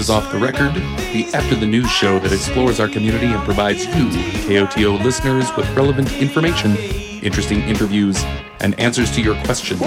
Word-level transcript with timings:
Is 0.00 0.08
Off 0.08 0.32
the 0.32 0.38
Record, 0.38 0.72
the 1.12 1.28
after 1.34 1.54
the 1.54 1.66
news 1.66 1.90
show 1.90 2.18
that 2.20 2.32
explores 2.32 2.80
our 2.80 2.88
community 2.88 3.26
and 3.26 3.44
provides 3.44 3.84
you, 3.84 4.08
KOTO 4.48 5.04
listeners, 5.04 5.54
with 5.58 5.68
relevant 5.76 6.10
information, 6.14 6.74
interesting 7.22 7.60
interviews, 7.60 8.24
and 8.60 8.80
answers 8.80 9.10
to 9.10 9.20
your 9.20 9.34
questions. 9.44 9.82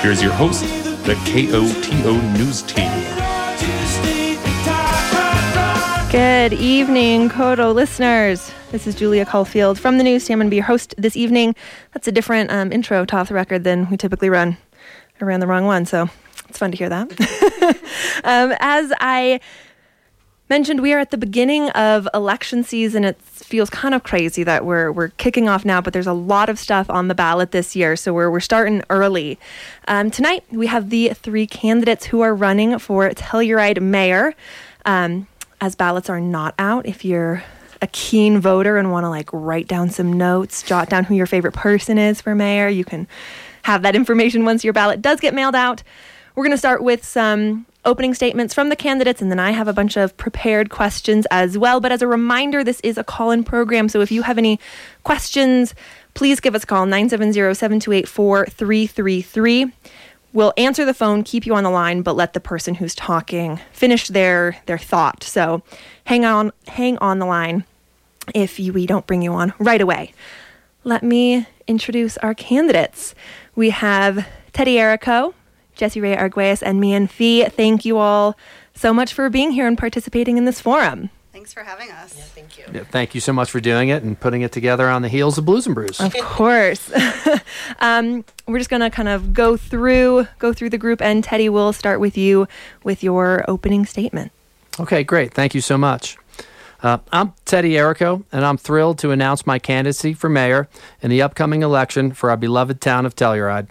Here's 0.00 0.22
your 0.22 0.32
host, 0.32 0.62
the 1.04 1.16
KOTO 1.26 2.32
News 2.38 2.62
Team. 2.62 2.90
Good 6.10 6.54
evening, 6.54 7.28
Koto 7.28 7.72
listeners. 7.72 8.50
This 8.70 8.86
is 8.86 8.94
Julia 8.94 9.26
Caulfield 9.26 9.78
from 9.78 9.98
the 9.98 10.04
news 10.04 10.24
team. 10.24 10.36
I'm 10.36 10.38
going 10.38 10.46
to 10.46 10.50
be 10.50 10.56
your 10.56 10.64
host 10.64 10.94
this 10.96 11.14
evening. 11.14 11.54
That's 11.92 12.08
a 12.08 12.12
different 12.12 12.50
um, 12.50 12.72
intro 12.72 13.04
to 13.04 13.16
Off 13.16 13.28
the 13.28 13.34
Record 13.34 13.64
than 13.64 13.90
we 13.90 13.98
typically 13.98 14.30
run. 14.30 14.56
I 15.20 15.24
ran 15.26 15.40
the 15.40 15.46
wrong 15.46 15.66
one, 15.66 15.84
so 15.84 16.08
it's 16.48 16.56
fun 16.56 16.70
to 16.70 16.76
hear 16.78 16.88
that. 16.88 17.50
um, 18.24 18.54
as 18.60 18.92
I 19.00 19.40
mentioned, 20.48 20.82
we 20.82 20.92
are 20.92 20.98
at 20.98 21.10
the 21.10 21.18
beginning 21.18 21.70
of 21.70 22.08
election 22.12 22.64
season. 22.64 23.04
It 23.04 23.20
feels 23.22 23.70
kind 23.70 23.94
of 23.94 24.02
crazy 24.02 24.42
that 24.44 24.64
we're 24.64 24.92
we're 24.92 25.08
kicking 25.08 25.48
off 25.48 25.64
now, 25.64 25.80
but 25.80 25.92
there's 25.92 26.06
a 26.06 26.12
lot 26.12 26.48
of 26.48 26.58
stuff 26.58 26.90
on 26.90 27.08
the 27.08 27.14
ballot 27.14 27.52
this 27.52 27.74
year, 27.74 27.96
so 27.96 28.12
we're 28.12 28.30
we're 28.30 28.40
starting 28.40 28.82
early. 28.90 29.38
Um, 29.88 30.10
tonight 30.10 30.44
we 30.50 30.66
have 30.66 30.90
the 30.90 31.10
three 31.10 31.46
candidates 31.46 32.06
who 32.06 32.20
are 32.20 32.34
running 32.34 32.78
for 32.78 33.08
Telluride 33.10 33.80
mayor. 33.80 34.34
Um, 34.84 35.26
as 35.60 35.76
ballots 35.76 36.10
are 36.10 36.20
not 36.20 36.54
out, 36.58 36.86
if 36.86 37.04
you're 37.04 37.44
a 37.80 37.86
keen 37.86 38.40
voter 38.40 38.76
and 38.76 38.90
want 38.90 39.04
to 39.04 39.08
like 39.08 39.30
write 39.32 39.68
down 39.68 39.90
some 39.90 40.12
notes, 40.12 40.62
jot 40.62 40.90
down 40.90 41.04
who 41.04 41.14
your 41.14 41.26
favorite 41.26 41.54
person 41.54 41.98
is 41.98 42.20
for 42.20 42.34
mayor, 42.34 42.68
you 42.68 42.84
can 42.84 43.06
have 43.62 43.82
that 43.82 43.94
information 43.94 44.44
once 44.44 44.64
your 44.64 44.72
ballot 44.72 45.00
does 45.00 45.20
get 45.20 45.34
mailed 45.34 45.54
out. 45.54 45.82
We're 46.34 46.44
going 46.44 46.52
to 46.52 46.58
start 46.58 46.82
with 46.82 47.04
some 47.04 47.66
opening 47.84 48.14
statements 48.14 48.54
from 48.54 48.68
the 48.68 48.76
candidates, 48.76 49.20
and 49.20 49.30
then 49.30 49.40
I 49.40 49.50
have 49.50 49.68
a 49.68 49.72
bunch 49.72 49.96
of 49.96 50.16
prepared 50.16 50.70
questions 50.70 51.26
as 51.30 51.58
well. 51.58 51.80
But 51.80 51.92
as 51.92 52.00
a 52.00 52.06
reminder, 52.06 52.62
this 52.64 52.80
is 52.80 52.96
a 52.96 53.04
call 53.04 53.30
in 53.30 53.44
program. 53.44 53.88
So 53.88 54.00
if 54.00 54.10
you 54.10 54.22
have 54.22 54.38
any 54.38 54.58
questions, 55.04 55.74
please 56.14 56.40
give 56.40 56.54
us 56.54 56.64
a 56.64 56.66
call 56.66 56.86
970 56.86 57.54
728 57.54 58.08
4333. 58.08 59.72
We'll 60.32 60.54
answer 60.56 60.86
the 60.86 60.94
phone, 60.94 61.24
keep 61.24 61.44
you 61.44 61.54
on 61.54 61.64
the 61.64 61.70
line, 61.70 62.00
but 62.00 62.16
let 62.16 62.32
the 62.32 62.40
person 62.40 62.76
who's 62.76 62.94
talking 62.94 63.60
finish 63.72 64.08
their 64.08 64.56
their 64.64 64.78
thought. 64.78 65.22
So 65.22 65.62
hang 66.04 66.24
on 66.24 66.52
hang 66.66 66.96
on 66.98 67.18
the 67.18 67.26
line 67.26 67.64
if 68.34 68.58
you, 68.58 68.72
we 68.72 68.86
don't 68.86 69.06
bring 69.06 69.20
you 69.20 69.32
on 69.32 69.52
right 69.58 69.80
away. 69.80 70.14
Let 70.84 71.02
me 71.02 71.46
introduce 71.66 72.16
our 72.18 72.34
candidates. 72.34 73.14
We 73.54 73.70
have 73.70 74.26
Teddy 74.52 74.76
Errico, 74.76 75.34
Jessie 75.74 76.00
Rae 76.00 76.16
Arguelles, 76.16 76.62
and 76.62 76.80
Meehan 76.80 77.06
Fee. 77.06 77.44
Thank 77.44 77.84
you 77.84 77.98
all 77.98 78.36
so 78.74 78.92
much 78.92 79.12
for 79.12 79.28
being 79.30 79.50
here 79.50 79.66
and 79.66 79.76
participating 79.76 80.36
in 80.36 80.44
this 80.44 80.60
forum. 80.60 81.10
Thanks 81.32 81.54
for 81.54 81.62
having 81.62 81.90
us. 81.90 82.14
Yeah, 82.14 82.24
thank 82.24 82.58
you. 82.58 82.64
Yeah, 82.72 82.84
thank 82.84 83.14
you 83.14 83.20
so 83.20 83.32
much 83.32 83.50
for 83.50 83.58
doing 83.58 83.88
it 83.88 84.02
and 84.02 84.20
putting 84.20 84.42
it 84.42 84.52
together 84.52 84.88
on 84.88 85.00
the 85.00 85.08
heels 85.08 85.38
of 85.38 85.46
Blues 85.46 85.66
and 85.66 85.74
Brews. 85.74 85.98
Of 85.98 86.14
course. 86.18 86.92
um, 87.80 88.24
we're 88.46 88.58
just 88.58 88.68
gonna 88.68 88.90
kind 88.90 89.08
of 89.08 89.32
go 89.32 89.56
through 89.56 90.28
go 90.38 90.52
through 90.52 90.70
the 90.70 90.78
group, 90.78 91.00
and 91.00 91.24
Teddy 91.24 91.48
will 91.48 91.72
start 91.72 92.00
with 92.00 92.18
you 92.18 92.46
with 92.84 93.02
your 93.02 93.44
opening 93.48 93.86
statement. 93.86 94.30
Okay, 94.78 95.02
great. 95.04 95.32
Thank 95.32 95.54
you 95.54 95.62
so 95.62 95.78
much. 95.78 96.18
Uh, 96.82 96.98
I'm 97.12 97.32
Teddy 97.44 97.72
Errico, 97.72 98.24
and 98.32 98.44
I'm 98.44 98.56
thrilled 98.58 98.98
to 98.98 99.10
announce 99.10 99.46
my 99.46 99.58
candidacy 99.58 100.14
for 100.14 100.28
mayor 100.28 100.68
in 101.00 101.10
the 101.10 101.22
upcoming 101.22 101.62
election 101.62 102.12
for 102.12 102.28
our 102.30 102.36
beloved 102.36 102.80
town 102.80 103.06
of 103.06 103.14
Telluride. 103.14 103.68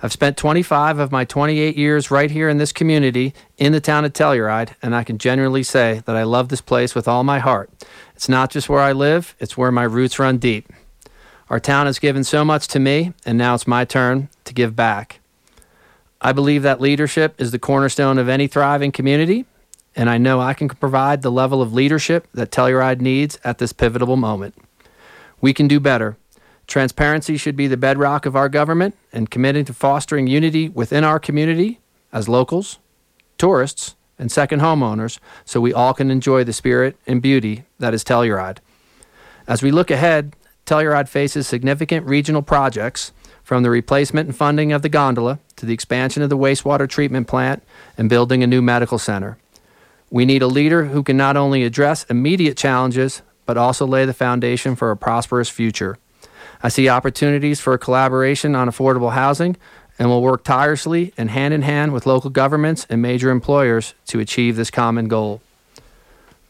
I've 0.00 0.12
spent 0.12 0.36
25 0.36 1.00
of 1.00 1.10
my 1.10 1.24
28 1.24 1.76
years 1.76 2.08
right 2.08 2.30
here 2.30 2.48
in 2.48 2.58
this 2.58 2.70
community 2.70 3.34
in 3.56 3.72
the 3.72 3.80
town 3.80 4.04
of 4.04 4.12
Telluride, 4.12 4.74
and 4.80 4.94
I 4.94 5.02
can 5.02 5.18
genuinely 5.18 5.64
say 5.64 6.02
that 6.04 6.14
I 6.14 6.22
love 6.22 6.48
this 6.48 6.60
place 6.60 6.94
with 6.94 7.08
all 7.08 7.24
my 7.24 7.40
heart. 7.40 7.68
It's 8.14 8.28
not 8.28 8.50
just 8.50 8.68
where 8.68 8.80
I 8.80 8.92
live, 8.92 9.34
it's 9.40 9.56
where 9.56 9.72
my 9.72 9.82
roots 9.82 10.20
run 10.20 10.38
deep. 10.38 10.72
Our 11.50 11.58
town 11.58 11.86
has 11.86 11.98
given 11.98 12.22
so 12.22 12.44
much 12.44 12.68
to 12.68 12.78
me, 12.78 13.12
and 13.26 13.36
now 13.36 13.56
it's 13.56 13.66
my 13.66 13.84
turn 13.84 14.28
to 14.44 14.54
give 14.54 14.76
back. 14.76 15.18
I 16.20 16.30
believe 16.30 16.62
that 16.62 16.80
leadership 16.80 17.34
is 17.40 17.50
the 17.50 17.58
cornerstone 17.58 18.18
of 18.18 18.28
any 18.28 18.46
thriving 18.46 18.92
community, 18.92 19.46
and 19.96 20.08
I 20.08 20.16
know 20.16 20.40
I 20.40 20.54
can 20.54 20.68
provide 20.68 21.22
the 21.22 21.32
level 21.32 21.60
of 21.60 21.72
leadership 21.72 22.28
that 22.34 22.52
Telluride 22.52 23.00
needs 23.00 23.36
at 23.42 23.58
this 23.58 23.72
pivotal 23.72 24.16
moment. 24.16 24.54
We 25.40 25.52
can 25.52 25.66
do 25.66 25.80
better. 25.80 26.16
Transparency 26.68 27.38
should 27.38 27.56
be 27.56 27.66
the 27.66 27.78
bedrock 27.78 28.26
of 28.26 28.36
our 28.36 28.50
government, 28.50 28.94
and 29.10 29.30
committing 29.30 29.64
to 29.64 29.72
fostering 29.72 30.26
unity 30.26 30.68
within 30.68 31.02
our 31.02 31.18
community 31.18 31.80
as 32.12 32.28
locals, 32.28 32.78
tourists, 33.38 33.96
and 34.18 34.30
second 34.30 34.60
homeowners 34.60 35.18
so 35.46 35.60
we 35.60 35.72
all 35.72 35.94
can 35.94 36.10
enjoy 36.10 36.44
the 36.44 36.52
spirit 36.52 36.96
and 37.06 37.22
beauty 37.22 37.64
that 37.78 37.94
is 37.94 38.04
Telluride. 38.04 38.58
As 39.46 39.62
we 39.62 39.70
look 39.70 39.90
ahead, 39.90 40.36
Telluride 40.66 41.08
faces 41.08 41.48
significant 41.48 42.06
regional 42.06 42.42
projects 42.42 43.12
from 43.42 43.62
the 43.62 43.70
replacement 43.70 44.28
and 44.28 44.36
funding 44.36 44.70
of 44.70 44.82
the 44.82 44.90
gondola 44.90 45.38
to 45.56 45.64
the 45.64 45.72
expansion 45.72 46.22
of 46.22 46.28
the 46.28 46.36
wastewater 46.36 46.86
treatment 46.86 47.26
plant 47.26 47.62
and 47.96 48.10
building 48.10 48.42
a 48.42 48.46
new 48.46 48.60
medical 48.60 48.98
center. 48.98 49.38
We 50.10 50.26
need 50.26 50.42
a 50.42 50.46
leader 50.46 50.86
who 50.86 51.02
can 51.02 51.16
not 51.16 51.36
only 51.36 51.64
address 51.64 52.04
immediate 52.10 52.58
challenges, 52.58 53.22
but 53.46 53.56
also 53.56 53.86
lay 53.86 54.04
the 54.04 54.12
foundation 54.12 54.76
for 54.76 54.90
a 54.90 54.96
prosperous 54.96 55.48
future. 55.48 55.96
I 56.62 56.68
see 56.68 56.88
opportunities 56.88 57.60
for 57.60 57.76
collaboration 57.78 58.54
on 58.54 58.68
affordable 58.68 59.12
housing 59.12 59.56
and 59.98 60.08
will 60.08 60.22
work 60.22 60.44
tirelessly 60.44 61.12
and 61.16 61.30
hand 61.30 61.54
in 61.54 61.62
hand 61.62 61.92
with 61.92 62.06
local 62.06 62.30
governments 62.30 62.86
and 62.88 63.02
major 63.02 63.30
employers 63.30 63.94
to 64.06 64.20
achieve 64.20 64.56
this 64.56 64.70
common 64.70 65.08
goal. 65.08 65.40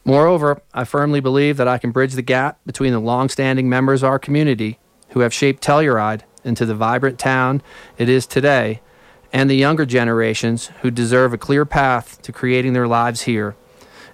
Moreover, 0.05 0.63
I 0.73 0.85
firmly 0.85 1.21
believe 1.21 1.57
that 1.59 1.69
I 1.69 1.79
can 1.79 1.91
bridge 1.91 2.15
the 2.15 2.23
gap 2.23 2.59
between 2.65 2.93
the 2.93 2.99
long-standing 2.99 3.69
members 3.69 4.03
of 4.03 4.09
our 4.09 4.19
community 4.19 4.79
who 5.11 5.21
have 5.21 5.35
shaped 5.35 5.63
Telluride 5.63 6.23
into 6.45 6.65
the 6.65 6.75
vibrant 6.75 7.19
town 7.19 7.63
it 7.99 8.09
is 8.09 8.27
today 8.27 8.81
and 9.33 9.51
the 9.51 9.57
younger 9.57 9.85
generations 9.85 10.71
who 10.81 10.91
deserve 10.91 11.35
a 11.35 11.39
clear 11.39 11.67
path 11.67 12.23
to 12.23 12.33
creating 12.33 12.73
their 12.73 12.89
lives 12.89 13.23
here. 13.23 13.55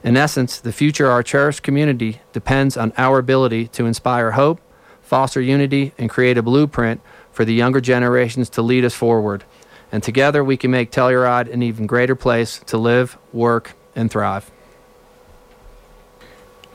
In 0.03 0.17
essence, 0.17 0.59
the 0.59 0.73
future 0.73 1.07
of 1.07 1.13
our 1.13 1.23
cherished 1.23 1.63
community 1.63 2.21
depends 2.33 2.77
on 2.77 2.93
our 2.97 3.19
ability 3.19 3.69
to 3.69 3.87
inspire 3.87 4.33
hope 4.33 4.61
foster 5.05 5.41
unity, 5.41 5.93
and 5.97 6.11
create 6.11 6.37
a 6.37 6.43
blueprint 6.43 7.01
for 7.31 7.45
the 7.45 7.55
younger 7.55 7.81
generations 7.81 8.49
to 8.51 8.63
lead 8.63 8.85
us 8.85 8.95
forward. 8.95 9.45
And 9.93 10.03
together 10.03 10.43
we 10.43 10.57
can 10.57 10.71
make 10.71 10.91
Telluride 10.91 11.53
an 11.53 11.63
even 11.63 11.87
greater 11.87 12.17
place 12.17 12.59
to 12.67 12.79
live, 12.79 13.17
work, 13.33 13.75
and 13.95 14.11
thrive. 14.11 14.51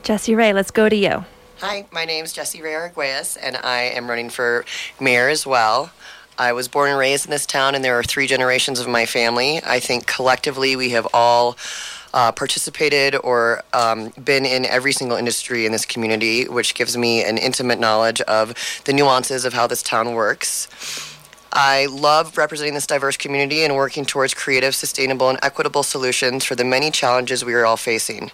Jessie 0.02 0.34
Rae, 0.34 0.52
let's 0.52 0.70
go 0.70 0.88
to 0.88 0.96
you. 0.96 1.24
Hi, 1.58 1.86
my 1.92 2.06
name 2.06 2.24
is 2.24 2.32
Jessie 2.32 2.62
Rae 2.62 2.72
Arguelles, 2.72 3.36
and 3.40 3.56
I 3.58 3.82
am 3.82 4.08
running 4.08 4.30
for 4.30 4.64
mayor 4.98 5.28
as 5.28 5.46
well. 5.46 5.90
I 6.38 6.54
was 6.54 6.68
born 6.68 6.88
and 6.88 6.98
raised 6.98 7.26
in 7.26 7.30
this 7.30 7.44
town, 7.44 7.74
and 7.74 7.84
there 7.84 7.98
are 7.98 8.02
three 8.02 8.26
generations 8.26 8.80
of 8.80 8.88
my 8.88 9.04
family. 9.04 9.60
I 9.62 9.78
think 9.78 10.06
collectively 10.06 10.74
we 10.74 10.90
have 10.90 11.06
all 11.12 11.58
uh, 12.14 12.32
participated 12.32 13.16
or 13.22 13.62
um, 13.72 14.12
been 14.24 14.44
in 14.44 14.64
every 14.66 14.92
single 14.92 15.16
industry 15.16 15.66
in 15.66 15.72
this 15.72 15.84
community, 15.84 16.48
which 16.48 16.74
gives 16.74 16.96
me 16.96 17.24
an 17.24 17.38
intimate 17.38 17.78
knowledge 17.78 18.20
of 18.22 18.54
the 18.84 18.92
nuances 18.92 19.44
of 19.44 19.52
how 19.52 19.66
this 19.66 19.82
town 19.82 20.14
works. 20.14 20.68
I 21.52 21.86
love 21.86 22.38
representing 22.38 22.74
this 22.74 22.86
diverse 22.86 23.16
community 23.16 23.64
and 23.64 23.74
working 23.74 24.04
towards 24.04 24.34
creative, 24.34 24.72
sustainable, 24.72 25.28
and 25.28 25.38
equitable 25.42 25.82
solutions 25.82 26.44
for 26.44 26.54
the 26.54 26.64
many 26.64 26.92
challenges 26.92 27.44
we 27.44 27.54
are 27.54 27.66
all 27.66 27.76
facing. 27.76 28.30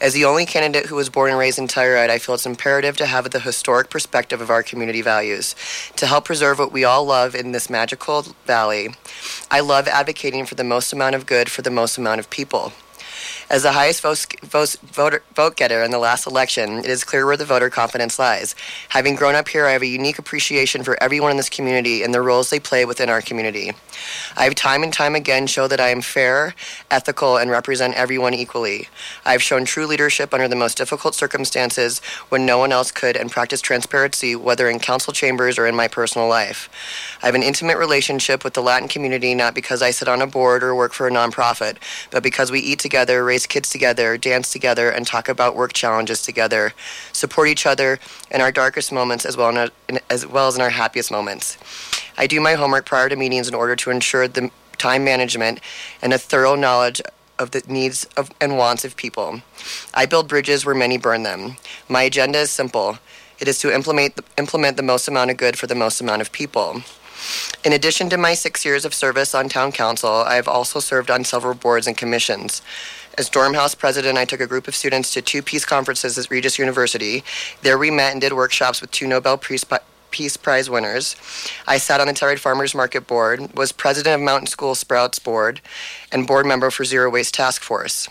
As 0.00 0.12
the 0.12 0.24
only 0.24 0.46
candidate 0.46 0.86
who 0.86 0.94
was 0.94 1.08
born 1.08 1.30
and 1.30 1.38
raised 1.38 1.58
in 1.58 1.66
Telluride, 1.66 2.08
I 2.08 2.18
feel 2.18 2.36
it's 2.36 2.46
imperative 2.46 2.96
to 2.98 3.06
have 3.06 3.28
the 3.30 3.40
historic 3.40 3.90
perspective 3.90 4.40
of 4.40 4.48
our 4.48 4.62
community 4.62 5.02
values 5.02 5.56
to 5.96 6.06
help 6.06 6.24
preserve 6.24 6.60
what 6.60 6.70
we 6.70 6.84
all 6.84 7.04
love 7.04 7.34
in 7.34 7.50
this 7.50 7.68
magical 7.68 8.22
valley. 8.46 8.90
I 9.50 9.58
love 9.58 9.88
advocating 9.88 10.46
for 10.46 10.54
the 10.54 10.62
most 10.62 10.92
amount 10.92 11.16
of 11.16 11.26
good 11.26 11.50
for 11.50 11.62
the 11.62 11.70
most 11.70 11.98
amount 11.98 12.20
of 12.20 12.30
people. 12.30 12.72
As 13.52 13.64
the 13.64 13.72
highest 13.72 14.00
vote, 14.00 14.24
vote, 14.44 14.76
voter, 14.82 15.22
vote 15.34 15.56
getter 15.56 15.82
in 15.82 15.90
the 15.90 15.98
last 15.98 16.26
election, 16.26 16.78
it 16.78 16.86
is 16.86 17.04
clear 17.04 17.26
where 17.26 17.36
the 17.36 17.44
voter 17.44 17.68
confidence 17.68 18.18
lies. 18.18 18.54
Having 18.88 19.16
grown 19.16 19.34
up 19.34 19.46
here, 19.46 19.66
I 19.66 19.72
have 19.72 19.82
a 19.82 19.86
unique 19.86 20.18
appreciation 20.18 20.82
for 20.82 20.96
everyone 21.02 21.32
in 21.32 21.36
this 21.36 21.50
community 21.50 22.02
and 22.02 22.14
the 22.14 22.22
roles 22.22 22.48
they 22.48 22.58
play 22.58 22.86
within 22.86 23.10
our 23.10 23.20
community. 23.20 23.72
I 24.38 24.44
have 24.44 24.54
time 24.54 24.82
and 24.82 24.90
time 24.90 25.14
again 25.14 25.46
shown 25.46 25.68
that 25.68 25.80
I 25.80 25.90
am 25.90 26.00
fair, 26.00 26.54
ethical, 26.90 27.36
and 27.36 27.50
represent 27.50 27.92
everyone 27.94 28.32
equally. 28.32 28.88
I 29.26 29.32
have 29.32 29.42
shown 29.42 29.66
true 29.66 29.84
leadership 29.84 30.32
under 30.32 30.48
the 30.48 30.56
most 30.56 30.78
difficult 30.78 31.14
circumstances 31.14 31.98
when 32.30 32.46
no 32.46 32.56
one 32.56 32.72
else 32.72 32.90
could 32.90 33.18
and 33.18 33.30
practiced 33.30 33.66
transparency, 33.66 34.34
whether 34.34 34.70
in 34.70 34.78
council 34.78 35.12
chambers 35.12 35.58
or 35.58 35.66
in 35.66 35.76
my 35.76 35.88
personal 35.88 36.26
life. 36.26 36.70
I 37.22 37.26
have 37.26 37.34
an 37.34 37.42
intimate 37.42 37.76
relationship 37.76 38.44
with 38.44 38.54
the 38.54 38.62
Latin 38.62 38.88
community 38.88 39.34
not 39.34 39.54
because 39.54 39.82
I 39.82 39.90
sit 39.90 40.08
on 40.08 40.22
a 40.22 40.26
board 40.26 40.62
or 40.62 40.74
work 40.74 40.94
for 40.94 41.06
a 41.06 41.10
nonprofit, 41.10 41.76
but 42.10 42.22
because 42.22 42.50
we 42.50 42.58
eat 42.58 42.78
together, 42.78 43.22
raise 43.22 43.41
kids 43.46 43.70
together, 43.70 44.16
dance 44.16 44.52
together, 44.52 44.90
and 44.90 45.06
talk 45.06 45.28
about 45.28 45.56
work 45.56 45.72
challenges 45.72 46.22
together, 46.22 46.72
support 47.12 47.48
each 47.48 47.66
other 47.66 47.98
in 48.30 48.40
our 48.40 48.52
darkest 48.52 48.92
moments 48.92 49.24
as 49.24 49.36
well, 49.36 49.48
in 49.88 50.00
as, 50.10 50.26
well 50.26 50.48
as 50.48 50.56
in 50.56 50.62
our 50.62 50.70
happiest 50.70 51.10
moments. 51.10 51.58
I 52.16 52.26
do 52.26 52.40
my 52.40 52.54
homework 52.54 52.86
prior 52.86 53.08
to 53.08 53.16
meetings 53.16 53.48
in 53.48 53.54
order 53.54 53.76
to 53.76 53.90
ensure 53.90 54.28
the 54.28 54.50
time 54.78 55.04
management 55.04 55.60
and 56.02 56.12
a 56.12 56.18
thorough 56.18 56.56
knowledge 56.56 57.00
of 57.38 57.50
the 57.52 57.62
needs 57.66 58.04
of, 58.16 58.30
and 58.40 58.56
wants 58.56 58.84
of 58.84 58.96
people. 58.96 59.40
I 59.94 60.06
build 60.06 60.28
bridges 60.28 60.64
where 60.64 60.74
many 60.74 60.98
burn 60.98 61.22
them. 61.22 61.56
My 61.88 62.02
agenda 62.02 62.40
is 62.40 62.50
simple. 62.50 62.98
It 63.38 63.48
is 63.48 63.58
to 63.60 63.74
implement 63.74 64.20
implement 64.38 64.76
the 64.76 64.82
most 64.82 65.08
amount 65.08 65.30
of 65.30 65.36
good 65.36 65.58
for 65.58 65.66
the 65.66 65.74
most 65.74 66.00
amount 66.00 66.22
of 66.22 66.30
people. 66.30 66.82
In 67.64 67.72
addition 67.72 68.08
to 68.10 68.16
my 68.16 68.34
six 68.34 68.64
years 68.64 68.84
of 68.84 68.94
service 68.94 69.34
on 69.34 69.48
town 69.48 69.72
council, 69.72 70.10
I 70.10 70.34
have 70.34 70.48
also 70.48 70.80
served 70.80 71.10
on 71.10 71.24
several 71.24 71.54
boards 71.54 71.86
and 71.86 71.96
commissions. 71.96 72.62
As 73.18 73.28
Dormhouse 73.28 73.74
president, 73.74 74.16
I 74.16 74.24
took 74.24 74.40
a 74.40 74.46
group 74.46 74.66
of 74.66 74.74
students 74.74 75.12
to 75.12 75.20
two 75.20 75.42
peace 75.42 75.66
conferences 75.66 76.16
at 76.16 76.30
Regis 76.30 76.58
University. 76.58 77.22
There 77.60 77.76
we 77.76 77.90
met 77.90 78.12
and 78.12 78.20
did 78.22 78.32
workshops 78.32 78.80
with 78.80 78.90
two 78.90 79.06
Nobel 79.06 79.36
Peace, 79.36 79.66
Peace 80.10 80.38
Prize 80.38 80.70
winners. 80.70 81.14
I 81.66 81.76
sat 81.76 82.00
on 82.00 82.06
the 82.06 82.14
Telluride 82.14 82.38
Farmers 82.38 82.74
Market 82.74 83.06
Board, 83.06 83.54
was 83.54 83.70
president 83.70 84.14
of 84.14 84.20
Mountain 84.22 84.46
School 84.46 84.74
Sprouts 84.74 85.18
Board, 85.18 85.60
and 86.10 86.26
board 86.26 86.46
member 86.46 86.70
for 86.70 86.84
Zero 86.84 87.10
Waste 87.10 87.34
Task 87.34 87.60
Force. 87.60 88.08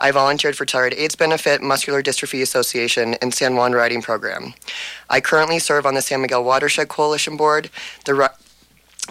I 0.00 0.10
volunteered 0.10 0.56
for 0.56 0.66
Telluride 0.66 0.98
AIDS 0.98 1.14
Benefit, 1.14 1.62
Muscular 1.62 2.02
Dystrophy 2.02 2.42
Association, 2.42 3.14
and 3.22 3.32
San 3.32 3.54
Juan 3.54 3.72
Riding 3.72 4.02
Program. 4.02 4.54
I 5.08 5.20
currently 5.20 5.60
serve 5.60 5.86
on 5.86 5.94
the 5.94 6.02
San 6.02 6.22
Miguel 6.22 6.42
Watershed 6.42 6.88
Coalition 6.88 7.36
Board, 7.36 7.70
the 8.04 8.14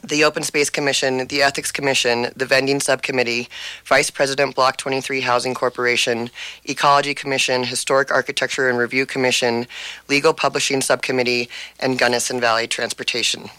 the 0.03 0.23
Open 0.23 0.43
Space 0.43 0.69
Commission, 0.69 1.27
the 1.27 1.41
Ethics 1.41 1.71
Commission, 1.71 2.27
the 2.35 2.45
Vending 2.45 2.79
Subcommittee, 2.79 3.49
Vice 3.85 4.09
President 4.09 4.55
Block 4.55 4.77
23 4.77 5.21
Housing 5.21 5.53
Corporation, 5.53 6.29
Ecology 6.65 7.13
Commission, 7.13 7.63
Historic 7.63 8.11
Architecture 8.11 8.69
and 8.69 8.77
Review 8.77 9.05
Commission, 9.05 9.67
Legal 10.07 10.33
Publishing 10.33 10.81
Subcommittee, 10.81 11.49
and 11.79 11.99
Gunnison 11.99 12.39
Valley 12.39 12.67
Transportation. 12.67 13.49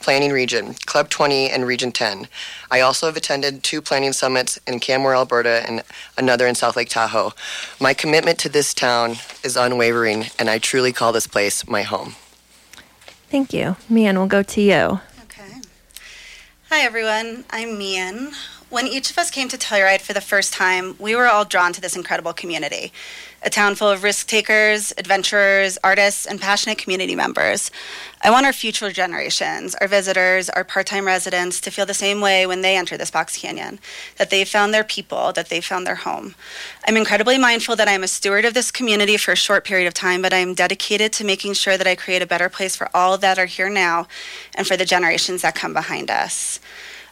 Planning 0.00 0.32
Region, 0.32 0.74
Club 0.86 1.10
20 1.10 1.50
and 1.50 1.66
Region 1.66 1.92
10. 1.92 2.26
I 2.70 2.80
also 2.80 3.06
have 3.06 3.16
attended 3.16 3.62
two 3.62 3.82
planning 3.82 4.12
summits 4.12 4.58
in 4.66 4.80
Canmore, 4.80 5.14
Alberta, 5.14 5.62
and 5.68 5.82
another 6.16 6.46
in 6.46 6.54
South 6.54 6.76
Lake 6.76 6.88
Tahoe. 6.88 7.32
My 7.78 7.94
commitment 7.94 8.38
to 8.40 8.48
this 8.48 8.72
town 8.72 9.16
is 9.44 9.56
unwavering, 9.56 10.26
and 10.38 10.48
I 10.48 10.58
truly 10.58 10.92
call 10.92 11.12
this 11.12 11.26
place 11.26 11.68
my 11.68 11.82
home. 11.82 12.14
Thank 13.30 13.52
you. 13.52 13.76
Meehan, 13.90 14.16
we'll 14.16 14.26
go 14.26 14.42
to 14.42 14.60
you. 14.60 15.00
Hi, 16.70 16.80
everyone. 16.84 17.46
I'm 17.48 17.78
Meehan. 17.78 18.32
When 18.68 18.86
each 18.86 19.10
of 19.10 19.16
us 19.16 19.30
came 19.30 19.48
to 19.48 19.56
Telluride 19.56 20.02
for 20.02 20.12
the 20.12 20.20
first 20.20 20.52
time, 20.52 20.96
we 20.98 21.16
were 21.16 21.26
all 21.26 21.46
drawn 21.46 21.72
to 21.72 21.80
this 21.80 21.96
incredible 21.96 22.34
community. 22.34 22.92
A 23.40 23.50
town 23.50 23.76
full 23.76 23.88
of 23.88 24.02
risk 24.02 24.26
takers, 24.26 24.92
adventurers, 24.98 25.78
artists, 25.84 26.26
and 26.26 26.40
passionate 26.40 26.76
community 26.76 27.14
members. 27.14 27.70
I 28.20 28.32
want 28.32 28.46
our 28.46 28.52
future 28.52 28.90
generations, 28.90 29.76
our 29.76 29.86
visitors, 29.86 30.50
our 30.50 30.64
part 30.64 30.86
time 30.86 31.06
residents 31.06 31.60
to 31.60 31.70
feel 31.70 31.86
the 31.86 31.94
same 31.94 32.20
way 32.20 32.48
when 32.48 32.62
they 32.62 32.76
enter 32.76 32.96
this 32.96 33.12
box 33.12 33.36
canyon 33.36 33.78
that 34.16 34.30
they've 34.30 34.48
found 34.48 34.74
their 34.74 34.82
people, 34.82 35.32
that 35.34 35.50
they've 35.50 35.64
found 35.64 35.86
their 35.86 35.94
home. 35.94 36.34
I'm 36.84 36.96
incredibly 36.96 37.38
mindful 37.38 37.76
that 37.76 37.86
I'm 37.86 38.02
a 38.02 38.08
steward 38.08 38.44
of 38.44 38.54
this 38.54 38.72
community 38.72 39.16
for 39.16 39.30
a 39.30 39.36
short 39.36 39.64
period 39.64 39.86
of 39.86 39.94
time, 39.94 40.20
but 40.20 40.32
I 40.32 40.38
am 40.38 40.54
dedicated 40.54 41.12
to 41.12 41.24
making 41.24 41.54
sure 41.54 41.78
that 41.78 41.86
I 41.86 41.94
create 41.94 42.22
a 42.22 42.26
better 42.26 42.48
place 42.48 42.74
for 42.74 42.90
all 42.92 43.18
that 43.18 43.38
are 43.38 43.46
here 43.46 43.70
now 43.70 44.08
and 44.56 44.66
for 44.66 44.76
the 44.76 44.84
generations 44.84 45.42
that 45.42 45.54
come 45.54 45.72
behind 45.72 46.10
us. 46.10 46.58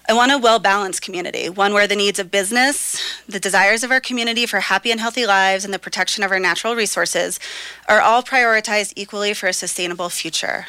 I 0.08 0.12
want 0.12 0.30
a 0.30 0.38
well 0.38 0.60
balanced 0.60 1.02
community, 1.02 1.48
one 1.48 1.72
where 1.72 1.88
the 1.88 1.96
needs 1.96 2.20
of 2.20 2.30
business, 2.30 3.02
the 3.28 3.40
desires 3.40 3.82
of 3.82 3.90
our 3.90 4.00
community 4.00 4.46
for 4.46 4.60
happy 4.60 4.92
and 4.92 5.00
healthy 5.00 5.26
lives, 5.26 5.64
and 5.64 5.74
the 5.74 5.80
protection 5.80 6.22
of 6.22 6.30
our 6.30 6.38
natural 6.38 6.76
resources 6.76 7.40
are 7.88 8.00
all 8.00 8.22
prioritized 8.22 8.92
equally 8.94 9.34
for 9.34 9.48
a 9.48 9.52
sustainable 9.52 10.08
future. 10.08 10.66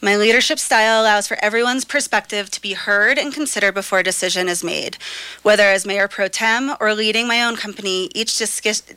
My 0.00 0.14
leadership 0.14 0.60
style 0.60 1.02
allows 1.02 1.26
for 1.26 1.36
everyone's 1.42 1.84
perspective 1.84 2.52
to 2.52 2.62
be 2.62 2.74
heard 2.74 3.18
and 3.18 3.34
considered 3.34 3.74
before 3.74 3.98
a 3.98 4.04
decision 4.04 4.48
is 4.48 4.62
made. 4.62 4.96
Whether 5.42 5.64
as 5.64 5.84
mayor 5.84 6.06
pro 6.06 6.28
tem 6.28 6.76
or 6.78 6.94
leading 6.94 7.26
my 7.26 7.42
own 7.42 7.56
company, 7.56 8.08
each, 8.14 8.40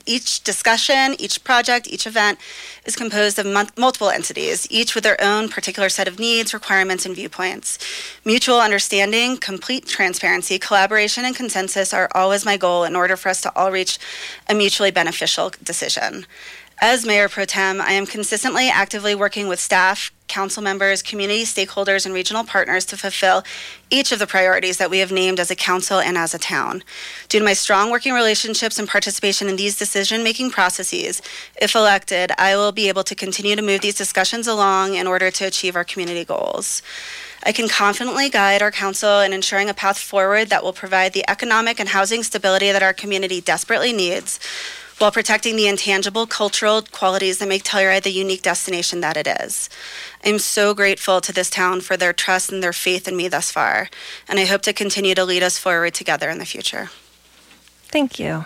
each 0.06 0.44
discussion, 0.44 1.16
each 1.20 1.44
project, 1.44 1.88
each 1.88 2.06
event 2.06 2.38
is 2.86 2.96
composed 2.96 3.40
of 3.40 3.48
m- 3.48 3.70
multiple 3.76 4.12
entities, 4.12 4.68
each 4.70 4.94
with 4.94 5.04
their 5.04 5.20
own 5.20 5.50
particular 5.50 5.90
set 5.90 6.08
of 6.08 6.20
needs, 6.20 6.54
requirements, 6.54 7.04
and 7.04 7.16
viewpoints. 7.16 7.80
Mutual 8.24 8.62
understanding, 8.62 9.38
complete 9.38 9.88
transparency, 9.88 10.60
collaboration, 10.60 11.26
and 11.26 11.36
consensus 11.36 11.96
are 11.96 12.10
always 12.14 12.46
my 12.46 12.58
goal 12.58 12.84
in 12.84 12.96
order 12.96 13.18
for 13.18 13.30
us 13.30 13.42
to 13.42 13.52
all 13.56 13.72
reach 13.72 13.98
a 14.48 14.54
mutually 14.54 14.92
beneficial 14.92 15.52
decision. 15.64 16.28
As 16.84 17.06
Mayor 17.06 17.30
Pro 17.30 17.46
Tem, 17.46 17.80
I 17.80 17.92
am 17.92 18.08
consistently 18.08 18.68
actively 18.68 19.14
working 19.14 19.48
with 19.48 19.60
staff, 19.60 20.12
council 20.32 20.64
members, 20.64 21.04
community 21.04 21.44
stakeholders, 21.44 22.06
and 22.06 22.16
regional 22.16 22.46
partners 22.46 22.86
to 22.86 22.96
fulfill 22.96 23.44
each 23.90 24.14
of 24.14 24.20
the 24.20 24.26
priorities 24.26 24.78
that 24.78 24.90
we 24.90 25.00
have 25.00 25.12
named 25.12 25.40
as 25.40 25.52
a 25.52 25.56
council 25.56 26.00
and 26.00 26.18
as 26.18 26.34
a 26.34 26.40
town. 26.40 26.82
Due 27.28 27.40
to 27.40 27.46
my 27.46 27.52
strong 27.52 27.92
working 27.92 28.14
relationships 28.14 28.80
and 28.80 28.88
participation 28.88 29.50
in 29.50 29.58
these 29.58 29.78
decision 29.78 30.24
making 30.24 30.50
processes, 30.50 31.22
if 31.62 31.76
elected, 31.76 32.32
I 32.38 32.56
will 32.56 32.72
be 32.72 32.88
able 32.88 33.04
to 33.04 33.14
continue 33.14 33.58
to 33.58 33.62
move 33.62 33.82
these 33.82 33.96
discussions 34.04 34.48
along 34.48 34.96
in 34.96 35.06
order 35.06 35.30
to 35.30 35.46
achieve 35.46 35.76
our 35.76 35.84
community 35.84 36.24
goals. 36.24 36.82
I 37.44 37.52
can 37.52 37.68
confidently 37.68 38.30
guide 38.30 38.62
our 38.62 38.72
council 38.72 39.20
in 39.20 39.34
ensuring 39.34 39.68
a 39.68 39.74
path 39.74 39.98
forward 39.98 40.50
that 40.50 40.64
will 40.64 40.74
provide 40.74 41.12
the 41.12 41.30
economic 41.30 41.80
and 41.80 41.90
housing 41.90 42.24
stability 42.24 42.72
that 42.72 42.84
our 42.84 42.94
community 42.94 43.42
desperately 43.42 43.92
needs 43.92 44.40
while 45.02 45.12
protecting 45.12 45.56
the 45.56 45.68
intangible 45.68 46.28
cultural 46.28 46.84
qualities 46.84 47.40
that 47.40 47.50
make 47.50 47.64
Telluride 47.64 48.04
the 48.04 48.12
unique 48.12 48.44
destination 48.44 49.02
that 49.02 49.18
it 49.18 49.28
is. 49.28 49.68
I'm 50.24 50.38
so 50.38 50.76
grateful 50.76 51.22
to 51.22 51.34
this 51.34 51.50
town 51.50 51.82
for 51.82 51.98
their 51.98 52.14
trust 52.14 52.52
and 52.52 52.62
their 52.62 52.72
faith 52.72 53.08
in 53.08 53.18
me 53.18 53.28
thus 53.28 53.52
far, 53.52 53.90
and 54.30 54.40
I 54.40 54.46
hope 54.46 54.62
to 54.62 54.74
continue 54.74 55.16
to 55.16 55.26
lead 55.26 55.42
us 55.42 55.58
forward 55.58 55.96
together 55.96 56.30
in 56.30 56.38
the 56.38 56.46
future. 56.46 56.92
Thank 57.86 58.20
you. 58.20 58.46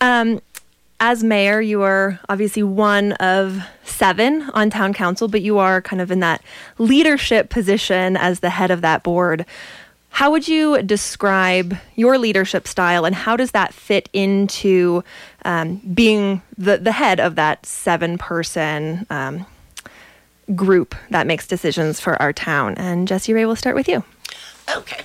Um, 0.00 0.42
as 1.00 1.24
mayor, 1.24 1.60
you 1.60 1.82
are 1.82 2.20
obviously 2.28 2.62
one 2.62 3.12
of 3.12 3.62
seven 3.84 4.50
on 4.52 4.68
town 4.68 4.92
council, 4.92 5.26
but 5.28 5.42
you 5.42 5.58
are 5.58 5.80
kind 5.80 6.02
of 6.02 6.10
in 6.10 6.20
that 6.20 6.42
leadership 6.76 7.50
position 7.50 8.16
as 8.16 8.40
the 8.40 8.50
head 8.50 8.70
of 8.70 8.82
that 8.82 9.02
board. 9.04 9.46
How 10.10 10.30
would 10.32 10.48
you 10.48 10.82
describe 10.82 11.76
your 11.94 12.18
leadership 12.18 12.66
style, 12.66 13.04
and 13.04 13.14
how 13.14 13.36
does 13.36 13.52
that 13.52 13.72
fit 13.72 14.08
into 14.12 15.04
um, 15.44 15.76
being 15.94 16.42
the, 16.56 16.78
the 16.78 16.92
head 16.92 17.20
of 17.20 17.36
that 17.36 17.64
seven 17.64 18.18
person 18.18 19.06
um, 19.10 19.46
group 20.56 20.94
that 21.10 21.26
makes 21.26 21.46
decisions 21.46 22.00
for 22.00 22.20
our 22.20 22.32
town? 22.32 22.74
And 22.76 23.06
Jessie 23.06 23.32
Rae, 23.32 23.46
we'll 23.46 23.54
start 23.54 23.76
with 23.76 23.88
you. 23.88 24.02
Okay. 24.76 25.02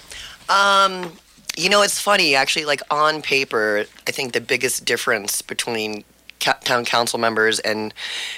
Um, 0.49 1.11
you 1.55 1.69
know, 1.69 1.83
it's 1.83 1.99
funny, 1.99 2.33
actually, 2.33 2.65
like 2.65 2.81
on 2.89 3.21
paper, 3.21 3.85
I 4.07 4.11
think 4.11 4.33
the 4.33 4.41
biggest 4.41 4.85
difference 4.85 5.41
between 5.41 6.03
town 6.43 6.85
council 6.85 7.19
members 7.19 7.59
and 7.59 7.93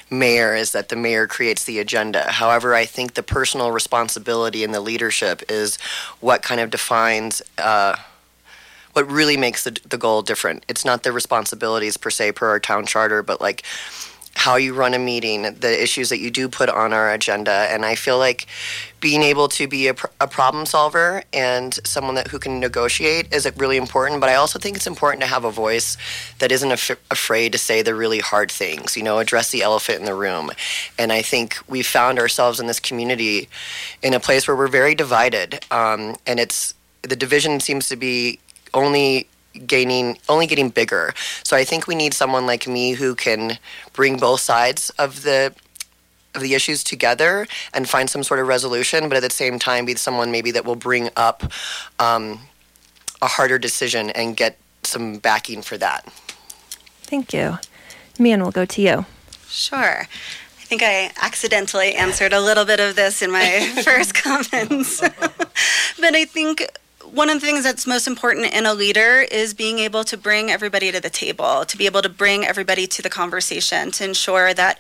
mayor 0.09 0.55
is 0.55 0.71
that 0.71 0.89
the 0.89 0.95
mayor 0.95 1.27
creates 1.27 1.65
the 1.65 1.79
agenda. 1.79 2.31
However, 2.31 2.74
I 2.74 2.85
think 2.85 3.13
the 3.13 3.24
personal 3.24 3.71
responsibility 3.71 4.63
and 4.63 4.74
the 4.74 4.79
leadership 4.79 5.43
is 5.50 5.77
what 6.19 6.41
kind 6.41 6.62
of 6.62 6.69
defines. 6.69 7.41
Uh, 7.57 7.95
what 8.93 9.12
really 9.12 9.35
makes 9.35 9.65
the, 9.65 9.77
the 9.89 9.97
goal 9.97 10.21
different. 10.21 10.63
It's 10.69 10.85
not 10.85 11.03
the 11.03 11.12
responsibilities 11.12 11.97
per 11.97 12.09
se 12.09 12.31
per 12.31 12.47
our 12.47 12.62
town 12.62 12.85
charter, 12.85 13.21
but 13.21 13.41
like 13.41 13.63
how 14.35 14.57
you 14.57 14.73
run 14.73 14.93
a 14.93 14.99
meeting, 14.99 15.43
the 15.43 15.81
issues 15.81 16.09
that 16.09 16.19
you 16.19 16.29
do 16.29 16.47
put 16.47 16.69
on 16.69 16.93
our 16.93 17.11
agenda. 17.11 17.51
And 17.51 17.85
I 17.85 17.95
feel 17.95 18.17
like 18.17 18.45
being 18.99 19.23
able 19.23 19.47
to 19.47 19.67
be 19.67 19.87
a, 19.87 19.93
pr- 19.93 20.07
a 20.19 20.27
problem 20.27 20.65
solver 20.65 21.23
and 21.31 21.73
someone 21.85 22.15
that 22.15 22.27
who 22.27 22.37
can 22.37 22.59
negotiate 22.59 23.33
is 23.33 23.49
really 23.55 23.77
important. 23.77 24.19
But 24.19 24.29
I 24.29 24.35
also 24.35 24.59
think 24.59 24.75
it's 24.75 24.87
important 24.87 25.21
to 25.21 25.27
have 25.27 25.45
a 25.45 25.51
voice 25.51 25.97
that 26.39 26.51
isn't 26.51 26.71
af- 26.71 26.99
afraid 27.09 27.53
to 27.53 27.57
say 27.57 27.81
the 27.81 27.95
really 27.95 28.19
hard 28.19 28.51
things. 28.51 28.97
You 28.97 29.03
know, 29.03 29.19
address 29.19 29.51
the 29.51 29.63
elephant 29.63 29.99
in 29.99 30.05
the 30.05 30.13
room. 30.13 30.51
And 30.99 31.11
I 31.13 31.21
think 31.21 31.57
we 31.67 31.81
found 31.81 32.19
ourselves 32.19 32.59
in 32.59 32.67
this 32.67 32.79
community 32.79 33.47
in 34.03 34.13
a 34.13 34.19
place 34.19 34.47
where 34.47 34.57
we're 34.57 34.67
very 34.67 34.95
divided, 34.95 35.65
um, 35.71 36.17
and 36.27 36.39
it's 36.39 36.73
the 37.03 37.15
division 37.15 37.59
seems 37.59 37.87
to 37.89 37.95
be 37.95 38.39
only 38.73 39.27
gaining 39.65 40.17
only 40.29 40.47
getting 40.47 40.69
bigger. 40.69 41.13
So 41.43 41.55
I 41.55 41.63
think 41.63 41.88
we 41.88 41.95
need 41.95 42.13
someone 42.13 42.45
like 42.45 42.67
me 42.67 42.93
who 42.93 43.15
can 43.15 43.57
bring 43.93 44.17
both 44.17 44.41
sides 44.41 44.89
of 44.91 45.24
the 45.24 45.53
of 46.35 46.41
the 46.41 46.53
issues 46.53 46.83
together 46.83 47.47
and 47.74 47.88
find 47.88 48.09
some 48.09 48.21
sort 48.21 48.39
of 48.39 48.47
resolution, 48.47 49.07
but 49.07 49.17
at 49.17 49.24
the 49.24 49.29
same 49.29 49.57
time 49.57 49.85
be 49.85 49.95
someone 49.95 50.31
maybe 50.31 50.51
that 50.51 50.65
will 50.65 50.75
bring 50.75 51.09
up 51.15 51.43
um, 52.00 52.39
a 53.21 53.27
harder 53.27 53.57
decision 53.57 54.09
and 54.12 54.35
get 54.35 54.57
some 54.83 55.17
backing 55.17 55.62
for 55.62 55.77
that. 55.77 56.05
Thank 57.03 57.33
you. 57.33 57.57
Meehan, 58.19 58.41
we'll 58.41 58.51
go 58.51 58.65
to 58.65 58.81
you. 58.81 59.05
Sure. 59.47 60.01
I 60.01 60.67
think 60.67 60.81
I 60.83 61.12
accidentally 61.21 61.93
answered 61.93 62.33
a 62.33 62.41
little 62.41 62.65
bit 62.65 62.79
of 62.79 62.95
this 62.95 63.21
in 63.21 63.31
my 63.31 63.71
first 63.83 64.13
comments. 64.13 65.00
but 66.00 66.15
I 66.15 66.25
think 66.25 66.65
one 67.12 67.29
of 67.29 67.39
the 67.39 67.45
things 67.45 67.63
that's 67.63 67.88
most 67.88 68.07
important 68.07 68.53
in 68.53 68.65
a 68.65 68.74
leader 68.74 69.25
is 69.31 69.53
being 69.53 69.79
able 69.79 70.03
to 70.05 70.17
bring 70.17 70.51
everybody 70.51 70.91
to 70.91 71.00
the 71.00 71.09
table, 71.09 71.65
to 71.65 71.77
be 71.77 71.85
able 71.85 72.01
to 72.01 72.09
bring 72.09 72.45
everybody 72.45 72.88
to 72.88 73.01
the 73.01 73.09
conversation, 73.09 73.91
to 73.91 74.03
ensure 74.03 74.53
that 74.53 74.79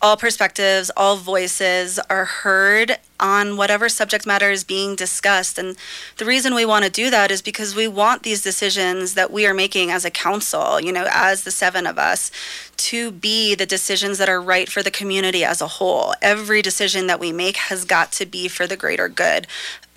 all 0.00 0.16
perspectives, 0.16 0.90
all 0.96 1.16
voices 1.16 1.98
are 2.10 2.24
heard 2.24 2.98
on 3.20 3.56
whatever 3.56 3.88
subject 3.88 4.26
matter 4.26 4.50
is 4.50 4.64
being 4.64 4.94
discussed. 4.94 5.58
And 5.58 5.76
the 6.16 6.24
reason 6.24 6.54
we 6.54 6.64
want 6.64 6.84
to 6.84 6.90
do 6.90 7.10
that 7.10 7.30
is 7.30 7.42
because 7.42 7.74
we 7.74 7.88
want 7.88 8.22
these 8.22 8.42
decisions 8.42 9.14
that 9.14 9.30
we 9.30 9.46
are 9.46 9.54
making 9.54 9.90
as 9.90 10.04
a 10.04 10.10
council, 10.10 10.80
you 10.80 10.92
know, 10.92 11.06
as 11.10 11.44
the 11.44 11.50
seven 11.50 11.86
of 11.86 11.98
us, 11.98 12.30
to 12.76 13.10
be 13.10 13.54
the 13.54 13.66
decisions 13.66 14.18
that 14.18 14.28
are 14.28 14.40
right 14.40 14.68
for 14.68 14.82
the 14.82 14.90
community 14.90 15.44
as 15.44 15.60
a 15.60 15.66
whole. 15.66 16.14
Every 16.22 16.62
decision 16.62 17.06
that 17.08 17.20
we 17.20 17.32
make 17.32 17.56
has 17.56 17.84
got 17.84 18.12
to 18.12 18.26
be 18.26 18.48
for 18.48 18.66
the 18.66 18.76
greater 18.76 19.08
good 19.08 19.46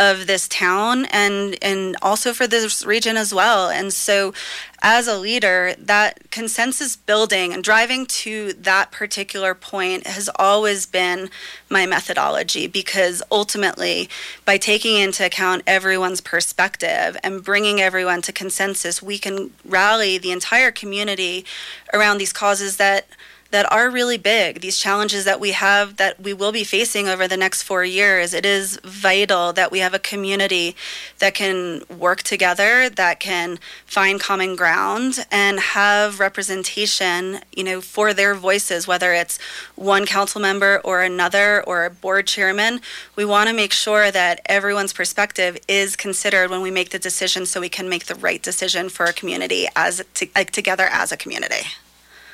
of 0.01 0.25
this 0.25 0.48
town 0.48 1.06
and 1.12 1.56
and 1.62 1.96
also 2.01 2.34
for 2.34 2.48
this 2.48 2.84
region 2.84 3.18
as 3.18 3.32
well. 3.32 3.70
And 3.70 3.94
so 3.94 4.34
as 4.82 5.08
a 5.08 5.18
leader, 5.18 5.75
that 5.78 6.32
consensus 6.32 6.96
building 6.96 7.54
and 7.54 7.63
driving 7.63 8.08
to 8.08 8.54
that 8.54 8.92
particular 8.92 9.54
point 9.54 10.08
has 10.08 10.28
always 10.38 10.88
been 10.88 11.30
my 11.70 11.86
methodology 11.86 12.66
because 12.66 13.11
ultimately, 13.32 14.10
by 14.46 14.58
taking 14.58 14.98
into 14.98 15.25
account 15.25 15.63
everyone's 15.65 16.22
perspective 16.22 17.18
and 17.24 17.44
bringing 17.44 17.82
everyone 17.82 18.22
to 18.24 18.32
consensus, 18.32 19.01
we 19.01 19.18
can 19.18 19.51
rally 19.65 20.18
the 20.18 20.32
entire 20.32 20.72
community 20.72 21.46
around 21.94 22.20
these 22.20 22.34
causes 22.34 22.77
that 22.77 23.06
that 23.51 23.72
are 23.72 23.89
really 23.89 24.17
big, 24.17 24.62
these 24.62 24.79
challenges 24.79 25.25
that 25.25 25.39
we 25.39 25.51
have 25.51 25.98
that 25.98 26.20
we 26.20 26.34
will 26.34 26.51
be 26.51 26.63
facing 26.63 27.08
over 27.08 27.27
the 27.27 27.38
next 27.38 27.63
four 27.63 27.84
years. 27.84 28.34
It 28.34 28.46
is 28.46 28.79
vital 28.84 29.53
that 29.53 29.72
we 29.72 29.79
have 29.79 29.93
a 29.93 30.00
community 30.00 30.75
that 31.20 31.36
can 31.36 31.84
work 31.89 32.24
together, 32.24 32.89
that 32.89 33.20
can 33.20 33.60
find 33.86 34.20
common 34.20 34.55
ground, 34.55 35.25
and 35.31 35.60
have 35.60 36.20
representation, 36.20 37.39
you 37.53 37.63
know, 37.63 37.81
for 37.81 38.13
their 38.13 38.34
voices, 38.36 38.88
whether 38.88 39.13
it's 39.13 39.38
one 39.75 40.05
council 40.05 40.41
member 40.41 40.79
or 40.84 41.01
another 41.01 41.62
or 41.63 41.86
a 41.86 41.89
board 41.89 42.27
chairman. 42.27 42.79
We 43.15 43.25
want 43.25 43.50
to 43.50 43.55
make 43.55 43.74
sure 43.74 44.12
that 44.12 44.39
everyone's 44.46 44.93
perspective 44.93 45.58
is 45.67 45.96
considered 45.96 46.50
when 46.50 46.62
we 46.62 46.72
make 46.72 46.91
the 46.91 47.00
decision 47.00 47.46
so 47.46 47.60
we 47.60 47.70
can 47.70 47.89
make 47.89 48.05
the 48.05 48.15
right 48.15 48.41
decision 48.41 48.88
for 48.89 49.05
a 49.05 49.13
community 49.13 49.67
as 49.75 50.01
to, 50.15 50.27
like, 50.36 50.51
together 50.51 50.88
as 50.89 51.12
a 51.12 51.17
community. 51.17 51.67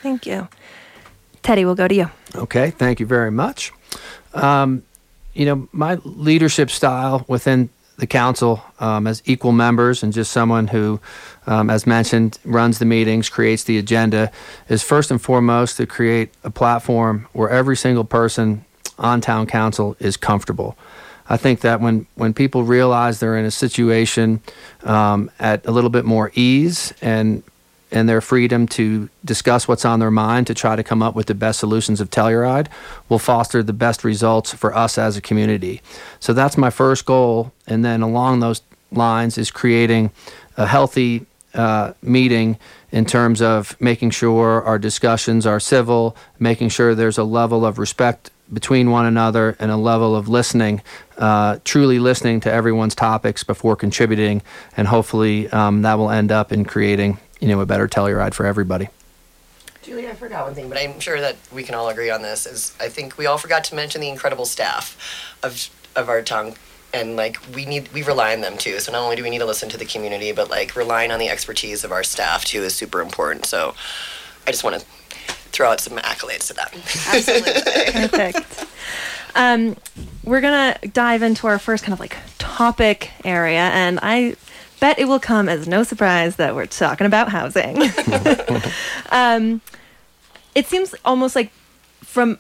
Thank 0.04 0.26
you. 0.26 0.48
Teddy, 1.44 1.66
we'll 1.66 1.76
go 1.76 1.88
to 1.88 1.96
you. 1.96 2.10
Okay, 2.36 2.72
thank 2.72 3.00
you 3.00 3.06
very 3.06 3.32
much. 3.32 3.72
Um, 4.34 4.84
you 5.34 5.46
know, 5.46 5.68
my 5.72 5.96
leadership 6.04 6.70
style 6.70 7.26
within 7.28 7.70
the 7.98 8.08
council 8.08 8.64
um, 8.80 9.08
as 9.08 9.22
equal 9.26 9.52
members 9.52 10.04
and 10.04 10.14
just 10.14 10.32
someone 10.32 10.68
who, 10.68 11.00
um, 11.48 11.70
as 11.70 11.88
mentioned, 11.88 12.38
runs 12.46 12.80
the 12.80 12.86
meetings, 12.86 13.30
creates 13.30 13.64
the 13.64 13.78
agenda, 13.78 14.32
is 14.70 14.84
first 14.84 15.10
and 15.12 15.22
foremost 15.22 15.78
to 15.78 15.86
create 15.86 16.32
a 16.44 16.50
platform 16.50 17.28
where 17.34 17.50
every 17.50 17.76
single 17.76 18.04
person 18.04 18.64
on 19.00 19.22
town 19.22 19.48
council 19.48 19.96
is 20.00 20.18
comfortable. 20.18 20.78
I 21.30 21.38
think 21.38 21.62
that 21.62 21.82
when, 21.82 22.08
when 22.16 22.34
people 22.34 22.64
realize 22.64 23.20
they're 23.20 23.38
in 23.38 23.46
a 23.46 23.52
situation 23.52 24.42
um, 24.84 25.30
at 25.40 25.66
a 25.66 25.72
little 25.72 25.90
bit 25.90 26.06
more 26.06 26.32
ease 26.36 26.94
and 27.02 27.44
and 27.92 28.08
their 28.08 28.22
freedom 28.22 28.68
to 28.68 29.10
discuss 29.24 29.68
what's 29.68 29.86
on 29.86 30.00
their 30.00 30.12
mind 30.12 30.48
to 30.48 30.54
try 30.54 30.76
to 30.76 30.84
come 30.84 31.02
up 31.02 31.16
with 31.16 31.28
the 31.28 31.36
best 31.36 31.60
solutions 31.60 32.02
of 32.02 32.10
Telluride 32.10 32.68
will 33.10 33.20
foster 33.20 33.64
the 33.64 33.74
best 33.74 34.04
results 34.04 34.54
for 34.54 34.76
us 34.76 34.98
as 34.98 35.16
a 35.16 35.22
community. 35.22 35.82
So 36.20 36.34
that's 36.34 36.58
my 36.58 36.70
first 36.70 37.06
goal. 37.06 37.52
And 37.66 37.86
then 37.86 38.02
along 38.02 38.40
those 38.40 38.62
lines 38.92 39.38
is 39.38 39.52
creating 39.52 40.12
a 40.58 40.66
healthy 40.66 41.26
uh, 41.54 41.94
meeting 42.02 42.58
in 42.92 43.06
terms 43.06 43.42
of 43.42 43.80
making 43.82 44.12
sure 44.12 44.62
our 44.64 44.80
discussions 44.80 45.46
are 45.46 45.60
civil, 45.60 46.16
making 46.40 46.70
sure 46.70 46.94
there's 46.94 47.18
a 47.18 47.24
level 47.24 47.66
of 47.66 47.80
respect 47.80 48.32
between 48.52 48.92
one 48.92 49.06
another 49.06 49.56
and 49.60 49.72
a 49.72 49.78
level 49.78 50.16
of 50.16 50.30
listening, 50.30 50.82
uh, 51.18 51.60
truly 51.66 52.00
listening 52.00 52.40
to 52.40 52.52
everyone's 52.52 52.96
topics 52.96 53.44
before 53.44 53.76
contributing, 53.76 54.42
and 54.78 54.88
hopefully 54.88 55.50
um, 55.50 55.82
that 55.82 55.96
will 55.96 56.10
end 56.10 56.32
up 56.32 56.52
in 56.52 56.64
creating 56.64 57.18
you 57.40 57.48
know 57.48 57.60
a 57.60 57.66
better 57.66 57.88
Telluride 57.88 58.34
for 58.34 58.46
everybody. 58.46 58.90
Julie, 59.82 60.08
I 60.08 60.14
forgot 60.14 60.46
one 60.46 60.54
thing, 60.54 60.68
but 60.68 60.78
I'm 60.78 61.00
sure 61.00 61.22
that 61.22 61.38
we 61.52 61.64
can 61.64 61.74
all 61.74 61.88
agree 61.88 62.10
on 62.10 62.22
this. 62.22 62.46
Is 62.46 62.76
I 62.80 62.90
think 62.90 63.18
we 63.18 63.26
all 63.26 63.38
forgot 63.38 63.64
to 63.66 63.76
mention 63.76 64.02
the 64.02 64.10
incredible 64.10 64.46
staff 64.46 64.98
of 65.44 65.70
of 65.96 66.10
our 66.10 66.22
tongue 66.22 66.56
and 66.94 67.16
like 67.16 67.38
we 67.54 67.66
need 67.66 67.92
we 67.94 68.04
rely 68.04 68.34
on 68.34 68.42
them 68.42 68.58
too. 68.58 68.80
So 68.80 68.92
not 68.92 69.02
only 69.02 69.16
do 69.16 69.24
we 69.24 69.30
need 69.30 69.40
to 69.40 69.46
listen 69.46 69.70
to 69.70 69.78
the 69.78 69.86
community, 69.86 70.32
but 70.32 70.50
like 70.50 70.76
relying 70.76 71.12
on 71.12 71.20
the 71.20 71.30
expertise 71.30 71.84
of 71.84 71.92
our 71.92 72.04
staff 72.04 72.46
too 72.46 72.64
is 72.64 72.74
super 72.74 73.02
important. 73.02 73.46
So 73.46 73.76
I 74.46 74.52
just 74.52 74.64
want 74.64 74.80
to 74.80 74.86
throw 75.52 75.70
out 75.70 75.80
some 75.80 75.98
accolades 75.98 76.48
to 76.48 76.54
them. 76.54 76.68
Absolutely. 77.08 78.08
Perfect. 78.08 78.66
Um, 79.36 79.78
we're 80.24 80.42
gonna 80.42 80.78
dive 80.94 81.22
into 81.22 81.48
our 81.48 81.60
first 81.60 81.84
kind 81.84 81.94
of 81.94 82.00
like 82.00 82.18
topic 82.38 83.12
area, 83.24 83.70
and 83.74 84.00
I 84.02 84.36
bet 84.80 85.00
it 85.00 85.06
will 85.06 85.20
come 85.20 85.50
as 85.50 85.68
no 85.68 85.84
surprise 85.84 86.36
that 86.38 86.56
we're 86.56 86.66
talking 86.66 87.08
about 87.08 87.30
housing. 87.30 87.82
um, 89.12 89.62
it 90.56 90.66
seems 90.68 90.96
almost 91.06 91.36
like 91.36 91.52
from 92.02 92.38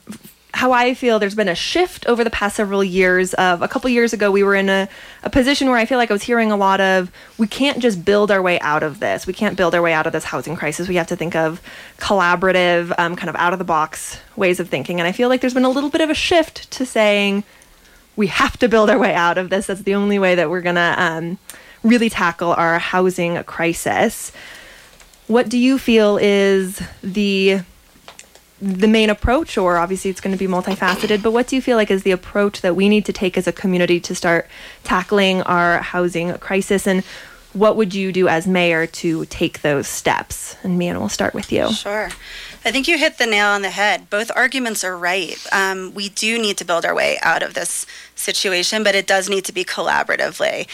how 0.53 0.71
I 0.71 0.95
feel, 0.95 1.19
there's 1.19 1.35
been 1.35 1.49
a 1.49 1.55
shift 1.55 2.07
over 2.07 2.23
the 2.23 2.31
past 2.31 2.55
several 2.55 2.83
years. 2.83 3.35
Of 3.35 3.61
a 3.61 3.67
couple 3.67 3.89
years 3.91 4.11
ago, 4.11 4.31
we 4.31 4.43
were 4.43 4.55
in 4.55 4.69
a, 4.69 4.89
a 5.23 5.29
position 5.29 5.69
where 5.69 5.77
I 5.77 5.85
feel 5.85 5.99
like 5.99 6.09
I 6.09 6.13
was 6.13 6.23
hearing 6.23 6.51
a 6.51 6.57
lot 6.57 6.81
of 6.81 7.11
we 7.37 7.45
can't 7.45 7.79
just 7.79 8.03
build 8.03 8.31
our 8.31 8.41
way 8.41 8.59
out 8.61 8.81
of 8.81 8.99
this. 8.99 9.27
We 9.27 9.33
can't 9.33 9.55
build 9.55 9.75
our 9.75 9.81
way 9.83 9.93
out 9.93 10.07
of 10.07 10.13
this 10.13 10.23
housing 10.23 10.55
crisis. 10.55 10.87
We 10.87 10.95
have 10.95 11.07
to 11.07 11.15
think 11.15 11.35
of 11.35 11.61
collaborative, 11.97 12.91
um, 12.97 13.15
kind 13.15 13.29
of 13.29 13.35
out 13.35 13.53
of 13.53 13.59
the 13.59 13.65
box 13.65 14.19
ways 14.35 14.59
of 14.59 14.67
thinking. 14.67 14.99
And 14.99 15.07
I 15.07 15.11
feel 15.11 15.29
like 15.29 15.41
there's 15.41 15.53
been 15.53 15.63
a 15.65 15.69
little 15.69 15.91
bit 15.91 16.01
of 16.01 16.09
a 16.09 16.15
shift 16.15 16.71
to 16.71 16.85
saying 16.85 17.43
we 18.15 18.27
have 18.27 18.57
to 18.57 18.67
build 18.67 18.89
our 18.89 18.97
way 18.97 19.13
out 19.13 19.37
of 19.37 19.51
this. 19.51 19.67
That's 19.67 19.83
the 19.83 19.93
only 19.93 20.17
way 20.17 20.33
that 20.35 20.49
we're 20.49 20.61
gonna. 20.61 20.95
Um, 20.97 21.37
really 21.87 22.09
tackle 22.09 22.53
our 22.53 22.79
housing 22.79 23.43
crisis. 23.43 24.31
What 25.27 25.49
do 25.49 25.57
you 25.57 25.77
feel 25.77 26.17
is 26.17 26.81
the 27.03 27.61
the 28.59 28.87
main 28.87 29.09
approach 29.11 29.55
or 29.57 29.77
obviously 29.77 30.09
it's 30.09 30.19
going 30.19 30.35
to 30.35 30.39
be 30.39 30.51
multifaceted 30.51 31.21
but 31.21 31.31
what 31.31 31.45
do 31.45 31.55
you 31.55 31.61
feel 31.61 31.77
like 31.77 31.91
is 31.91 32.01
the 32.01 32.09
approach 32.09 32.61
that 32.61 32.75
we 32.75 32.89
need 32.89 33.05
to 33.05 33.13
take 33.13 33.37
as 33.37 33.45
a 33.47 33.51
community 33.51 33.99
to 33.99 34.15
start 34.15 34.47
tackling 34.83 35.43
our 35.43 35.77
housing 35.77 36.33
crisis 36.39 36.87
and 36.87 37.03
what 37.53 37.75
would 37.75 37.93
you 37.93 38.11
do 38.11 38.27
as 38.27 38.47
mayor 38.47 38.87
to 38.87 39.25
take 39.25 39.61
those 39.61 39.87
steps 39.87 40.55
and 40.63 40.75
Meehan 40.79 40.97
we'll 40.99 41.07
start 41.07 41.35
with 41.35 41.51
you 41.51 41.71
Sure. 41.71 42.09
I 42.65 42.71
think 42.71 42.87
you 42.87 42.97
hit 42.97 43.17
the 43.17 43.25
nail 43.25 43.47
on 43.47 43.61
the 43.61 43.69
head. 43.69 44.09
Both 44.09 44.31
arguments 44.35 44.83
are 44.83 44.97
right. 44.97 45.37
Um, 45.51 45.93
we 45.93 46.09
do 46.09 46.37
need 46.37 46.57
to 46.57 46.65
build 46.65 46.85
our 46.85 46.93
way 46.93 47.17
out 47.21 47.43
of 47.43 47.53
this 47.53 47.85
situation, 48.15 48.83
but 48.83 48.95
it 48.95 49.07
does 49.07 49.29
need 49.29 49.45
to 49.45 49.53
be 49.53 49.63
collaboratively. 49.63 50.67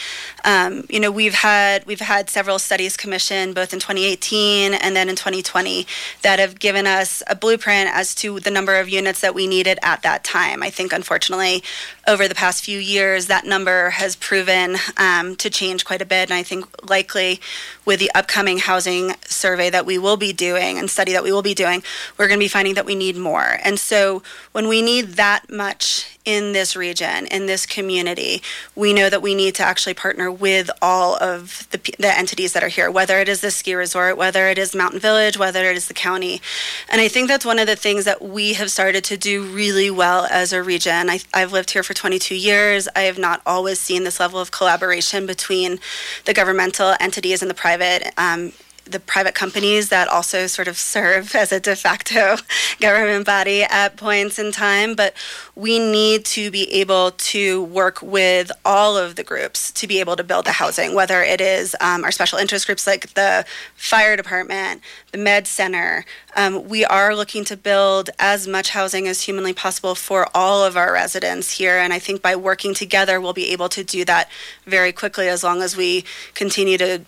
Um, 0.44 0.86
you 0.88 0.98
know, 0.98 1.10
we've 1.10 1.34
had 1.34 1.84
we've 1.86 2.00
had 2.00 2.30
several 2.30 2.58
studies 2.58 2.96
commissioned 2.96 3.54
both 3.54 3.72
in 3.72 3.80
2018 3.80 4.74
and 4.74 4.96
then 4.96 5.08
in 5.08 5.16
2020 5.16 5.86
that 6.22 6.38
have 6.38 6.58
given 6.58 6.86
us 6.86 7.22
a 7.28 7.36
blueprint 7.36 7.90
as 7.92 8.14
to 8.16 8.40
the 8.40 8.50
number 8.50 8.76
of 8.76 8.88
units 8.88 9.20
that 9.20 9.34
we 9.34 9.46
needed 9.46 9.78
at 9.82 10.02
that 10.02 10.24
time. 10.24 10.62
I 10.62 10.70
think, 10.70 10.92
unfortunately, 10.92 11.62
over 12.06 12.28
the 12.28 12.34
past 12.34 12.64
few 12.64 12.78
years, 12.78 13.26
that 13.26 13.44
number 13.44 13.90
has 13.90 14.16
proven 14.16 14.76
um, 14.96 15.36
to 15.36 15.50
change 15.50 15.84
quite 15.84 16.02
a 16.02 16.06
bit, 16.06 16.30
and 16.30 16.34
I 16.34 16.42
think 16.42 16.88
likely 16.88 17.40
with 17.84 18.00
the 18.00 18.10
upcoming 18.14 18.58
housing 18.58 19.14
survey 19.26 19.70
that 19.70 19.86
we 19.86 19.98
will 19.98 20.16
be 20.16 20.32
doing 20.32 20.78
and 20.78 20.90
study 20.90 21.12
that 21.12 21.22
we 21.22 21.32
will 21.32 21.42
be 21.42 21.54
doing, 21.54 21.82
we're 22.16 22.28
going 22.28 22.38
to 22.38 22.44
be 22.44 22.48
finding 22.48 22.74
that 22.74 22.86
we 22.86 22.94
need 22.94 23.16
more. 23.16 23.58
And 23.62 23.78
so 23.78 24.22
when 24.52 24.68
we 24.68 24.82
need 24.82 25.12
that 25.12 25.50
much 25.50 26.18
in 26.24 26.52
this 26.52 26.74
region, 26.74 27.26
in 27.26 27.46
this 27.46 27.66
community, 27.66 28.42
we 28.74 28.92
know 28.92 29.10
that 29.10 29.20
we 29.20 29.34
need 29.34 29.54
to 29.56 29.62
actually 29.62 29.94
partner 29.94 30.30
with 30.30 30.70
all 30.80 31.16
of 31.22 31.68
the, 31.70 31.78
the 31.98 32.18
entities 32.18 32.52
that 32.54 32.62
are 32.62 32.68
here, 32.68 32.90
whether 32.90 33.18
it 33.18 33.28
is 33.28 33.40
the 33.40 33.50
ski 33.50 33.74
resort, 33.74 34.16
whether 34.16 34.48
it 34.48 34.56
is 34.56 34.74
Mountain 34.74 35.00
Village, 35.00 35.38
whether 35.38 35.70
it 35.70 35.76
is 35.76 35.88
the 35.88 35.94
county. 35.94 36.40
And 36.88 37.00
I 37.00 37.08
think 37.08 37.28
that's 37.28 37.44
one 37.44 37.58
of 37.58 37.66
the 37.66 37.76
things 37.76 38.04
that 38.06 38.22
we 38.22 38.54
have 38.54 38.70
started 38.70 39.04
to 39.04 39.16
do 39.16 39.44
really 39.44 39.90
well 39.90 40.26
as 40.30 40.52
a 40.52 40.62
region. 40.62 41.10
I, 41.10 41.20
I've 41.34 41.52
lived 41.52 41.72
here 41.72 41.82
for 41.82 41.94
22 41.94 42.34
years. 42.34 42.88
I 42.96 43.02
have 43.02 43.18
not 43.18 43.42
always 43.44 43.78
seen 43.78 44.04
this 44.04 44.18
level 44.18 44.40
of 44.40 44.50
collaboration 44.50 45.26
between 45.26 45.78
the 46.24 46.32
governmental 46.32 46.94
entities 47.00 47.42
and 47.42 47.50
the 47.50 47.54
private 47.54 48.12
um, 48.16 48.52
the 48.84 49.00
private 49.00 49.34
companies 49.34 49.88
that 49.88 50.08
also 50.08 50.46
sort 50.46 50.68
of 50.68 50.76
serve 50.76 51.34
as 51.34 51.52
a 51.52 51.60
de 51.60 51.74
facto 51.74 52.36
government 52.80 53.26
body 53.26 53.62
at 53.62 53.96
points 53.96 54.38
in 54.38 54.52
time. 54.52 54.94
But 54.94 55.14
we 55.54 55.78
need 55.78 56.24
to 56.26 56.50
be 56.50 56.70
able 56.72 57.12
to 57.12 57.64
work 57.64 58.02
with 58.02 58.50
all 58.64 58.96
of 58.96 59.16
the 59.16 59.24
groups 59.24 59.72
to 59.72 59.86
be 59.86 60.00
able 60.00 60.16
to 60.16 60.24
build 60.24 60.46
the 60.46 60.52
housing, 60.52 60.94
whether 60.94 61.22
it 61.22 61.40
is 61.40 61.76
um, 61.80 62.04
our 62.04 62.12
special 62.12 62.38
interest 62.38 62.66
groups 62.66 62.86
like 62.86 63.14
the 63.14 63.44
fire 63.74 64.16
department, 64.16 64.82
the 65.12 65.18
med 65.18 65.46
center. 65.46 66.04
Um, 66.36 66.68
we 66.68 66.84
are 66.84 67.14
looking 67.14 67.44
to 67.44 67.56
build 67.56 68.10
as 68.18 68.48
much 68.48 68.70
housing 68.70 69.06
as 69.06 69.22
humanly 69.22 69.52
possible 69.52 69.94
for 69.94 70.28
all 70.34 70.64
of 70.64 70.76
our 70.76 70.92
residents 70.92 71.52
here. 71.52 71.78
And 71.78 71.92
I 71.92 71.98
think 71.98 72.20
by 72.20 72.36
working 72.36 72.74
together, 72.74 73.20
we'll 73.20 73.32
be 73.32 73.52
able 73.52 73.68
to 73.70 73.84
do 73.84 74.04
that 74.04 74.28
very 74.64 74.92
quickly 74.92 75.28
as 75.28 75.44
long 75.44 75.62
as 75.62 75.76
we 75.76 76.04
continue 76.34 76.76
to 76.78 77.02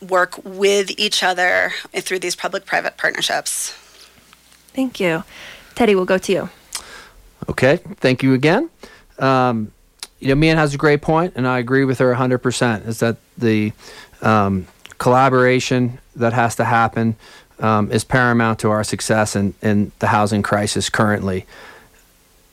work 0.00 0.42
with 0.44 0.90
each 0.98 1.22
other 1.22 1.72
through 1.94 2.18
these 2.18 2.36
public 2.36 2.64
private 2.66 2.96
partnerships. 2.96 3.72
thank 4.72 5.00
you 5.00 5.24
Teddy 5.74 5.94
we'll 5.94 6.04
go 6.04 6.18
to 6.18 6.32
you 6.32 6.50
Okay, 7.48 7.78
thank 7.96 8.22
you 8.22 8.34
again. 8.34 8.70
Um, 9.18 9.72
you 10.18 10.28
know, 10.28 10.34
Meehan 10.34 10.58
has 10.58 10.74
a 10.74 10.78
great 10.78 11.00
point, 11.00 11.32
and 11.36 11.48
I 11.48 11.58
agree 11.58 11.84
with 11.84 11.98
her 11.98 12.14
100%. 12.14 12.86
Is 12.86 13.00
that 13.00 13.16
the 13.38 13.72
um, 14.20 14.66
collaboration 14.98 15.98
that 16.16 16.32
has 16.32 16.56
to 16.56 16.64
happen 16.64 17.16
um, 17.58 17.90
is 17.90 18.04
paramount 18.04 18.58
to 18.60 18.70
our 18.70 18.84
success 18.84 19.34
in, 19.34 19.54
in 19.62 19.92
the 19.98 20.08
housing 20.08 20.42
crisis 20.42 20.90
currently. 20.90 21.46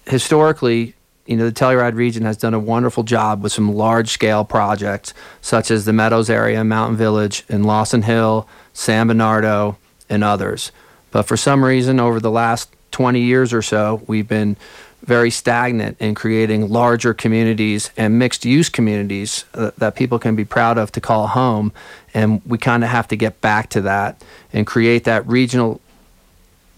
Historically, 0.05 0.95
you 1.27 1.35
know, 1.35 1.45
the 1.45 1.51
Telluride 1.51 1.95
region 1.95 2.23
has 2.23 2.37
done 2.37 2.53
a 2.53 2.59
wonderful 2.59 3.03
job 3.03 3.43
with 3.43 3.51
some 3.51 3.75
large 3.75 4.09
scale 4.09 4.45
projects, 4.45 5.13
such 5.41 5.69
as 5.69 5.85
the 5.85 5.93
Meadows 5.93 6.29
area, 6.29 6.63
Mountain 6.63 6.97
Village, 6.97 7.43
and 7.49 7.65
Lawson 7.65 8.03
Hill, 8.03 8.47
San 8.73 9.07
Bernardo, 9.07 9.77
and 10.09 10.23
others. 10.23 10.71
But 11.11 11.23
for 11.23 11.35
some 11.35 11.63
reason, 11.63 11.99
over 11.99 12.19
the 12.19 12.31
last 12.31 12.73
20 12.91 13.19
years 13.19 13.53
or 13.53 13.61
so, 13.61 14.01
we've 14.07 14.27
been 14.27 14.55
very 15.03 15.29
stagnant 15.29 15.97
in 15.99 16.15
creating 16.15 16.69
larger 16.69 17.13
communities 17.13 17.91
and 17.97 18.17
mixed 18.17 18.45
use 18.45 18.69
communities 18.69 19.45
uh, 19.53 19.71
that 19.77 19.95
people 19.95 20.19
can 20.19 20.35
be 20.35 20.43
proud 20.43 20.77
of 20.77 20.91
to 20.93 21.01
call 21.01 21.27
home. 21.27 21.71
And 22.13 22.41
we 22.45 22.57
kind 22.57 22.83
of 22.83 22.89
have 22.89 23.07
to 23.09 23.15
get 23.15 23.39
back 23.41 23.69
to 23.71 23.81
that 23.81 24.23
and 24.53 24.65
create 24.65 25.03
that 25.03 25.27
regional 25.27 25.79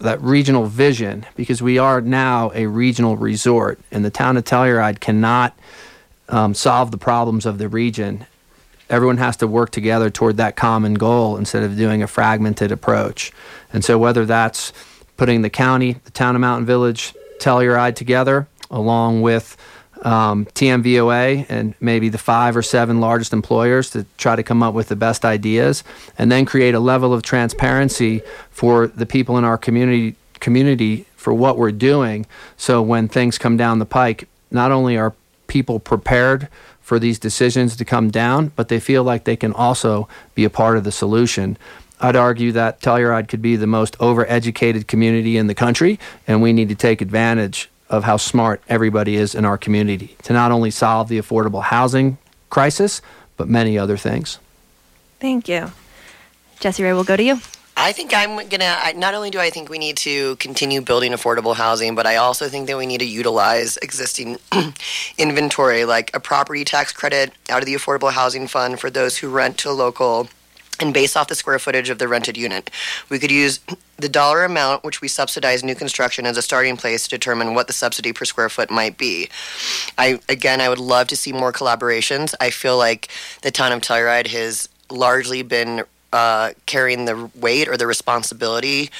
that 0.00 0.20
regional 0.22 0.66
vision 0.66 1.26
because 1.36 1.62
we 1.62 1.78
are 1.78 2.00
now 2.00 2.50
a 2.54 2.66
regional 2.66 3.16
resort 3.16 3.78
and 3.90 4.04
the 4.04 4.10
town 4.10 4.36
of 4.36 4.44
Telluride 4.44 5.00
cannot 5.00 5.56
um, 6.28 6.54
solve 6.54 6.90
the 6.90 6.98
problems 6.98 7.46
of 7.46 7.58
the 7.58 7.68
region. 7.68 8.26
Everyone 8.88 9.18
has 9.18 9.36
to 9.38 9.46
work 9.46 9.70
together 9.70 10.10
toward 10.10 10.36
that 10.38 10.56
common 10.56 10.94
goal 10.94 11.36
instead 11.36 11.62
of 11.62 11.76
doing 11.76 12.02
a 12.02 12.06
fragmented 12.06 12.72
approach. 12.72 13.32
And 13.72 13.84
so 13.84 13.98
whether 13.98 14.24
that's 14.24 14.72
putting 15.16 15.42
the 15.42 15.50
county, 15.50 15.92
the 16.04 16.10
town 16.10 16.34
of 16.34 16.40
Mountain 16.40 16.66
Village, 16.66 17.14
Telluride 17.38 17.94
together, 17.94 18.48
along 18.70 19.22
with 19.22 19.56
um, 20.02 20.46
TMVOA 20.46 21.46
and 21.48 21.74
maybe 21.80 22.08
the 22.08 22.18
five 22.18 22.56
or 22.56 22.62
seven 22.62 23.00
largest 23.00 23.32
employers 23.32 23.90
to 23.90 24.06
try 24.16 24.36
to 24.36 24.42
come 24.42 24.62
up 24.62 24.74
with 24.74 24.88
the 24.88 24.96
best 24.96 25.24
ideas, 25.24 25.84
and 26.18 26.30
then 26.30 26.44
create 26.44 26.74
a 26.74 26.80
level 26.80 27.12
of 27.12 27.22
transparency 27.22 28.22
for 28.50 28.86
the 28.86 29.06
people 29.06 29.38
in 29.38 29.44
our 29.44 29.58
community 29.58 30.16
community 30.40 31.06
for 31.16 31.34
what 31.34 31.58
we're 31.58 31.70
doing. 31.70 32.26
So 32.56 32.80
when 32.80 33.08
things 33.08 33.36
come 33.36 33.56
down 33.56 33.78
the 33.78 33.86
pike, 33.86 34.26
not 34.50 34.72
only 34.72 34.96
are 34.96 35.14
people 35.46 35.78
prepared 35.78 36.48
for 36.80 36.98
these 36.98 37.18
decisions 37.18 37.76
to 37.76 37.84
come 37.84 38.10
down, 38.10 38.52
but 38.56 38.68
they 38.68 38.80
feel 38.80 39.04
like 39.04 39.24
they 39.24 39.36
can 39.36 39.52
also 39.52 40.08
be 40.34 40.44
a 40.44 40.50
part 40.50 40.76
of 40.76 40.84
the 40.84 40.90
solution. 40.90 41.56
I'd 42.00 42.16
argue 42.16 42.52
that 42.52 42.80
Telluride 42.80 43.28
could 43.28 43.42
be 43.42 43.56
the 43.56 43.66
most 43.66 43.98
overeducated 43.98 44.86
community 44.86 45.36
in 45.36 45.46
the 45.46 45.54
country, 45.54 46.00
and 46.26 46.42
we 46.42 46.52
need 46.52 46.68
to 46.70 46.74
take 46.74 47.00
advantage 47.00 47.69
of 47.90 48.04
how 48.04 48.16
smart 48.16 48.62
everybody 48.68 49.16
is 49.16 49.34
in 49.34 49.44
our 49.44 49.58
community 49.58 50.16
to 50.22 50.32
not 50.32 50.52
only 50.52 50.70
solve 50.70 51.08
the 51.08 51.18
affordable 51.18 51.62
housing 51.62 52.16
crisis, 52.48 53.02
but 53.36 53.48
many 53.48 53.76
other 53.76 53.96
things. 53.96 54.38
Thank 55.18 55.48
you. 55.48 55.72
Jessie 56.60 56.84
Rae, 56.84 56.92
we'll 56.92 57.04
go 57.04 57.16
to 57.16 57.22
you. 57.22 57.40
I 57.76 57.92
think 57.92 58.12
I'm 58.14 58.46
gonna. 58.48 58.76
I, 58.78 58.92
not 58.92 59.14
only 59.14 59.30
do 59.30 59.38
I 59.38 59.48
think 59.48 59.70
we 59.70 59.78
need 59.78 59.96
to 59.98 60.36
continue 60.36 60.82
building 60.82 61.12
affordable 61.12 61.56
housing, 61.56 61.94
but 61.94 62.06
I 62.06 62.16
also 62.16 62.48
think 62.48 62.66
that 62.66 62.76
we 62.76 62.84
need 62.84 62.98
to 62.98 63.06
utilize 63.06 63.78
existing 63.78 64.36
inventory, 65.18 65.86
like 65.86 66.14
a 66.14 66.20
property 66.20 66.64
tax 66.64 66.92
credit 66.92 67.32
out 67.48 67.60
of 67.60 67.66
the 67.66 67.74
affordable 67.74 68.12
housing 68.12 68.46
fund 68.46 68.80
for 68.80 68.90
those 68.90 69.16
who 69.16 69.30
rent 69.30 69.56
to 69.58 69.72
local 69.72 70.28
and 70.80 70.94
based 70.94 71.16
off 71.16 71.28
the 71.28 71.34
square 71.34 71.58
footage 71.58 71.90
of 71.90 71.98
the 71.98 72.08
rented 72.08 72.36
unit. 72.36 72.70
We 73.08 73.18
could 73.18 73.30
use 73.30 73.60
the 73.98 74.08
dollar 74.08 74.44
amount 74.44 74.82
which 74.82 75.00
we 75.00 75.08
subsidize 75.08 75.62
new 75.62 75.74
construction 75.74 76.26
as 76.26 76.36
a 76.36 76.42
starting 76.42 76.76
place 76.76 77.04
to 77.04 77.10
determine 77.10 77.54
what 77.54 77.66
the 77.66 77.72
subsidy 77.72 78.12
per 78.12 78.24
square 78.24 78.48
foot 78.48 78.70
might 78.70 78.96
be. 78.96 79.28
I 79.98 80.20
again 80.28 80.60
I 80.60 80.68
would 80.68 80.78
love 80.78 81.08
to 81.08 81.16
see 81.16 81.32
more 81.32 81.52
collaborations. 81.52 82.34
I 82.40 82.50
feel 82.50 82.76
like 82.76 83.08
the 83.42 83.50
town 83.50 83.72
of 83.72 83.80
Telluride 83.80 84.28
has 84.28 84.68
largely 84.90 85.42
been 85.42 85.84
uh, 86.12 86.52
carrying 86.66 87.04
the 87.04 87.30
weight 87.34 87.68
or 87.68 87.76
the 87.76 87.86
responsibility 87.86 88.90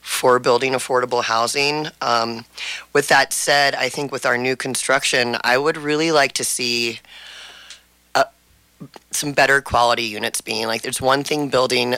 for 0.00 0.38
building 0.38 0.72
affordable 0.72 1.24
housing. 1.24 1.88
Um, 2.00 2.44
with 2.92 3.08
that 3.08 3.32
said, 3.32 3.74
I 3.74 3.88
think 3.88 4.12
with 4.12 4.24
our 4.24 4.38
new 4.38 4.54
construction, 4.54 5.36
I 5.42 5.58
would 5.58 5.76
really 5.76 6.12
like 6.12 6.32
to 6.34 6.44
see 6.44 7.00
some 9.10 9.32
better 9.32 9.60
quality 9.60 10.02
units 10.02 10.40
being 10.40 10.66
like 10.66 10.82
there's 10.82 11.00
one 11.00 11.24
thing 11.24 11.48
building 11.48 11.96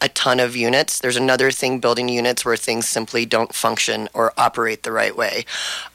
a 0.00 0.08
ton 0.10 0.38
of 0.40 0.54
units. 0.54 1.00
There's 1.00 1.16
another 1.16 1.50
thing 1.50 1.80
building 1.80 2.08
units 2.08 2.44
where 2.44 2.56
things 2.56 2.88
simply 2.88 3.26
don't 3.26 3.54
function 3.54 4.08
or 4.14 4.32
operate 4.36 4.82
the 4.82 4.92
right 4.92 5.16
way. 5.16 5.44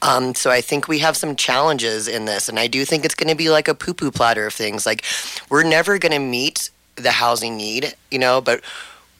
Um, 0.02 0.34
so 0.34 0.50
I 0.50 0.60
think 0.60 0.88
we 0.88 0.98
have 0.98 1.16
some 1.16 1.36
challenges 1.36 2.06
in 2.06 2.26
this, 2.26 2.48
and 2.48 2.58
I 2.58 2.66
do 2.66 2.84
think 2.84 3.04
it's 3.04 3.14
going 3.14 3.30
to 3.30 3.34
be 3.34 3.50
like 3.50 3.68
a 3.68 3.74
poo 3.74 3.94
poo 3.94 4.10
platter 4.10 4.46
of 4.46 4.54
things. 4.54 4.84
Like 4.84 5.04
we're 5.48 5.64
never 5.64 5.98
going 5.98 6.12
to 6.12 6.18
meet 6.18 6.70
the 6.96 7.12
housing 7.12 7.56
need, 7.56 7.94
you 8.10 8.18
know, 8.18 8.40
but 8.40 8.62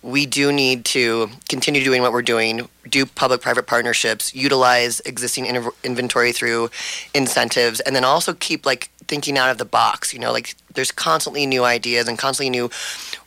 we 0.03 0.27
do 0.27 0.53
need 0.53 0.85
to 0.85 1.31
continue 1.49 1.83
doing 1.83 2.03
what 2.03 2.13
we're 2.13 2.21
doing, 2.21 2.69
do 2.87 3.07
public 3.07 3.41
private 3.41 3.67
partnerships, 3.67 4.35
utilize 4.35 5.01
existing 5.01 5.47
in- 5.47 5.71
inventory 5.83 6.31
through 6.31 6.69
incentives, 7.15 7.81
and 7.81 7.97
then 7.97 8.05
also 8.05 8.35
keep 8.35 8.67
like 8.67 8.91
thinking 9.09 9.39
out 9.39 9.51
of 9.51 9.59
the 9.59 9.65
box. 9.65 10.13
You 10.13 10.21
know, 10.21 10.33
like 10.33 10.55
there's 10.75 10.93
constantly 10.93 11.47
new 11.47 11.65
ideas 11.65 12.09
and 12.09 12.19
constantly 12.19 12.51
new 12.51 12.71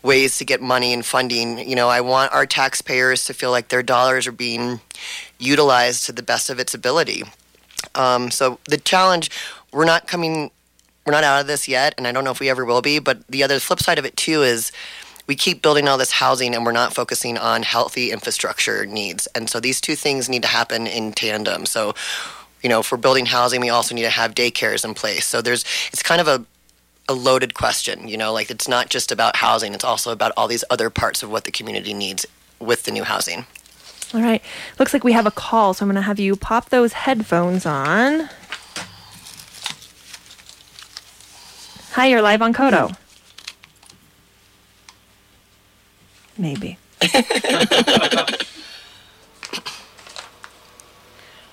ways 0.03 0.37
to 0.37 0.45
get 0.45 0.61
money 0.61 0.93
and 0.93 1.05
funding. 1.05 1.57
You 1.67 1.75
know, 1.75 1.89
I 1.89 2.01
want 2.01 2.33
our 2.33 2.45
taxpayers 2.45 3.25
to 3.25 3.33
feel 3.33 3.51
like 3.51 3.69
their 3.69 3.83
dollars 3.83 4.27
are 4.27 4.31
being 4.31 4.79
utilized 5.39 6.05
to 6.05 6.11
the 6.11 6.23
best 6.23 6.49
of 6.49 6.59
its 6.59 6.73
ability. 6.73 7.23
Um, 7.95 8.31
so 8.31 8.59
the 8.67 8.77
challenge, 8.77 9.29
we're 9.71 9.85
not 9.85 10.07
coming, 10.07 10.51
we're 11.05 11.13
not 11.13 11.23
out 11.23 11.41
of 11.41 11.47
this 11.47 11.67
yet, 11.67 11.93
and 11.97 12.07
I 12.07 12.11
don't 12.11 12.23
know 12.23 12.31
if 12.31 12.39
we 12.39 12.49
ever 12.49 12.65
will 12.65 12.81
be. 12.81 12.99
But 12.99 13.25
the 13.27 13.43
other 13.43 13.59
flip 13.59 13.79
side 13.79 13.99
of 13.99 14.05
it 14.05 14.17
too 14.17 14.43
is 14.43 14.71
we 15.27 15.35
keep 15.35 15.61
building 15.61 15.87
all 15.87 15.97
this 15.97 16.11
housing 16.11 16.55
and 16.55 16.65
we're 16.65 16.71
not 16.71 16.93
focusing 16.93 17.37
on 17.37 17.63
healthy 17.63 18.11
infrastructure 18.11 18.85
needs. 18.85 19.27
And 19.35 19.49
so 19.49 19.59
these 19.59 19.81
two 19.81 19.95
things 19.95 20.29
need 20.29 20.41
to 20.43 20.47
happen 20.47 20.87
in 20.87 21.11
tandem. 21.11 21.65
So 21.65 21.93
you 22.67 22.69
know, 22.69 22.83
for 22.83 22.97
building 22.97 23.25
housing, 23.25 23.61
we 23.61 23.69
also 23.69 23.95
need 23.95 24.01
to 24.01 24.09
have 24.09 24.35
daycares 24.35 24.83
in 24.83 24.93
place. 24.93 25.25
So 25.25 25.41
there's, 25.41 25.63
it's 25.93 26.03
kind 26.03 26.19
of 26.19 26.27
a, 26.27 26.45
a 27.07 27.13
loaded 27.13 27.53
question, 27.53 28.09
you 28.09 28.17
know, 28.17 28.33
like 28.33 28.51
it's 28.51 28.67
not 28.67 28.89
just 28.89 29.09
about 29.09 29.37
housing, 29.37 29.73
it's 29.73 29.85
also 29.85 30.11
about 30.11 30.33
all 30.35 30.49
these 30.49 30.65
other 30.69 30.89
parts 30.89 31.23
of 31.23 31.31
what 31.31 31.45
the 31.45 31.51
community 31.51 31.93
needs 31.93 32.25
with 32.59 32.83
the 32.83 32.91
new 32.91 33.05
housing. 33.05 33.45
All 34.13 34.21
right. 34.21 34.43
Looks 34.79 34.91
like 34.91 35.05
we 35.05 35.13
have 35.13 35.25
a 35.25 35.31
call, 35.31 35.73
so 35.73 35.85
I'm 35.85 35.87
going 35.87 35.95
to 35.95 36.01
have 36.01 36.19
you 36.19 36.35
pop 36.35 36.67
those 36.67 36.91
headphones 36.91 37.65
on. 37.65 38.27
Hi, 41.93 42.07
you're 42.07 42.21
live 42.21 42.41
on 42.41 42.53
KOTO. 42.53 42.97
Maybe. 46.37 46.77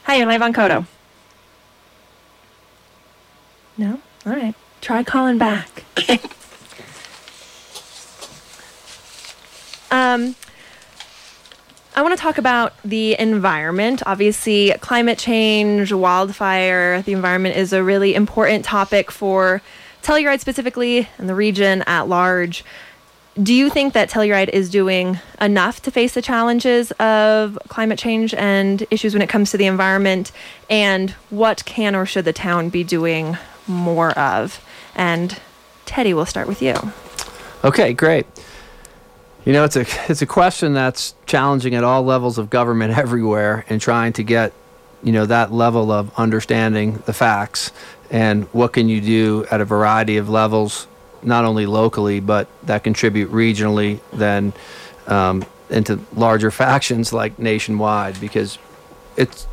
Hi, 0.03 0.16
you're 0.16 0.27
live 0.27 0.42
on 0.42 0.53
KOTO. 0.53 0.88
No? 3.76 4.00
All 4.26 4.32
right. 4.32 4.54
Try 4.80 5.02
calling 5.02 5.38
back. 5.38 5.84
um, 9.90 10.37
I 11.96 12.02
want 12.02 12.16
to 12.16 12.20
talk 12.20 12.38
about 12.38 12.74
the 12.84 13.18
environment. 13.18 14.02
Obviously, 14.04 14.74
climate 14.80 15.18
change, 15.18 15.92
wildfire, 15.92 17.02
the 17.02 17.12
environment 17.12 17.56
is 17.56 17.72
a 17.72 17.82
really 17.82 18.14
important 18.14 18.64
topic 18.64 19.10
for 19.10 19.62
Telluride 20.02 20.40
specifically 20.40 21.08
and 21.18 21.28
the 21.28 21.34
region 21.34 21.82
at 21.87 22.08
large. 22.08 22.64
Do 23.42 23.54
you 23.54 23.70
think 23.70 23.94
that 23.94 24.10
Telluride 24.10 24.48
is 24.50 24.70
doing 24.70 25.18
enough 25.40 25.82
to 25.82 25.90
face 25.90 26.14
the 26.14 26.22
challenges 26.22 26.92
of 26.92 27.58
climate 27.68 27.98
change 27.98 28.34
and 28.34 28.87
issues 28.90 29.12
when 29.12 29.22
it 29.22 29.28
comes 29.28 29.50
to 29.52 29.56
the 29.56 29.66
environment? 29.66 30.30
And 30.68 31.10
what 31.30 31.64
can 31.64 31.96
or 31.96 32.06
should 32.06 32.26
the 32.26 32.32
town 32.32 32.68
be 32.68 32.84
doing 32.84 33.37
more 33.66 34.11
of? 34.18 34.64
And 34.94 35.40
Teddy, 35.87 36.14
we'll 36.14 36.27
start 36.27 36.48
with 36.48 36.62
you. 36.62 36.74
Okay, 37.64 37.92
great. 37.92 38.27
You 39.44 39.53
know, 39.53 39.64
it's 39.64 39.77
a 39.77 39.87
it's 40.09 40.22
a 40.22 40.27
question 40.27 40.72
that's 40.72 41.14
challenging 41.27 41.74
at 41.74 41.85
all 41.85 42.03
levels 42.03 42.38
of 42.38 42.50
government 42.50 42.96
everywhere 42.98 43.64
and 43.68 43.81
trying 43.81 44.12
to 44.14 44.22
get, 44.22 44.53
you 45.03 45.12
know, 45.12 45.27
that 45.27 45.53
level 45.53 45.92
of 45.92 46.12
understanding 46.18 47.03
the 47.07 47.12
facts 47.12 47.70
and 48.11 48.44
what 48.53 48.72
can 48.72 48.88
you 48.88 49.00
do 49.00 49.46
at 49.50 49.61
a 49.61 49.64
variety 49.64 50.16
of 50.16 50.29
levels, 50.29 50.87
not 51.22 51.44
only 51.44 51.66
locally 51.66 52.20
but 52.20 52.48
that 52.62 52.85
contribute 52.85 53.31
regionally, 53.31 54.00
then 54.12 54.53
um, 55.07 55.44
into 55.68 56.00
larger 56.14 56.50
factions 56.62 57.12
like 57.12 57.38
nationwide. 57.38 58.18
Because 58.20 58.59
it's 59.16 59.46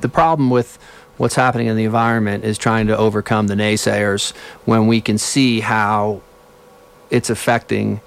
the 0.00 0.08
problem 0.08 0.50
with 0.50 0.78
what's 1.16 1.34
happening 1.34 1.66
in 1.68 1.76
the 1.76 1.84
environment 1.84 2.44
is 2.44 2.58
trying 2.58 2.86
to 2.88 2.96
overcome 2.96 3.46
the 3.46 3.54
naysayers 3.54 4.32
when 4.64 4.86
we 4.86 5.00
can 5.00 5.18
see 5.18 5.60
how 5.60 6.20
it's 7.10 7.30
affecting 7.30 8.00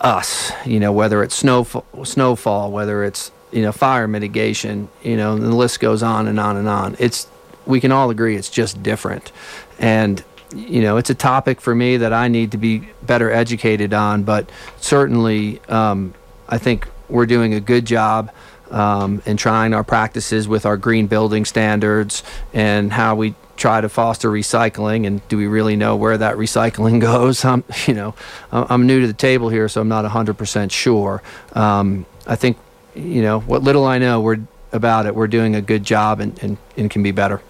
us. 0.00 0.52
You 0.64 0.80
know, 0.80 0.92
whether 0.92 1.22
it's 1.22 1.34
snowfall, 1.34 1.84
snowfall 2.04 2.72
whether 2.72 3.04
it's 3.04 3.30
you 3.52 3.62
know, 3.62 3.72
fire 3.72 4.06
mitigation, 4.06 4.88
you 5.02 5.16
know, 5.16 5.36
the 5.36 5.54
list 5.54 5.80
goes 5.80 6.02
on 6.02 6.28
and 6.28 6.38
on 6.38 6.56
and 6.56 6.68
on. 6.68 6.96
It's 6.98 7.26
we 7.66 7.80
can 7.80 7.92
all 7.92 8.10
agree 8.10 8.36
it's 8.36 8.50
just 8.50 8.82
different, 8.82 9.32
and 9.78 10.22
you 10.54 10.80
know, 10.80 10.96
it's 10.96 11.10
a 11.10 11.14
topic 11.14 11.60
for 11.60 11.74
me 11.74 11.98
that 11.98 12.12
I 12.12 12.28
need 12.28 12.52
to 12.52 12.58
be 12.58 12.88
better 13.02 13.30
educated 13.30 13.92
on. 13.92 14.22
But 14.22 14.50
certainly, 14.78 15.60
um, 15.68 16.14
I 16.48 16.58
think 16.58 16.88
we're 17.08 17.26
doing 17.26 17.54
a 17.54 17.60
good 17.60 17.84
job 17.84 18.30
um, 18.70 19.22
in 19.26 19.36
trying 19.36 19.74
our 19.74 19.84
practices 19.84 20.48
with 20.48 20.66
our 20.66 20.76
green 20.76 21.06
building 21.06 21.44
standards 21.44 22.22
and 22.52 22.92
how 22.92 23.14
we 23.14 23.34
try 23.56 23.80
to 23.80 23.88
foster 23.88 24.30
recycling. 24.30 25.06
And 25.06 25.26
do 25.28 25.36
we 25.36 25.46
really 25.46 25.76
know 25.76 25.96
where 25.96 26.16
that 26.16 26.36
recycling 26.36 27.00
goes? 27.00 27.44
I'm, 27.44 27.64
you 27.86 27.94
know, 27.94 28.14
I'm 28.52 28.86
new 28.86 29.00
to 29.00 29.06
the 29.06 29.12
table 29.12 29.48
here, 29.48 29.68
so 29.68 29.80
I'm 29.80 29.88
not 29.88 30.04
100% 30.04 30.70
sure. 30.70 31.22
Um, 31.52 32.06
I 32.26 32.36
think, 32.36 32.56
you 32.94 33.22
know, 33.22 33.40
what 33.40 33.62
little 33.62 33.84
I 33.84 33.98
know 33.98 34.20
we're 34.20 34.38
about 34.72 35.06
it, 35.06 35.14
we're 35.14 35.28
doing 35.28 35.54
a 35.54 35.62
good 35.62 35.82
job 35.82 36.20
and, 36.20 36.42
and, 36.42 36.56
and 36.76 36.90
can 36.90 37.02
be 37.02 37.10
better. 37.10 37.40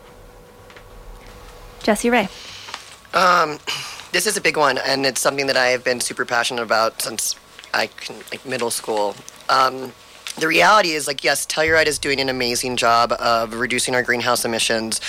Jessie 1.83 2.11
Rae. 2.11 2.29
Um, 3.15 3.59
this 4.13 4.27
is 4.27 4.37
a 4.37 4.41
big 4.41 4.57
one, 4.57 4.79
and 4.79 5.05
it's 5.05 5.21
something 5.21 5.47
that 5.47 5.57
I 5.57 5.69
have 5.69 5.85
been 5.85 6.01
super 6.01 6.25
passionate 6.25 6.63
about 6.63 7.03
since 7.03 7.37
I 7.75 7.89
can, 7.89 8.17
like 8.31 8.45
middle 8.47 8.71
school. 8.71 9.15
Um, 9.49 9.93
the 10.39 10.49
reality 10.49 10.91
is 10.91 11.07
like 11.07 11.25
yes 11.25 11.47
telluride 11.47 11.87
is 11.87 11.99
doing 11.99 12.21
an 12.21 12.29
amazing 12.29 12.77
job 12.77 13.13
of 13.13 13.55
reducing 13.55 13.95
our 13.95 14.03
greenhouse 14.03 14.45
emissions 14.45 15.01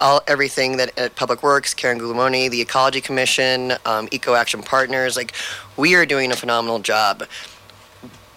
all 0.00 0.20
everything 0.26 0.76
that 0.76 0.96
at 0.98 1.14
public 1.16 1.42
works 1.42 1.74
karen 1.74 1.98
guglielmone 1.98 2.50
the 2.50 2.60
ecology 2.60 3.00
commission 3.00 3.72
um, 3.84 4.08
eco 4.10 4.34
action 4.34 4.62
partners 4.62 5.16
like 5.16 5.32
we 5.76 5.94
are 5.94 6.06
doing 6.06 6.30
a 6.30 6.36
phenomenal 6.36 6.78
job 6.78 7.24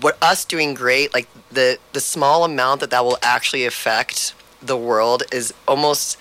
what 0.01 0.17
us 0.21 0.45
doing 0.45 0.73
great 0.73 1.13
like 1.13 1.27
the 1.51 1.77
the 1.93 2.01
small 2.01 2.43
amount 2.43 2.79
that 2.81 2.89
that 2.89 3.03
will 3.03 3.17
actually 3.21 3.65
affect 3.65 4.33
the 4.61 4.77
world 4.77 5.23
is 5.31 5.53
almost 5.67 6.17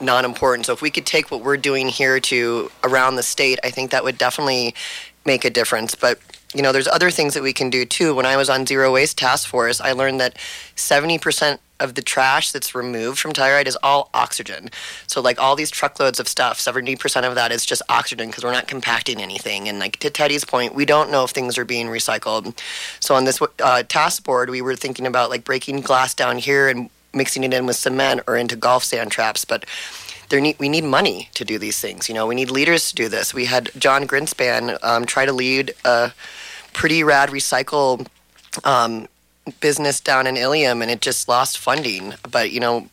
not 0.00 0.24
important. 0.24 0.66
So 0.66 0.72
if 0.72 0.82
we 0.82 0.90
could 0.90 1.06
take 1.06 1.30
what 1.30 1.42
we're 1.42 1.56
doing 1.56 1.88
here 1.88 2.20
to 2.20 2.70
around 2.82 3.16
the 3.16 3.22
state, 3.22 3.58
I 3.62 3.70
think 3.70 3.90
that 3.90 4.04
would 4.04 4.18
definitely 4.18 4.74
make 5.24 5.44
a 5.44 5.50
difference. 5.50 5.94
But 5.94 6.18
you 6.54 6.62
know, 6.62 6.72
there's 6.72 6.88
other 6.88 7.10
things 7.10 7.34
that 7.34 7.42
we 7.42 7.52
can 7.52 7.70
do 7.70 7.84
too. 7.84 8.14
When 8.14 8.26
I 8.26 8.36
was 8.36 8.48
on 8.48 8.66
Zero 8.66 8.92
Waste 8.92 9.18
Task 9.18 9.48
Force, 9.48 9.80
I 9.80 9.92
learned 9.92 10.20
that 10.20 10.36
70% 10.76 11.58
of 11.78 11.94
the 11.94 12.02
trash 12.02 12.52
that's 12.52 12.74
removed 12.74 13.18
from 13.18 13.32
Telluride 13.32 13.66
is 13.66 13.76
all 13.82 14.08
oxygen. 14.14 14.70
So 15.06 15.20
like 15.20 15.38
all 15.38 15.56
these 15.56 15.70
truckloads 15.70 16.18
of 16.18 16.28
stuff, 16.28 16.58
70% 16.58 17.28
of 17.28 17.34
that 17.34 17.52
is 17.52 17.66
just 17.66 17.82
oxygen 17.88 18.28
because 18.28 18.44
we're 18.44 18.52
not 18.52 18.68
compacting 18.68 19.20
anything. 19.20 19.68
And 19.68 19.78
like 19.78 19.98
to 19.98 20.08
Teddy's 20.08 20.44
point, 20.44 20.74
we 20.74 20.86
don't 20.86 21.10
know 21.10 21.24
if 21.24 21.30
things 21.30 21.58
are 21.58 21.64
being 21.64 21.88
recycled. 21.88 22.58
So 23.00 23.14
on 23.14 23.24
this 23.24 23.40
uh, 23.62 23.82
task 23.82 24.24
board, 24.24 24.48
we 24.48 24.62
were 24.62 24.76
thinking 24.76 25.06
about 25.06 25.28
like 25.28 25.44
breaking 25.44 25.82
glass 25.82 26.14
down 26.14 26.38
here 26.38 26.68
and 26.68 26.88
mixing 27.12 27.44
it 27.44 27.52
in 27.52 27.66
with 27.66 27.76
cement 27.76 28.22
or 28.26 28.36
into 28.36 28.56
golf 28.56 28.84
sand 28.84 29.10
traps, 29.10 29.44
but 29.44 29.64
there 30.28 30.40
need, 30.40 30.58
we 30.58 30.68
need 30.68 30.84
money 30.84 31.28
to 31.34 31.44
do 31.44 31.58
these 31.58 31.80
things. 31.80 32.08
You 32.08 32.14
know, 32.14 32.26
we 32.26 32.34
need 32.34 32.50
leaders 32.50 32.88
to 32.90 32.94
do 32.94 33.08
this. 33.08 33.32
We 33.32 33.44
had 33.44 33.70
John 33.78 34.06
Grinspan 34.06 34.78
um, 34.82 35.04
try 35.04 35.24
to 35.24 35.32
lead 35.32 35.74
a 35.84 36.12
pretty 36.72 37.02
rad 37.02 37.30
recycle 37.30 38.06
um, 38.64 39.08
business 39.60 40.00
down 40.00 40.26
in 40.26 40.36
Ilium, 40.36 40.82
and 40.82 40.90
it 40.90 41.00
just 41.00 41.28
lost 41.28 41.58
funding. 41.58 42.14
But 42.30 42.50
you 42.50 42.60
know, 42.60 42.88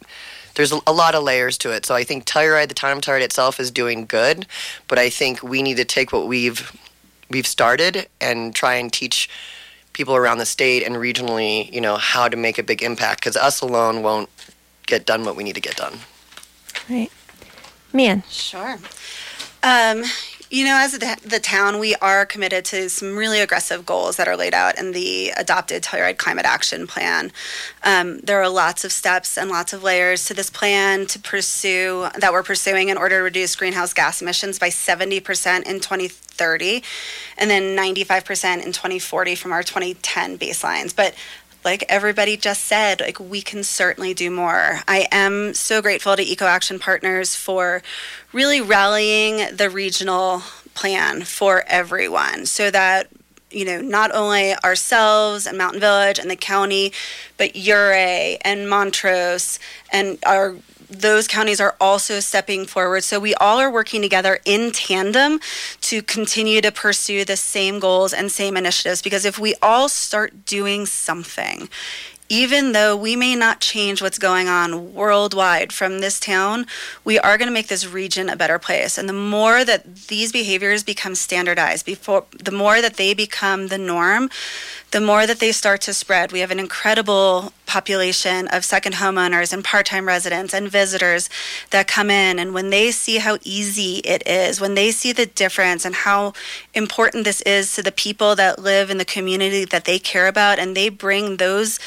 there's 0.55 0.71
a, 0.71 0.91
lot 0.91 1.15
of 1.15 1.23
layers 1.23 1.57
to 1.59 1.71
it. 1.71 1.85
So 1.85 1.95
I 1.95 2.03
think 2.03 2.25
Telluride, 2.25 2.69
the 2.69 2.87
of 2.91 3.01
Telluride 3.01 3.21
itself, 3.21 3.59
is 3.59 3.71
doing 3.71 4.05
good, 4.05 4.45
but 4.87 4.99
I 4.99 5.09
think 5.09 5.41
we 5.41 5.61
need 5.61 5.77
to 5.77 5.85
take 5.85 6.11
what 6.11 6.27
we've 6.27 6.71
we've 7.29 7.47
started 7.47 8.07
and 8.21 8.53
try 8.53 8.75
and 8.75 8.93
teach 8.93 9.29
people 9.93 10.15
around 10.15 10.37
the 10.39 10.45
state 10.45 10.83
and 10.83 10.95
regionally, 10.95 11.71
you 11.71 11.81
know, 11.81 11.95
how 11.95 12.27
to 12.27 12.37
make 12.37 12.57
a 12.57 12.63
big 12.63 12.83
impact 12.83 13.21
because 13.21 13.37
us 13.37 13.61
alone 13.61 14.03
won't 14.03 14.29
get 14.85 15.05
done 15.05 15.23
what 15.23 15.35
we 15.35 15.43
need 15.43 15.55
to 15.55 15.61
get 15.61 15.75
done. 15.75 15.97
Right. 16.89 17.11
Meehan. 17.93 18.23
Sure. 18.29 18.77
Um, 19.61 20.03
you 20.53 20.65
know, 20.65 20.77
as 20.77 20.91
the, 20.91 21.17
the 21.25 21.39
town, 21.39 21.79
we 21.79 21.95
are 21.95 22.27
committed 22.27 22.63
to 22.65 22.87
some 22.87 23.17
really 23.17 23.39
aggressive 23.39 23.87
goals 23.87 24.17
that 24.17 24.27
are 24.27 24.37
laid 24.37 24.53
out 24.53 24.77
in 24.77 24.91
the 24.91 25.31
adopted 25.31 25.81
Telluride 25.81 26.17
Climate 26.19 26.45
Action 26.45 26.85
Plan. 26.85 27.31
Um, 27.83 28.19
there 28.19 28.39
are 28.39 28.49
lots 28.49 28.85
of 28.85 28.91
steps 28.91 29.35
and 29.35 29.49
lots 29.49 29.73
of 29.73 29.81
layers 29.81 30.25
to 30.25 30.35
this 30.35 30.51
plan 30.51 31.07
to 31.07 31.17
pursue 31.17 32.07
that 32.19 32.31
we're 32.31 32.43
pursuing 32.43 32.89
in 32.89 32.97
order 32.97 33.17
to 33.17 33.23
reduce 33.23 33.55
greenhouse 33.55 33.93
gas 33.93 34.21
emissions 34.21 34.59
by 34.59 34.69
70% 34.69 35.63
in 35.63 35.79
2030 35.79 36.83
and 37.39 37.49
then 37.49 37.75
95% 37.75 38.63
in 38.63 38.71
2040 38.71 39.33
from 39.33 39.51
our 39.51 39.63
2010 39.63 40.37
baselines. 40.37 40.95
But 40.95 41.15
like 41.63 41.83
everybody 41.89 42.37
just 42.37 42.63
said, 42.63 43.01
like 43.01 43.19
we 43.19 43.41
can 43.41 43.63
certainly 43.63 44.13
do 44.13 44.29
more. 44.29 44.79
I 44.87 45.07
am 45.11 45.53
so 45.53 45.81
grateful 45.81 46.15
to 46.15 46.23
Eco 46.23 46.45
Action 46.45 46.79
Partners 46.79 47.35
for 47.35 47.81
really 48.31 48.61
rallying 48.61 49.55
the 49.55 49.69
regional 49.69 50.41
plan 50.73 51.21
for 51.23 51.63
everyone 51.67 52.45
so 52.45 52.71
that 52.71 53.07
you 53.53 53.65
know, 53.65 53.81
not 53.81 54.11
only 54.13 54.55
ourselves 54.63 55.45
and 55.45 55.57
Mountain 55.57 55.79
Village 55.79 56.17
and 56.17 56.29
the 56.29 56.35
county, 56.35 56.91
but 57.37 57.55
Ouray 57.55 58.39
and 58.41 58.67
Montrose 58.67 59.59
and 59.91 60.17
our 60.25 60.55
those 60.89 61.27
counties 61.27 61.59
are 61.59 61.75
also 61.79 62.19
stepping 62.19 62.65
forward. 62.65 63.03
So 63.03 63.19
we 63.19 63.33
all 63.35 63.59
are 63.59 63.71
working 63.71 64.01
together 64.01 64.39
in 64.45 64.71
tandem 64.71 65.39
to 65.81 66.01
continue 66.01 66.61
to 66.61 66.71
pursue 66.71 67.25
the 67.25 67.37
same 67.37 67.79
goals 67.79 68.13
and 68.13 68.31
same 68.31 68.57
initiatives 68.57 69.01
because 69.01 69.25
if 69.25 69.39
we 69.39 69.55
all 69.61 69.89
start 69.89 70.45
doing 70.45 70.85
something, 70.85 71.69
even 72.29 72.71
though 72.71 72.95
we 72.95 73.15
may 73.15 73.35
not 73.35 73.59
change 73.59 74.01
what's 74.01 74.17
going 74.17 74.47
on 74.47 74.93
worldwide 74.93 75.71
from 75.71 75.99
this 75.99 76.19
town, 76.19 76.65
we 77.03 77.19
are 77.19 77.37
going 77.37 77.47
to 77.47 77.53
make 77.53 77.67
this 77.67 77.85
region 77.85 78.29
a 78.29 78.35
better 78.35 78.57
place. 78.57 78.97
And 78.97 79.07
the 79.07 79.13
more 79.13 79.63
that 79.65 80.07
these 80.07 80.31
behaviors 80.31 80.83
become 80.83 81.15
standardized, 81.15 81.85
before 81.85 82.25
the 82.39 82.51
more 82.51 82.81
that 82.81 82.95
they 82.95 83.13
become 83.13 83.67
the 83.67 83.77
norm, 83.77 84.29
the 84.93 85.01
more 85.01 85.25
that 85.25 85.39
they 85.39 85.51
start 85.51 85.81
to 85.81 85.91
spread. 85.91 86.31
We 86.31 86.41
have 86.41 86.51
an 86.51 86.59
incredible 86.59 87.51
population 87.65 88.47
of 88.49 88.63
second 88.63 88.93
homeowners 88.93 89.51
and 89.51 89.63
part 89.63 89.87
time 89.87 90.07
residents 90.07 90.53
and 90.53 90.69
visitors 90.69 91.31
that 91.71 91.87
come 91.87 92.11
in. 92.11 92.37
And 92.37 92.53
when 92.53 92.69
they 92.69 92.91
see 92.91 93.17
how 93.17 93.39
easy 93.41 93.95
it 94.05 94.21
is, 94.27 94.61
when 94.61 94.75
they 94.75 94.91
see 94.91 95.11
the 95.11 95.25
difference 95.25 95.83
and 95.83 95.95
how 95.95 96.33
important 96.75 97.25
this 97.25 97.41
is 97.41 97.73
to 97.73 97.81
the 97.81 97.91
people 97.91 98.35
that 98.35 98.59
live 98.59 98.91
in 98.91 98.99
the 98.99 99.05
community 99.05 99.65
that 99.65 99.85
they 99.85 99.97
care 99.97 100.27
about, 100.27 100.59
and 100.59 100.77
they 100.77 100.89
bring 100.89 101.37
those 101.37 101.79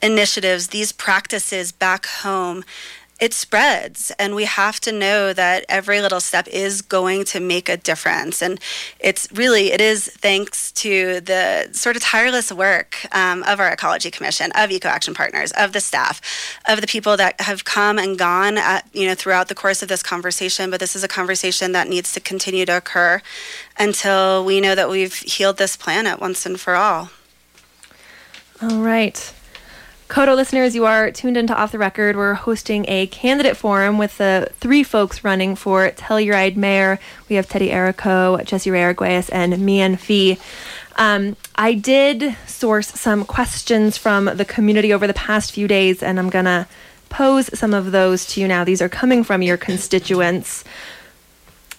initiatives, 0.00 0.68
these 0.68 0.92
practices 0.92 1.72
back 1.72 2.06
home, 2.06 2.62
it 3.22 3.32
spreads 3.32 4.10
and 4.18 4.34
we 4.34 4.46
have 4.46 4.80
to 4.80 4.90
know 4.90 5.32
that 5.32 5.64
every 5.68 6.00
little 6.00 6.18
step 6.18 6.48
is 6.48 6.82
going 6.82 7.24
to 7.24 7.38
make 7.38 7.68
a 7.68 7.76
difference. 7.76 8.42
And 8.42 8.58
it's 8.98 9.28
really 9.32 9.70
it 9.70 9.80
is 9.80 10.08
thanks 10.08 10.72
to 10.72 11.20
the 11.20 11.68
sort 11.70 11.94
of 11.94 12.02
tireless 12.02 12.50
work 12.50 13.06
um, 13.14 13.44
of 13.44 13.60
our 13.60 13.70
ecology 13.70 14.10
commission 14.10 14.50
of 14.56 14.72
eco 14.72 14.88
action 14.88 15.14
partners 15.14 15.52
of 15.52 15.72
the 15.72 15.78
staff 15.80 16.20
of 16.66 16.80
the 16.80 16.88
people 16.88 17.16
that 17.16 17.40
have 17.40 17.64
come 17.64 17.96
and 17.96 18.18
gone 18.18 18.58
at, 18.58 18.88
you 18.92 19.06
know 19.06 19.14
throughout 19.14 19.46
the 19.46 19.54
course 19.54 19.84
of 19.84 19.88
this 19.88 20.02
conversation. 20.02 20.68
But 20.68 20.80
this 20.80 20.96
is 20.96 21.04
a 21.04 21.08
conversation 21.08 21.70
that 21.70 21.86
needs 21.86 22.12
to 22.14 22.20
continue 22.20 22.66
to 22.66 22.76
occur 22.76 23.22
until 23.78 24.44
we 24.44 24.60
know 24.60 24.74
that 24.74 24.90
we've 24.90 25.14
healed 25.14 25.58
this 25.58 25.76
planet 25.76 26.18
once 26.18 26.44
and 26.44 26.60
for 26.60 26.74
all. 26.74 27.10
All 28.60 28.80
right 28.80 29.32
KOTO 30.12 30.36
listeners, 30.36 30.74
you 30.74 30.84
are 30.84 31.10
tuned 31.10 31.38
into 31.38 31.56
Off 31.56 31.72
the 31.72 31.78
Record. 31.78 32.16
We're 32.16 32.34
hosting 32.34 32.84
a 32.86 33.06
candidate 33.06 33.56
forum 33.56 33.96
with 33.96 34.18
the 34.18 34.52
three 34.60 34.82
folks 34.82 35.24
running 35.24 35.56
for 35.56 35.88
Telluride 35.92 36.54
mayor. 36.54 37.00
We 37.30 37.36
have 37.36 37.48
Teddy 37.48 37.70
Errico, 37.70 38.44
Jessie 38.44 38.70
Rae 38.70 38.82
Arguelles, 38.82 39.30
and 39.32 39.58
Meehan 39.60 39.96
Fee. 39.96 40.36
Um, 40.96 41.34
I 41.54 41.72
did 41.72 42.36
source 42.46 42.88
some 42.88 43.24
questions 43.24 43.96
from 43.96 44.26
the 44.26 44.44
community 44.44 44.92
over 44.92 45.06
the 45.06 45.14
past 45.14 45.52
few 45.52 45.66
days, 45.66 46.02
and 46.02 46.18
I'm 46.18 46.28
going 46.28 46.44
to 46.44 46.66
pose 47.08 47.58
some 47.58 47.72
of 47.72 47.90
those 47.90 48.26
to 48.34 48.42
you 48.42 48.46
now. 48.46 48.64
These 48.64 48.82
are 48.82 48.90
coming 48.90 49.24
from 49.24 49.40
your 49.40 49.56
constituents. 49.56 50.62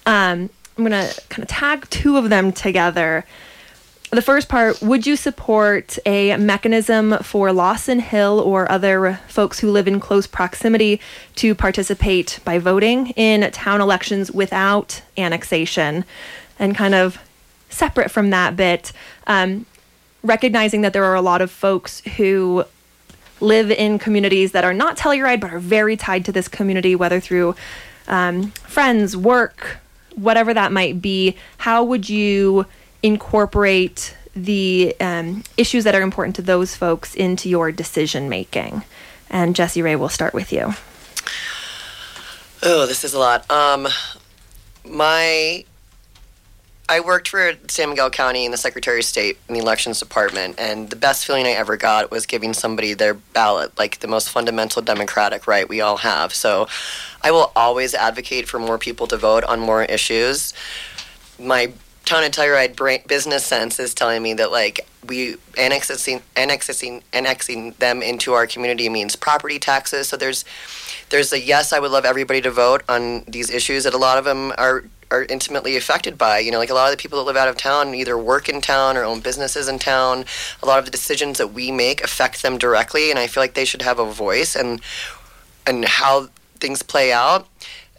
Um, 0.07 0.49
I'm 0.75 0.83
going 0.83 0.89
to 0.89 1.21
kind 1.29 1.43
of 1.43 1.49
tag 1.49 1.87
two 1.91 2.17
of 2.17 2.31
them 2.31 2.51
together. 2.51 3.25
The 4.13 4.21
first 4.21 4.47
part 4.47 4.79
Would 4.79 5.07
you 5.07 5.15
support 5.15 5.97
a 6.05 6.37
mechanism 6.37 7.17
for 7.23 7.51
Lawson 7.51 7.97
Hill 7.97 8.39
or 8.39 8.71
other 8.71 9.19
folks 9.27 9.59
who 9.59 9.71
live 9.71 9.87
in 9.87 9.99
close 9.99 10.27
proximity 10.27 11.01
to 11.37 11.55
participate 11.55 12.39
by 12.45 12.59
voting 12.59 13.07
in 13.15 13.49
town 13.49 13.81
elections 13.81 14.31
without 14.31 15.01
annexation? 15.17 16.05
And 16.59 16.75
kind 16.75 16.93
of 16.93 17.17
separate 17.69 18.11
from 18.11 18.29
that 18.29 18.55
bit, 18.55 18.93
um, 19.25 19.65
recognizing 20.21 20.81
that 20.81 20.93
there 20.93 21.05
are 21.05 21.15
a 21.15 21.21
lot 21.21 21.41
of 21.41 21.49
folks 21.49 22.01
who 22.01 22.65
live 23.39 23.71
in 23.71 23.97
communities 23.97 24.51
that 24.51 24.63
are 24.63 24.75
not 24.75 24.95
Telluride 24.95 25.39
but 25.39 25.51
are 25.51 25.59
very 25.59 25.97
tied 25.97 26.23
to 26.25 26.31
this 26.31 26.47
community, 26.47 26.95
whether 26.95 27.19
through 27.19 27.55
um, 28.07 28.51
friends, 28.67 29.17
work, 29.17 29.79
whatever 30.15 30.53
that 30.53 30.71
might 30.71 31.01
be. 31.01 31.35
How 31.57 31.83
would 31.83 32.07
you 32.07 32.67
incorporate 33.03 34.15
the 34.35 34.95
um, 34.99 35.43
issues 35.57 35.83
that 35.83 35.93
are 35.93 36.01
important 36.01 36.35
to 36.37 36.41
those 36.41 36.75
folks 36.75 37.13
into 37.13 37.49
your 37.49 37.71
decision 37.71 38.29
making? 38.29 38.83
And 39.29 39.55
Jessie 39.55 39.81
Rae, 39.81 39.95
we'll 39.95 40.09
start 40.09 40.33
with 40.33 40.51
you. 40.51 40.73
Oh, 42.63 42.85
this 42.87 43.03
is 43.03 43.13
a 43.13 43.19
lot. 43.19 43.49
Um, 43.51 43.87
my 44.85 45.65
I 46.89 46.99
worked 46.99 47.29
for 47.29 47.53
San 47.69 47.89
Miguel 47.89 48.09
County 48.09 48.45
in 48.45 48.51
the 48.51 48.57
Secretary 48.57 48.99
of 48.99 49.05
State 49.05 49.37
in 49.47 49.55
the 49.55 49.61
Elections 49.61 49.99
Department, 49.99 50.59
and 50.59 50.89
the 50.89 50.97
best 50.97 51.25
feeling 51.25 51.45
I 51.45 51.51
ever 51.51 51.77
got 51.77 52.11
was 52.11 52.25
giving 52.25 52.53
somebody 52.53 52.93
their 52.93 53.13
ballot, 53.13 53.77
like 53.79 53.99
the 53.99 54.07
most 54.07 54.29
fundamental 54.29 54.81
democratic 54.81 55.47
right 55.47 55.67
we 55.67 55.79
all 55.79 55.97
have. 55.97 56.33
So 56.33 56.67
I 57.21 57.31
will 57.31 57.53
always 57.55 57.93
advocate 57.93 58.49
for 58.49 58.59
more 58.59 58.77
people 58.77 59.07
to 59.07 59.17
vote 59.17 59.45
on 59.45 59.61
more 59.61 59.83
issues. 59.83 60.53
My 61.39 61.71
town 62.05 62.23
of 62.23 62.31
Telluride 62.31 63.07
business 63.07 63.45
sense 63.45 63.79
is 63.79 63.93
telling 63.93 64.21
me 64.21 64.33
that 64.33 64.51
like 64.51 64.87
we 65.07 65.37
annexing 65.57 66.21
annexing 66.35 67.03
annexing 67.13 67.71
them 67.79 68.01
into 68.01 68.33
our 68.33 68.47
community 68.47 68.89
means 68.89 69.15
property 69.15 69.59
taxes. 69.59 70.09
So 70.09 70.17
there's 70.17 70.45
there's 71.09 71.31
a 71.31 71.39
yes, 71.39 71.73
I 71.73 71.79
would 71.79 71.91
love 71.91 72.05
everybody 72.05 72.41
to 72.41 72.51
vote 72.51 72.83
on 72.89 73.23
these 73.27 73.49
issues 73.49 73.83
that 73.83 73.93
a 73.93 73.97
lot 73.97 74.17
of 74.17 74.25
them 74.25 74.51
are 74.57 74.85
are 75.11 75.23
intimately 75.25 75.77
affected 75.77 76.17
by. 76.17 76.39
You 76.39 76.51
know, 76.51 76.57
like 76.57 76.69
a 76.69 76.73
lot 76.73 76.91
of 76.91 76.97
the 76.97 77.01
people 77.01 77.19
that 77.19 77.25
live 77.25 77.37
out 77.37 77.47
of 77.47 77.55
town 77.55 77.93
either 77.93 78.17
work 78.17 78.49
in 78.49 78.61
town 78.61 78.97
or 78.97 79.03
own 79.03 79.19
businesses 79.19 79.67
in 79.67 79.79
town. 79.79 80.25
A 80.61 80.65
lot 80.65 80.79
of 80.79 80.85
the 80.85 80.91
decisions 80.91 81.37
that 81.37 81.53
we 81.53 81.71
make 81.71 82.03
affect 82.03 82.41
them 82.41 82.57
directly, 82.57 83.11
and 83.11 83.19
I 83.19 83.27
feel 83.27 83.43
like 83.43 83.53
they 83.53 83.65
should 83.65 83.83
have 83.83 83.99
a 83.99 84.11
voice 84.11 84.55
and 84.55 84.81
and 85.65 85.85
how 85.85 86.29
things 86.59 86.81
play 86.81 87.13
out. 87.13 87.47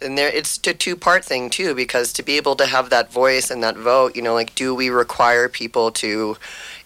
And 0.01 0.17
there, 0.17 0.27
it's 0.27 0.57
a 0.67 0.73
two-part 0.73 1.23
thing 1.23 1.49
too, 1.49 1.73
because 1.73 2.11
to 2.13 2.23
be 2.23 2.37
able 2.37 2.55
to 2.57 2.65
have 2.65 2.89
that 2.89 3.11
voice 3.11 3.49
and 3.49 3.63
that 3.63 3.77
vote, 3.77 4.15
you 4.15 4.21
know, 4.21 4.33
like, 4.33 4.53
do 4.53 4.75
we 4.75 4.89
require 4.89 5.47
people 5.47 5.91
to 5.93 6.35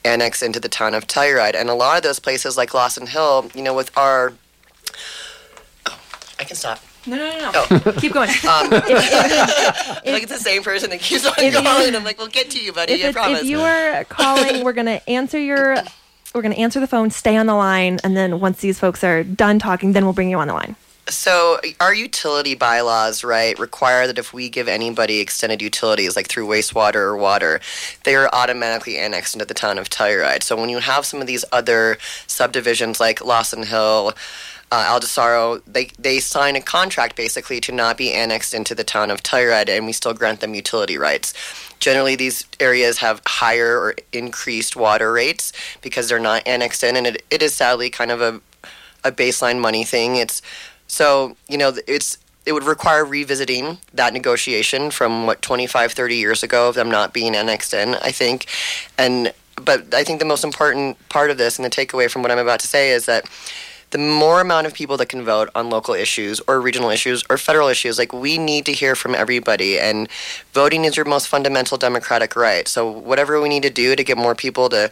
annex 0.05 0.43
into 0.43 0.59
the 0.59 0.69
town 0.69 0.93
of 0.93 1.07
Telluride? 1.07 1.55
And 1.55 1.69
a 1.69 1.73
lot 1.73 1.97
of 1.97 2.03
those 2.03 2.19
places, 2.19 2.55
like 2.55 2.73
Lawson 2.73 3.07
Hill, 3.07 3.49
you 3.55 3.63
know, 3.63 3.73
with 3.73 3.95
our, 3.97 4.33
oh, 5.87 5.99
I 6.39 6.43
can 6.43 6.55
stop. 6.55 6.81
No, 7.07 7.15
no, 7.15 7.29
no, 7.29 7.51
no. 7.51 7.65
Oh. 7.71 7.91
Keep 7.99 8.13
going. 8.13 8.29
Um, 8.29 8.35
if, 8.73 8.83
if, 8.85 10.05
if, 10.05 10.05
like 10.05 10.23
it's 10.23 10.31
the 10.31 10.37
same 10.37 10.63
person 10.63 10.89
that 10.91 10.99
keeps 10.99 11.25
on 11.25 11.33
calling. 11.33 11.95
I'm 11.95 12.03
like, 12.03 12.17
we'll 12.17 12.27
get 12.27 12.51
to 12.51 12.59
you, 12.59 12.73
buddy. 12.73 13.05
I 13.05 13.11
promise. 13.11 13.41
If 13.41 13.47
you 13.47 13.61
are 13.61 14.03
calling, 14.05 14.63
we're 14.63 14.73
gonna 14.73 15.01
answer 15.07 15.39
your. 15.39 15.77
We're 16.35 16.41
gonna 16.43 16.55
answer 16.55 16.79
the 16.79 16.87
phone. 16.87 17.09
Stay 17.09 17.37
on 17.37 17.47
the 17.47 17.55
line, 17.55 17.99
and 18.03 18.15
then 18.15 18.39
once 18.39 18.61
these 18.61 18.79
folks 18.79 19.03
are 19.03 19.23
done 19.23 19.59
talking, 19.59 19.93
then 19.93 20.03
we'll 20.03 20.13
bring 20.13 20.29
you 20.29 20.37
on 20.37 20.47
the 20.47 20.53
line. 20.53 20.75
So, 21.09 21.59
our 21.79 21.93
utility 21.93 22.53
bylaws, 22.53 23.23
right, 23.23 23.57
require 23.57 24.05
that 24.05 24.19
if 24.19 24.31
we 24.31 24.47
give 24.47 24.67
anybody 24.67 25.19
extended 25.19 25.61
utilities, 25.61 26.15
like 26.15 26.27
through 26.27 26.47
wastewater 26.47 26.95
or 26.95 27.17
water, 27.17 27.59
they 28.03 28.15
are 28.15 28.29
automatically 28.31 28.97
annexed 28.97 29.33
into 29.33 29.45
the 29.45 29.55
town 29.55 29.79
of 29.79 29.89
Telluride. 29.89 30.43
So, 30.43 30.55
when 30.55 30.69
you 30.69 30.79
have 30.79 31.05
some 31.05 31.19
of 31.19 31.27
these 31.27 31.43
other 31.51 31.97
subdivisions 32.27 32.99
like 32.99 33.25
Lawson 33.25 33.63
Hill, 33.63 34.13
uh, 34.71 35.57
they, 35.65 35.85
they 35.97 36.19
sign 36.19 36.55
a 36.55 36.61
contract 36.61 37.15
basically 37.15 37.59
to 37.61 37.71
not 37.71 37.97
be 37.97 38.13
annexed 38.13 38.53
into 38.53 38.75
the 38.75 38.83
town 38.83 39.09
of 39.09 39.23
Telluride, 39.23 39.69
and 39.69 39.85
we 39.85 39.93
still 39.93 40.13
grant 40.13 40.41
them 40.41 40.53
utility 40.53 40.97
rights. 40.97 41.33
Generally, 41.79 42.17
these 42.17 42.45
areas 42.59 42.99
have 42.99 43.21
higher 43.25 43.79
or 43.79 43.95
increased 44.13 44.75
water 44.75 45.11
rates 45.11 45.53
because 45.81 46.07
they're 46.07 46.19
not 46.19 46.43
annexed 46.45 46.83
in, 46.83 46.95
and 46.95 47.07
it, 47.07 47.23
it 47.31 47.41
is 47.41 47.55
sadly 47.55 47.89
kind 47.89 48.11
of 48.11 48.21
a, 48.21 48.41
a 49.03 49.11
baseline 49.11 49.59
money 49.59 49.83
thing. 49.83 50.17
It's 50.17 50.41
so 50.89 51.37
you 51.47 51.57
know 51.57 51.73
it's 51.87 52.17
it 52.45 52.51
would 52.51 52.63
require 52.63 53.05
revisiting 53.05 53.77
that 53.93 54.11
negotiation 54.11 54.91
from 54.91 55.25
what 55.25 55.41
25 55.41 55.93
30 55.93 56.15
years 56.15 56.43
ago 56.43 56.67
of 56.67 56.75
them 56.75 56.89
not 56.89 57.13
being 57.13 57.35
annexed 57.35 57.73
in 57.73 57.95
i 57.95 58.11
think 58.11 58.47
and 58.97 59.31
but 59.63 59.93
i 59.93 60.03
think 60.03 60.19
the 60.19 60.25
most 60.25 60.43
important 60.43 60.97
part 61.07 61.31
of 61.31 61.37
this 61.37 61.57
and 61.57 61.65
the 61.65 61.69
takeaway 61.69 62.09
from 62.09 62.21
what 62.21 62.31
i'm 62.31 62.39
about 62.39 62.59
to 62.59 62.67
say 62.67 62.91
is 62.91 63.05
that 63.05 63.25
the 63.91 63.97
more 63.97 64.39
amount 64.39 64.67
of 64.67 64.73
people 64.73 64.97
that 64.97 65.09
can 65.09 65.23
vote 65.23 65.49
on 65.55 65.69
local 65.69 65.93
issues 65.93 66.39
or 66.47 66.61
regional 66.61 66.89
issues 66.89 67.23
or 67.29 67.37
federal 67.37 67.67
issues, 67.67 67.97
like 67.97 68.13
we 68.13 68.37
need 68.37 68.65
to 68.65 68.71
hear 68.71 68.95
from 68.95 69.15
everybody. 69.15 69.79
And 69.79 70.07
voting 70.53 70.85
is 70.85 70.95
your 70.95 71.05
most 71.05 71.27
fundamental 71.27 71.77
democratic 71.77 72.35
right. 72.35 72.67
So, 72.67 72.89
whatever 72.89 73.41
we 73.41 73.49
need 73.49 73.63
to 73.63 73.69
do 73.69 73.95
to 73.95 74.03
get 74.03 74.17
more 74.17 74.35
people 74.35 74.69
to 74.69 74.91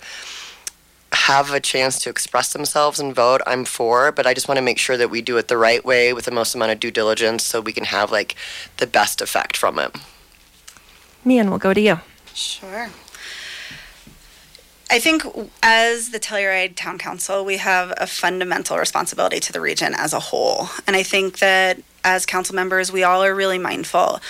have 1.14 1.52
a 1.52 1.60
chance 1.60 2.00
to 2.00 2.10
express 2.10 2.54
themselves 2.54 3.00
and 3.00 3.14
vote, 3.14 3.42
I'm 3.48 3.66
for. 3.66 4.12
But 4.12 4.28
I 4.28 4.34
just 4.34 4.48
want 4.48 4.58
to 4.58 4.62
make 4.62 4.78
sure 4.78 4.98
that 4.98 5.10
we 5.10 5.22
do 5.22 5.38
it 5.38 5.48
the 5.48 5.58
right 5.58 5.84
way 5.84 6.14
with 6.14 6.26
the 6.26 6.32
most 6.32 6.56
amount 6.56 6.72
of 6.72 6.80
due 6.80 6.92
diligence 6.92 7.44
so 7.44 7.62
we 7.62 7.74
can 7.74 7.86
have 7.86 8.12
like 8.12 8.36
the 8.78 8.88
best 8.88 9.22
effect 9.22 9.58
from 9.58 9.80
it. 9.80 9.96
Meehan, 11.24 11.50
we'll 11.50 11.60
go 11.60 11.74
to 11.74 11.82
you. 11.82 12.00
Sure. 12.34 12.90
I 14.90 15.00
think 15.00 15.24
as 15.62 16.12
the 16.12 16.20
Telluride 16.20 16.76
Town 16.78 16.98
Council, 16.98 17.44
we 17.44 17.58
have 17.58 17.94
a 17.98 18.08
fundamental 18.08 18.78
responsibility 18.78 19.40
to 19.42 19.52
the 19.52 19.60
region 19.60 19.94
as 19.94 20.14
a 20.14 20.20
whole. 20.20 20.70
And 20.86 20.96
I 20.96 21.04
think 21.04 21.40
that 21.40 21.82
as 22.06 22.26
council 22.26 22.56
members, 22.56 22.90
we 22.90 23.04
all 23.04 23.22
are 23.22 23.36
really 23.36 23.58
mindful 23.58 24.22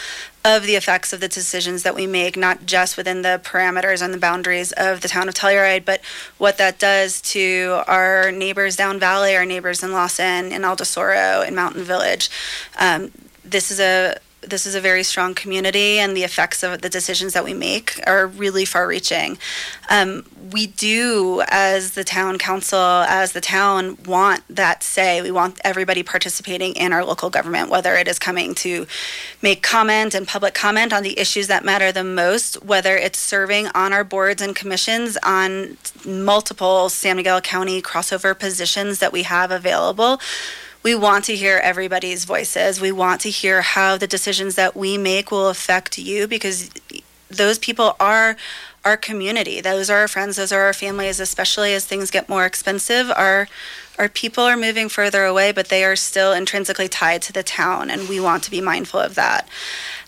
of 0.47 0.63
the 0.63 0.77
effects 0.77 1.11
of 1.11 1.19
the 1.19 1.27
decisions 1.27 1.83
that 1.83 1.93
we 1.93 2.07
make, 2.07 2.37
not 2.37 2.65
just 2.65 2.95
within 2.95 3.21
the 3.21 3.41
parameters 3.43 4.01
and 4.01 4.13
the 4.13 4.17
boundaries 4.17 4.71
of 4.71 5.01
the 5.01 5.09
town 5.09 5.27
of 5.27 5.35
Telluride, 5.35 5.83
but 5.83 5.99
what 6.37 6.57
that 6.57 6.79
does 6.79 7.19
to 7.21 7.81
our 7.85 8.31
neighbors 8.31 8.77
down 8.77 8.97
valley, 8.97 9.35
our 9.35 9.45
neighbors 9.45 9.83
in 9.83 9.91
Lawson, 9.91 10.53
in 10.53 10.61
Aldasoro, 10.61 11.45
in 11.45 11.53
Mountain 11.53 11.83
Village. 11.83 12.29
Um, 12.79 13.11
this 13.43 13.71
is 13.71 13.81
a 13.81 14.15
this 14.41 14.65
is 14.65 14.75
a 14.75 14.81
very 14.81 15.03
strong 15.03 15.33
community, 15.33 15.99
and 15.99 16.15
the 16.15 16.23
effects 16.23 16.63
of 16.63 16.81
the 16.81 16.89
decisions 16.89 17.33
that 17.33 17.43
we 17.43 17.53
make 17.53 17.99
are 18.05 18.27
really 18.27 18.65
far 18.65 18.87
reaching. 18.87 19.37
Um, 19.89 20.25
we 20.51 20.67
do, 20.67 21.41
as 21.47 21.91
the 21.91 22.03
town 22.03 22.37
council, 22.37 22.79
as 22.79 23.33
the 23.33 23.41
town, 23.41 23.97
want 24.05 24.43
that 24.49 24.83
say. 24.83 25.21
We 25.21 25.31
want 25.31 25.59
everybody 25.63 26.03
participating 26.03 26.73
in 26.73 26.93
our 26.93 27.03
local 27.03 27.29
government, 27.29 27.69
whether 27.69 27.95
it 27.95 28.07
is 28.07 28.19
coming 28.19 28.53
to 28.55 28.85
make 29.41 29.63
comment 29.63 30.13
and 30.13 30.27
public 30.27 30.53
comment 30.53 30.93
on 30.93 31.03
the 31.03 31.19
issues 31.19 31.47
that 31.47 31.65
matter 31.65 31.91
the 31.91 32.03
most, 32.03 32.63
whether 32.63 32.95
it's 32.95 33.19
serving 33.19 33.67
on 33.75 33.91
our 33.91 34.03
boards 34.03 34.41
and 34.41 34.55
commissions 34.55 35.17
on 35.23 35.77
multiple 36.05 36.89
San 36.89 37.17
Miguel 37.17 37.41
County 37.41 37.81
crossover 37.81 38.37
positions 38.37 38.99
that 38.99 39.11
we 39.11 39.23
have 39.23 39.51
available 39.51 40.19
we 40.83 40.95
want 40.95 41.25
to 41.25 41.35
hear 41.35 41.57
everybody's 41.57 42.25
voices. 42.25 42.79
We 42.79 42.91
want 42.91 43.21
to 43.21 43.29
hear 43.29 43.61
how 43.61 43.97
the 43.97 44.07
decisions 44.07 44.55
that 44.55 44.75
we 44.75 44.97
make 44.97 45.31
will 45.31 45.49
affect 45.49 45.97
you 45.97 46.27
because 46.27 46.69
those 47.29 47.59
people 47.59 47.95
are 47.99 48.37
our 48.85 48.97
community. 48.97 49.59
Those 49.59 49.89
are 49.89 49.99
our 49.99 50.07
friends, 50.07 50.37
those 50.37 50.51
are 50.51 50.61
our 50.61 50.73
families, 50.73 51.19
especially 51.19 51.73
as 51.73 51.85
things 51.85 52.09
get 52.09 52.29
more 52.29 52.45
expensive. 52.45 53.11
Our 53.11 53.47
our 53.99 54.07
people 54.07 54.43
are 54.43 54.55
moving 54.55 54.89
further 54.89 55.25
away, 55.25 55.51
but 55.51 55.69
they 55.69 55.83
are 55.83 55.95
still 55.95 56.31
intrinsically 56.31 56.87
tied 56.87 57.23
to 57.23 57.33
the 57.33 57.41
town, 57.41 57.89
and 57.89 58.07
we 58.07 58.19
want 58.19 58.43
to 58.43 58.51
be 58.51 58.61
mindful 58.61 58.99
of 58.99 59.15
that. 59.15 59.49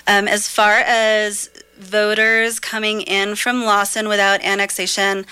Um, 0.08 0.28
as 0.28 0.48
far 0.48 0.78
as 0.86 1.50
voters 1.78 2.60
coming 2.60 3.02
in 3.02 3.36
from 3.36 3.66
Lawson 3.66 4.08
without 4.08 4.44
annexation, 4.44 5.26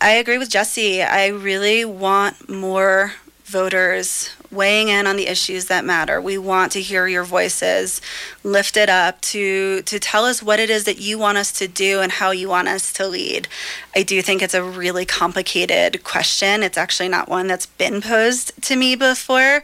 I 0.00 0.12
agree 0.12 0.38
with 0.38 0.48
Jessie. 0.48 1.02
I 1.02 1.26
really 1.26 1.84
want 1.84 2.48
more 2.48 3.12
voters 3.48 4.30
weighing 4.50 4.88
in 4.88 5.06
on 5.06 5.16
the 5.16 5.26
issues 5.26 5.66
that 5.66 5.84
matter. 5.84 6.20
We 6.20 6.38
want 6.38 6.72
to 6.72 6.82
hear 6.82 7.06
your 7.06 7.24
voices 7.24 8.00
lifted 8.44 8.88
up 8.88 9.20
to 9.22 9.82
to 9.82 9.98
tell 9.98 10.24
us 10.24 10.42
what 10.42 10.60
it 10.60 10.70
is 10.70 10.84
that 10.84 10.98
you 10.98 11.18
want 11.18 11.38
us 11.38 11.52
to 11.52 11.68
do 11.68 12.00
and 12.00 12.12
how 12.12 12.30
you 12.30 12.48
want 12.48 12.68
us 12.68 12.92
to 12.94 13.06
lead. 13.06 13.48
I 13.96 14.02
do 14.02 14.20
think 14.22 14.42
it's 14.42 14.54
a 14.54 14.62
really 14.62 15.04
complicated 15.04 16.04
question. 16.04 16.62
It's 16.62 16.78
actually 16.78 17.08
not 17.08 17.28
one 17.28 17.46
that's 17.46 17.66
been 17.66 18.00
posed 18.00 18.60
to 18.62 18.76
me 18.76 18.94
before. 18.94 19.62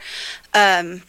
Um, 0.54 1.02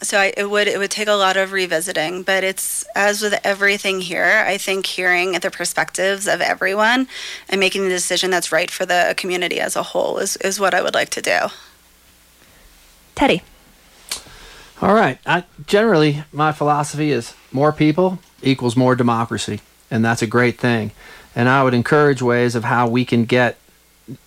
so 0.00 0.18
I, 0.18 0.32
it 0.36 0.48
would 0.48 0.68
it 0.68 0.78
would 0.78 0.92
take 0.92 1.08
a 1.08 1.14
lot 1.14 1.36
of 1.36 1.50
revisiting 1.50 2.22
but 2.22 2.44
it's 2.44 2.84
as 2.94 3.20
with 3.20 3.34
everything 3.42 4.00
here 4.00 4.44
i 4.46 4.56
think 4.56 4.86
hearing 4.86 5.32
the 5.32 5.50
perspectives 5.50 6.28
of 6.28 6.40
everyone 6.40 7.08
and 7.48 7.58
making 7.58 7.82
the 7.82 7.88
decision 7.88 8.30
that's 8.30 8.52
right 8.52 8.70
for 8.70 8.86
the 8.86 9.14
community 9.16 9.58
as 9.58 9.74
a 9.74 9.82
whole 9.82 10.18
is, 10.18 10.36
is 10.36 10.60
what 10.60 10.72
i 10.72 10.80
would 10.80 10.94
like 10.94 11.10
to 11.10 11.20
do 11.20 11.48
Teddy. 13.18 13.42
All 14.80 14.94
right. 14.94 15.18
I, 15.26 15.42
generally, 15.66 16.22
my 16.32 16.52
philosophy 16.52 17.10
is 17.10 17.34
more 17.50 17.72
people 17.72 18.20
equals 18.42 18.76
more 18.76 18.94
democracy, 18.94 19.58
and 19.90 20.04
that's 20.04 20.22
a 20.22 20.26
great 20.28 20.56
thing. 20.56 20.92
And 21.34 21.48
I 21.48 21.64
would 21.64 21.74
encourage 21.74 22.22
ways 22.22 22.54
of 22.54 22.62
how 22.62 22.86
we 22.86 23.04
can 23.04 23.24
get, 23.24 23.58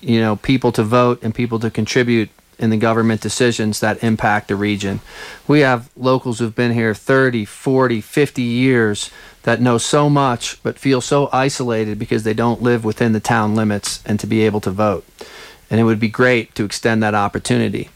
you 0.01 0.19
know, 0.19 0.35
people 0.35 0.73
to 0.73 0.83
vote 0.83 1.23
and 1.23 1.33
people 1.33 1.57
to 1.59 1.69
contribute 1.69 2.31
in 2.59 2.69
the 2.69 2.75
government 2.75 3.21
decisions 3.21 3.79
that 3.79 4.03
impact 4.03 4.49
the 4.49 4.57
region. 4.57 4.99
We 5.47 5.61
have 5.61 5.89
locals 5.95 6.39
who've 6.39 6.53
been 6.53 6.73
here 6.73 6.93
30, 6.93 7.45
40, 7.45 8.01
50 8.01 8.41
years 8.41 9.09
that 9.43 9.61
know 9.61 9.77
so 9.77 10.09
much 10.09 10.61
but 10.63 10.77
feel 10.77 10.99
so 10.99 11.29
isolated 11.31 11.97
because 11.97 12.25
they 12.25 12.33
don't 12.33 12.61
live 12.61 12.83
within 12.83 13.13
the 13.13 13.21
town 13.21 13.55
limits 13.55 14.03
and 14.05 14.19
to 14.19 14.27
be 14.27 14.41
able 14.41 14.59
to 14.59 14.69
vote. 14.71 15.05
And 15.69 15.79
it 15.79 15.85
would 15.85 16.01
be 16.01 16.09
great 16.09 16.53
to 16.55 16.65
extend 16.65 17.01
that 17.03 17.15
opportunity. 17.15 17.87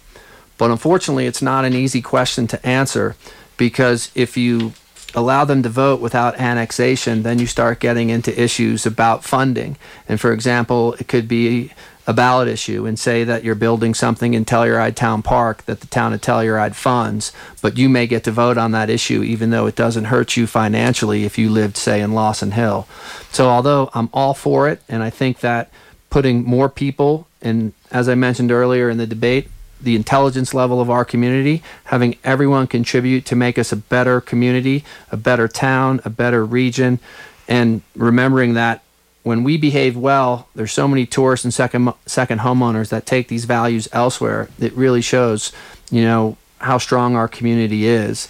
But 0.57 0.71
unfortunately, 0.71 1.25
it's 1.25 1.41
not 1.41 1.65
an 1.65 1.73
easy 1.73 2.01
question 2.01 2.47
to 2.47 2.65
answer 2.65 3.15
because 3.57 4.11
if 4.15 4.37
you 4.37 4.73
allow 5.13 5.45
them 5.45 5.63
to 5.63 5.69
vote 5.69 6.01
without 6.01 6.39
annexation, 6.39 7.23
then 7.23 7.39
you 7.39 7.47
start 7.47 7.79
getting 7.79 8.09
into 8.09 8.41
issues 8.41 8.85
about 8.85 9.23
funding. 9.23 9.77
And 10.07 10.19
for 10.19 10.33
example, 10.33 10.93
it 10.93 11.07
could 11.07 11.27
be 11.27 11.71
a 12.07 12.13
ballot 12.13 12.47
issue 12.47 12.85
and 12.85 12.99
say 12.99 13.23
that 13.23 13.43
you're 13.43 13.55
building 13.55 13.93
something 13.93 14.35
in 14.35 14.45
Telluride 14.45 14.95
Town 14.95 15.23
Park 15.23 15.63
that 15.65 15.79
the 15.79 15.87
town 15.87 16.13
of 16.13 16.21
Telluride 16.21 16.75
funds, 16.75 17.31
but 17.61 17.77
you 17.77 17.89
may 17.89 18.05
get 18.05 18.23
to 18.25 18.31
vote 18.31 18.57
on 18.57 18.71
that 18.71 18.89
issue 18.89 19.23
even 19.23 19.49
though 19.49 19.65
it 19.65 19.75
doesn't 19.75 20.05
hurt 20.05 20.37
you 20.37 20.45
financially 20.45 21.23
if 21.23 21.37
you 21.37 21.49
lived, 21.49 21.77
say, 21.77 22.01
in 22.01 22.13
Lawson 22.13 22.51
Hill. 22.51 22.87
So 23.31 23.47
although 23.47 23.89
I'm 23.93 24.09
all 24.13 24.33
for 24.35 24.69
it, 24.69 24.81
and 24.87 25.01
I 25.01 25.09
think 25.09 25.39
that 25.39 25.71
putting 26.11 26.43
more 26.43 26.69
people, 26.69 27.27
and 27.41 27.73
as 27.91 28.07
I 28.07 28.15
mentioned 28.15 28.51
earlier 28.51 28.89
in 28.89 28.97
the 28.97 29.07
debate, 29.07 29.49
the 29.81 29.95
intelligence 29.95 30.53
level 30.53 30.81
of 30.81 30.89
our 30.89 31.05
community, 31.05 31.61
having 31.85 32.17
everyone 32.23 32.67
contribute 32.67 33.25
to 33.25 33.35
make 33.35 33.59
us 33.59 33.71
a 33.71 33.75
better 33.75 34.21
community, 34.21 34.83
a 35.11 35.17
better 35.17 35.47
town, 35.47 36.01
a 36.05 36.09
better 36.09 36.45
region, 36.45 36.99
and 37.47 37.81
remembering 37.95 38.53
that 38.53 38.81
when 39.23 39.43
we 39.43 39.57
behave 39.57 39.97
well, 39.97 40.47
there's 40.53 40.71
so 40.71 40.87
many 40.87 41.05
tourists 41.05 41.43
and 41.43 41.53
second 41.53 41.91
second 42.05 42.41
homeowners 42.41 42.89
that 42.89 43.07
take 43.07 43.27
these 43.27 43.45
values 43.45 43.87
elsewhere. 43.91 44.49
It 44.59 44.71
really 44.73 45.01
shows, 45.01 45.51
you 45.89 46.03
know, 46.03 46.37
how 46.59 46.77
strong 46.77 47.15
our 47.15 47.27
community 47.27 47.87
is. 47.87 48.29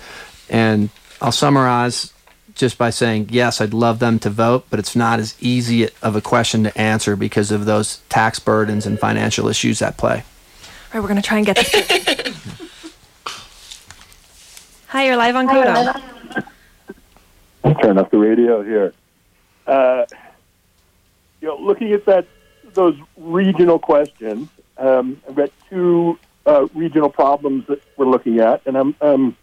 And 0.49 0.89
I'll 1.21 1.33
summarize 1.33 2.13
just 2.55 2.77
by 2.77 2.89
saying, 2.89 3.27
yes, 3.29 3.59
I'd 3.59 3.73
love 3.73 3.99
them 3.99 4.19
to 4.19 4.29
vote, 4.29 4.67
but 4.69 4.79
it's 4.79 4.95
not 4.95 5.19
as 5.19 5.35
easy 5.41 5.89
of 6.01 6.15
a 6.15 6.21
question 6.21 6.63
to 6.63 6.77
answer 6.77 7.17
because 7.17 7.51
of 7.51 7.65
those 7.65 7.97
tax 8.07 8.39
burdens 8.39 8.85
and 8.85 8.97
financial 8.97 9.49
issues 9.49 9.81
at 9.81 9.97
play. 9.97 10.23
All 10.95 11.01
right, 11.01 11.09
we're 11.09 11.13
going 11.13 11.21
to 11.21 11.27
try 11.27 11.37
and 11.39 11.45
get 11.45 11.57
this. 11.57 11.69
Hi, 14.87 15.05
you're 15.05 15.17
live 15.17 15.35
on 15.35 15.45
KOTO. 15.45 16.01
Turn 17.81 17.97
off 17.97 18.09
the 18.11 18.17
radio 18.17 18.63
here. 18.63 18.93
Uh, 19.67 20.05
you 21.41 21.49
know, 21.49 21.57
looking 21.57 21.91
at 21.91 22.05
that, 22.05 22.27
those 22.75 22.97
regional 23.17 23.77
questions, 23.77 24.47
um, 24.77 25.21
I've 25.27 25.35
got 25.35 25.49
two 25.69 26.17
uh, 26.45 26.67
regional 26.73 27.09
problems 27.09 27.67
that 27.67 27.81
we're 27.97 28.05
looking 28.05 28.39
at, 28.39 28.65
and 28.65 28.77
I'm 28.77 28.95
um, 29.01 29.35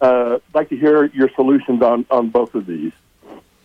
uh, 0.00 0.40
like 0.52 0.68
to 0.70 0.76
hear 0.76 1.04
your 1.04 1.30
solutions 1.36 1.80
on, 1.80 2.06
on 2.10 2.30
both 2.30 2.56
of 2.56 2.66
these. 2.66 2.92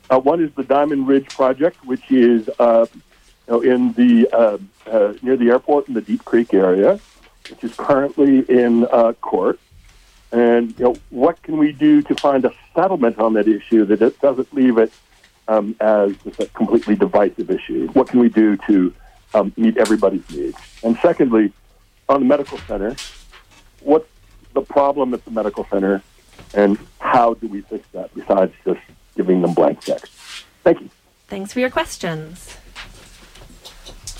Uh, 0.07 0.19
one 0.19 0.39
is 0.39 0.51
the 0.53 0.63
Diamond 0.63 1.07
Ridge 1.07 1.29
project, 1.29 1.83
which 1.83 2.11
is 2.11 2.47
uh, 2.59 2.85
you 2.93 3.03
know, 3.47 3.61
in 3.61 3.93
the 3.93 4.29
uh, 4.31 4.59
uh, 4.85 5.13
near 5.23 5.35
the 5.35 5.49
airport 5.49 5.87
in 5.87 5.95
the 5.95 6.01
Deep 6.01 6.23
Creek 6.25 6.53
area, 6.53 6.99
which 7.49 7.63
is 7.63 7.75
currently 7.75 8.39
in 8.49 8.85
uh, 8.91 9.13
court. 9.13 9.59
And 10.31 10.77
you 10.79 10.85
know, 10.85 10.95
what 11.09 11.41
can 11.43 11.57
we 11.57 11.71
do 11.71 12.01
to 12.03 12.15
find 12.15 12.43
a 12.45 12.53
settlement 12.73 13.19
on 13.19 13.33
that 13.33 13.47
issue 13.47 13.85
that 13.85 14.01
it 14.01 14.19
doesn't 14.19 14.53
leave 14.53 14.77
it 14.77 14.91
um, 15.47 15.75
as 15.79 16.15
a 16.39 16.47
completely 16.47 16.95
divisive 16.95 17.51
issue? 17.51 17.87
What 17.89 18.07
can 18.07 18.19
we 18.19 18.29
do 18.29 18.57
to 18.67 18.93
um, 19.33 19.53
meet 19.57 19.77
everybody's 19.77 20.27
needs? 20.31 20.57
And 20.83 20.97
secondly, 21.01 21.53
on 22.09 22.21
the 22.21 22.25
medical 22.25 22.57
center, 22.59 22.95
what's 23.81 24.09
the 24.53 24.61
problem 24.61 25.13
at 25.13 25.23
the 25.25 25.31
medical 25.31 25.65
center, 25.65 26.01
and 26.53 26.77
how 26.99 27.35
do 27.35 27.47
we 27.47 27.61
fix 27.61 27.87
that 27.93 28.13
besides 28.13 28.53
just 28.65 28.81
giving 29.15 29.41
them 29.41 29.53
blank 29.53 29.81
checks? 29.81 30.45
Thank 30.63 30.81
you. 30.81 30.89
Thanks 31.27 31.53
for 31.53 31.59
your 31.59 31.69
questions. 31.69 32.57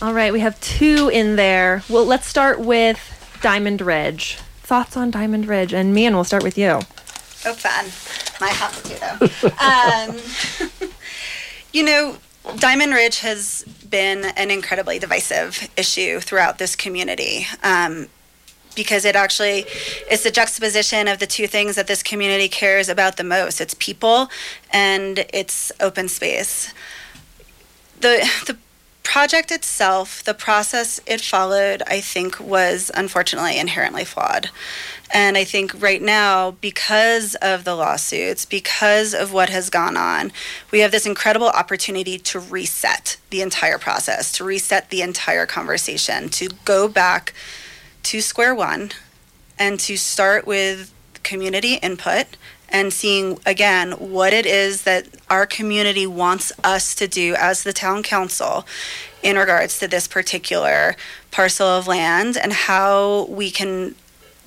All 0.01 0.13
right, 0.13 0.33
we 0.33 0.41
have 0.41 0.59
two 0.59 1.09
in 1.13 1.35
there. 1.37 1.83
Well, 1.87 2.05
let's 2.05 2.27
start 2.27 2.59
with 2.59 3.12
Diamond 3.43 3.81
Ridge. 3.81 4.37
Thoughts 4.61 4.95
on 4.95 5.11
Diamond 5.11 5.47
Ridge? 5.47 5.73
And 5.73 5.93
Meehan, 5.93 6.15
we'll 6.15 6.23
start 6.23 6.43
with 6.43 6.57
you. 6.57 6.79
Oh, 7.45 7.53
fun. 7.53 7.85
My 8.39 8.49
hot 8.53 8.71
potato. 8.71 9.19
um, 10.79 10.89
you 11.73 11.83
know, 11.83 12.17
Diamond 12.57 12.93
Ridge 12.93 13.19
has 13.19 13.65
been 13.89 14.23
an 14.37 14.49
incredibly 14.49 14.97
divisive 14.97 15.69
issue 15.75 16.21
throughout 16.21 16.57
this 16.57 16.75
community. 16.75 17.45
Um, 17.61 18.07
because 18.75 19.03
it 19.05 19.15
actually 19.15 19.65
is 20.09 20.23
the 20.23 20.31
juxtaposition 20.31 21.09
of 21.09 21.19
the 21.19 21.27
two 21.27 21.45
things 21.45 21.75
that 21.75 21.87
this 21.87 22.01
community 22.01 22.47
cares 22.47 22.89
about 22.89 23.17
the 23.17 23.23
most 23.23 23.61
it's 23.61 23.75
people 23.75 24.29
and 24.71 25.25
it's 25.31 25.71
open 25.79 26.07
space 26.07 26.73
the 28.01 28.27
the 28.47 28.57
project 29.03 29.51
itself 29.51 30.23
the 30.23 30.33
process 30.33 30.99
it 31.05 31.21
followed 31.21 31.83
i 31.87 31.99
think 31.99 32.39
was 32.39 32.89
unfortunately 32.95 33.59
inherently 33.59 34.05
flawed. 34.05 34.49
And 35.13 35.37
i 35.37 35.43
think 35.43 35.79
right 35.81 36.01
now 36.01 36.51
because 36.51 37.35
of 37.35 37.65
the 37.65 37.75
lawsuits 37.75 38.45
because 38.45 39.13
of 39.13 39.31
what 39.33 39.49
has 39.49 39.69
gone 39.69 39.97
on 39.97 40.31
we 40.71 40.79
have 40.79 40.91
this 40.91 41.05
incredible 41.05 41.49
opportunity 41.49 42.17
to 42.17 42.39
reset 42.39 43.17
the 43.29 43.41
entire 43.41 43.77
process 43.77 44.31
to 44.33 44.43
reset 44.43 44.89
the 44.89 45.01
entire 45.01 45.45
conversation 45.45 46.29
to 46.29 46.49
go 46.65 46.87
back 46.87 47.33
to 48.03 48.21
square 48.21 48.55
one 48.55 48.91
and 49.59 49.79
to 49.81 49.97
start 49.97 50.47
with 50.47 50.91
community 51.23 51.75
input 51.75 52.25
and 52.73 52.91
seeing 52.91 53.39
again 53.45 53.91
what 53.93 54.33
it 54.33 54.45
is 54.45 54.83
that 54.83 55.07
our 55.29 55.45
community 55.45 56.05
wants 56.05 56.51
us 56.63 56.95
to 56.95 57.07
do 57.07 57.35
as 57.37 57.63
the 57.63 57.71
town 57.71 58.03
council 58.03 58.65
in 59.21 59.37
regards 59.37 59.79
to 59.79 59.87
this 59.87 60.07
particular 60.07 60.95
parcel 61.31 61.67
of 61.67 61.87
land 61.87 62.35
and 62.35 62.51
how 62.51 63.25
we 63.29 63.49
can 63.49 63.95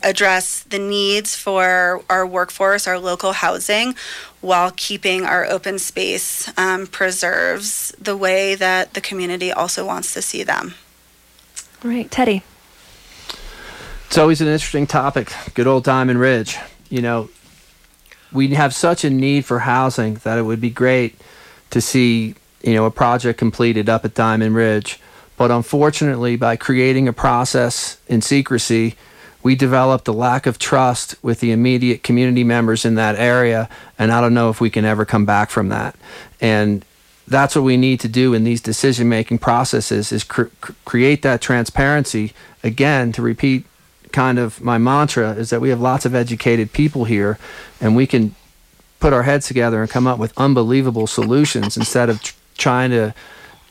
address 0.02 0.62
the 0.64 0.78
needs 0.78 1.34
for 1.34 2.02
our 2.10 2.26
workforce, 2.26 2.86
our 2.86 2.98
local 2.98 3.32
housing, 3.32 3.94
while 4.40 4.70
keeping 4.76 5.24
our 5.24 5.44
open 5.46 5.78
space 5.78 6.52
um, 6.58 6.86
preserves 6.86 7.92
the 7.98 8.16
way 8.16 8.54
that 8.54 8.94
the 8.94 9.00
community 9.00 9.50
also 9.50 9.86
wants 9.86 10.12
to 10.12 10.20
see 10.20 10.42
them. 10.42 10.74
All 11.84 11.90
right, 11.90 12.10
Teddy. 12.10 12.42
It's 14.06 14.18
always 14.18 14.40
an 14.40 14.48
interesting 14.48 14.86
topic. 14.86 15.32
Good 15.54 15.66
old 15.66 15.84
Diamond 15.84 16.20
Ridge. 16.20 16.58
You 16.88 17.02
know, 17.02 17.28
we 18.32 18.48
have 18.48 18.74
such 18.74 19.04
a 19.04 19.10
need 19.10 19.44
for 19.44 19.60
housing 19.60 20.14
that 20.16 20.38
it 20.38 20.42
would 20.42 20.60
be 20.60 20.70
great 20.70 21.18
to 21.70 21.80
see, 21.80 22.34
you 22.62 22.74
know, 22.74 22.84
a 22.84 22.90
project 22.90 23.38
completed 23.38 23.88
up 23.88 24.04
at 24.04 24.14
Diamond 24.14 24.54
Ridge. 24.54 25.00
But 25.36 25.50
unfortunately, 25.50 26.36
by 26.36 26.56
creating 26.56 27.08
a 27.08 27.12
process 27.12 27.98
in 28.08 28.22
secrecy, 28.22 28.94
we 29.42 29.54
developed 29.54 30.08
a 30.08 30.12
lack 30.12 30.46
of 30.46 30.58
trust 30.58 31.14
with 31.22 31.40
the 31.40 31.52
immediate 31.52 32.02
community 32.02 32.42
members 32.42 32.84
in 32.84 32.94
that 32.96 33.16
area. 33.16 33.68
And 33.98 34.10
I 34.10 34.20
don't 34.20 34.34
know 34.34 34.50
if 34.50 34.60
we 34.60 34.70
can 34.70 34.84
ever 34.84 35.04
come 35.04 35.24
back 35.24 35.50
from 35.50 35.68
that. 35.68 35.94
And 36.40 36.84
that's 37.28 37.54
what 37.54 37.62
we 37.62 37.76
need 37.76 38.00
to 38.00 38.08
do 38.08 38.34
in 38.34 38.44
these 38.44 38.60
decision 38.60 39.08
making 39.08 39.38
processes 39.38 40.12
is 40.12 40.24
cr- 40.24 40.44
create 40.84 41.22
that 41.22 41.40
transparency 41.40 42.32
again 42.62 43.12
to 43.12 43.22
repeat 43.22 43.66
kind 44.16 44.38
of 44.38 44.62
my 44.62 44.78
mantra 44.78 45.32
is 45.32 45.50
that 45.50 45.60
we 45.60 45.68
have 45.68 45.78
lots 45.78 46.06
of 46.06 46.14
educated 46.14 46.72
people 46.72 47.04
here 47.04 47.38
and 47.82 47.94
we 47.94 48.06
can 48.06 48.34
put 48.98 49.12
our 49.12 49.24
heads 49.24 49.46
together 49.46 49.82
and 49.82 49.90
come 49.90 50.06
up 50.06 50.18
with 50.18 50.32
unbelievable 50.38 51.06
solutions 51.06 51.76
instead 51.76 52.08
of 52.08 52.22
tr- 52.22 52.34
trying 52.56 52.90
to 52.90 53.12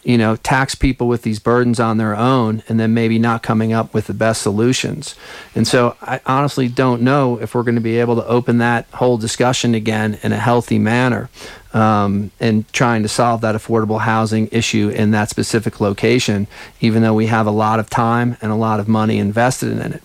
you 0.03 0.19
know 0.19 0.35
tax 0.35 0.75
people 0.75 1.07
with 1.07 1.23
these 1.23 1.39
burdens 1.39 1.79
on 1.79 1.97
their 1.97 2.15
own 2.15 2.61
and 2.69 2.79
then 2.79 2.93
maybe 2.93 3.17
not 3.17 3.41
coming 3.41 3.73
up 3.73 3.91
with 3.91 4.05
the 4.05 4.13
best 4.13 4.43
solutions. 4.43 5.15
And 5.55 5.67
so 5.67 5.97
i 5.99 6.21
honestly 6.27 6.67
don't 6.67 7.01
know 7.01 7.41
if 7.41 7.55
we're 7.55 7.63
going 7.63 7.81
to 7.83 7.89
be 7.93 7.99
able 7.99 8.15
to 8.15 8.27
open 8.27 8.59
that 8.59 8.85
whole 8.93 9.17
discussion 9.17 9.73
again 9.73 10.19
in 10.21 10.31
a 10.31 10.37
healthy 10.37 10.77
manner 10.77 11.27
um, 11.73 12.29
and 12.39 12.71
trying 12.71 13.01
to 13.01 13.09
solve 13.09 13.41
that 13.41 13.55
affordable 13.55 14.01
housing 14.01 14.47
issue 14.51 14.89
in 14.89 15.09
that 15.09 15.31
specific 15.31 15.81
location 15.81 16.45
even 16.81 17.01
though 17.01 17.15
we 17.15 17.25
have 17.25 17.47
a 17.47 17.57
lot 17.65 17.79
of 17.79 17.89
time 17.89 18.37
and 18.43 18.51
a 18.51 18.55
lot 18.67 18.79
of 18.79 18.87
money 18.87 19.17
invested 19.17 19.71
in 19.71 19.91
it 19.91 20.03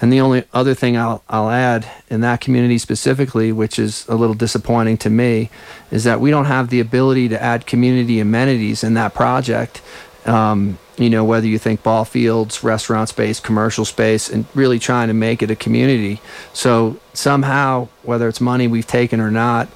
and 0.00 0.12
the 0.12 0.20
only 0.20 0.44
other 0.52 0.74
thing 0.74 0.96
I'll, 0.96 1.22
I'll 1.28 1.50
add 1.50 1.86
in 2.08 2.22
that 2.22 2.40
community 2.40 2.78
specifically, 2.78 3.52
which 3.52 3.78
is 3.78 4.06
a 4.08 4.14
little 4.14 4.34
disappointing 4.34 4.96
to 4.98 5.10
me, 5.10 5.50
is 5.90 6.04
that 6.04 6.20
we 6.20 6.30
don't 6.30 6.46
have 6.46 6.70
the 6.70 6.80
ability 6.80 7.28
to 7.28 7.42
add 7.42 7.66
community 7.66 8.18
amenities 8.18 8.82
in 8.82 8.94
that 8.94 9.12
project. 9.14 9.82
Um, 10.24 10.78
you 10.96 11.08
know, 11.08 11.24
whether 11.24 11.46
you 11.46 11.58
think 11.58 11.82
ball 11.82 12.04
fields, 12.04 12.62
restaurant 12.62 13.08
space, 13.08 13.40
commercial 13.40 13.84
space, 13.84 14.28
and 14.28 14.44
really 14.54 14.78
trying 14.78 15.08
to 15.08 15.14
make 15.14 15.42
it 15.42 15.50
a 15.50 15.56
community. 15.56 16.20
So 16.52 16.98
somehow, 17.14 17.88
whether 18.02 18.28
it's 18.28 18.40
money 18.40 18.68
we've 18.68 18.86
taken 18.86 19.18
or 19.20 19.30
not, 19.30 19.68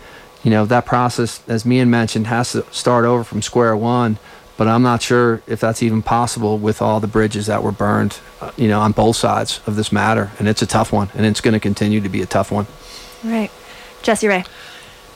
you 0.42 0.50
know, 0.50 0.66
that 0.66 0.84
process, 0.84 1.42
as 1.48 1.64
Meehan 1.64 1.88
mentioned, 1.88 2.26
has 2.26 2.52
to 2.52 2.66
start 2.70 3.06
over 3.06 3.24
from 3.24 3.40
square 3.40 3.74
one 3.74 4.18
but 4.56 4.68
I'm 4.68 4.82
not 4.82 5.02
sure 5.02 5.42
if 5.46 5.60
that's 5.60 5.82
even 5.82 6.02
possible 6.02 6.58
with 6.58 6.80
all 6.80 7.00
the 7.00 7.06
bridges 7.06 7.46
that 7.46 7.62
were 7.62 7.72
burned, 7.72 8.18
uh, 8.40 8.52
you 8.56 8.68
know, 8.68 8.80
on 8.80 8.92
both 8.92 9.16
sides 9.16 9.60
of 9.66 9.76
this 9.76 9.90
matter. 9.90 10.30
And 10.38 10.48
it's 10.48 10.62
a 10.62 10.66
tough 10.66 10.92
one, 10.92 11.10
and 11.14 11.26
it's 11.26 11.40
going 11.40 11.54
to 11.54 11.60
continue 11.60 12.00
to 12.00 12.08
be 12.08 12.22
a 12.22 12.26
tough 12.26 12.52
one. 12.52 12.66
Right. 13.24 13.50
Jessie 14.02 14.28
Rae. 14.28 14.44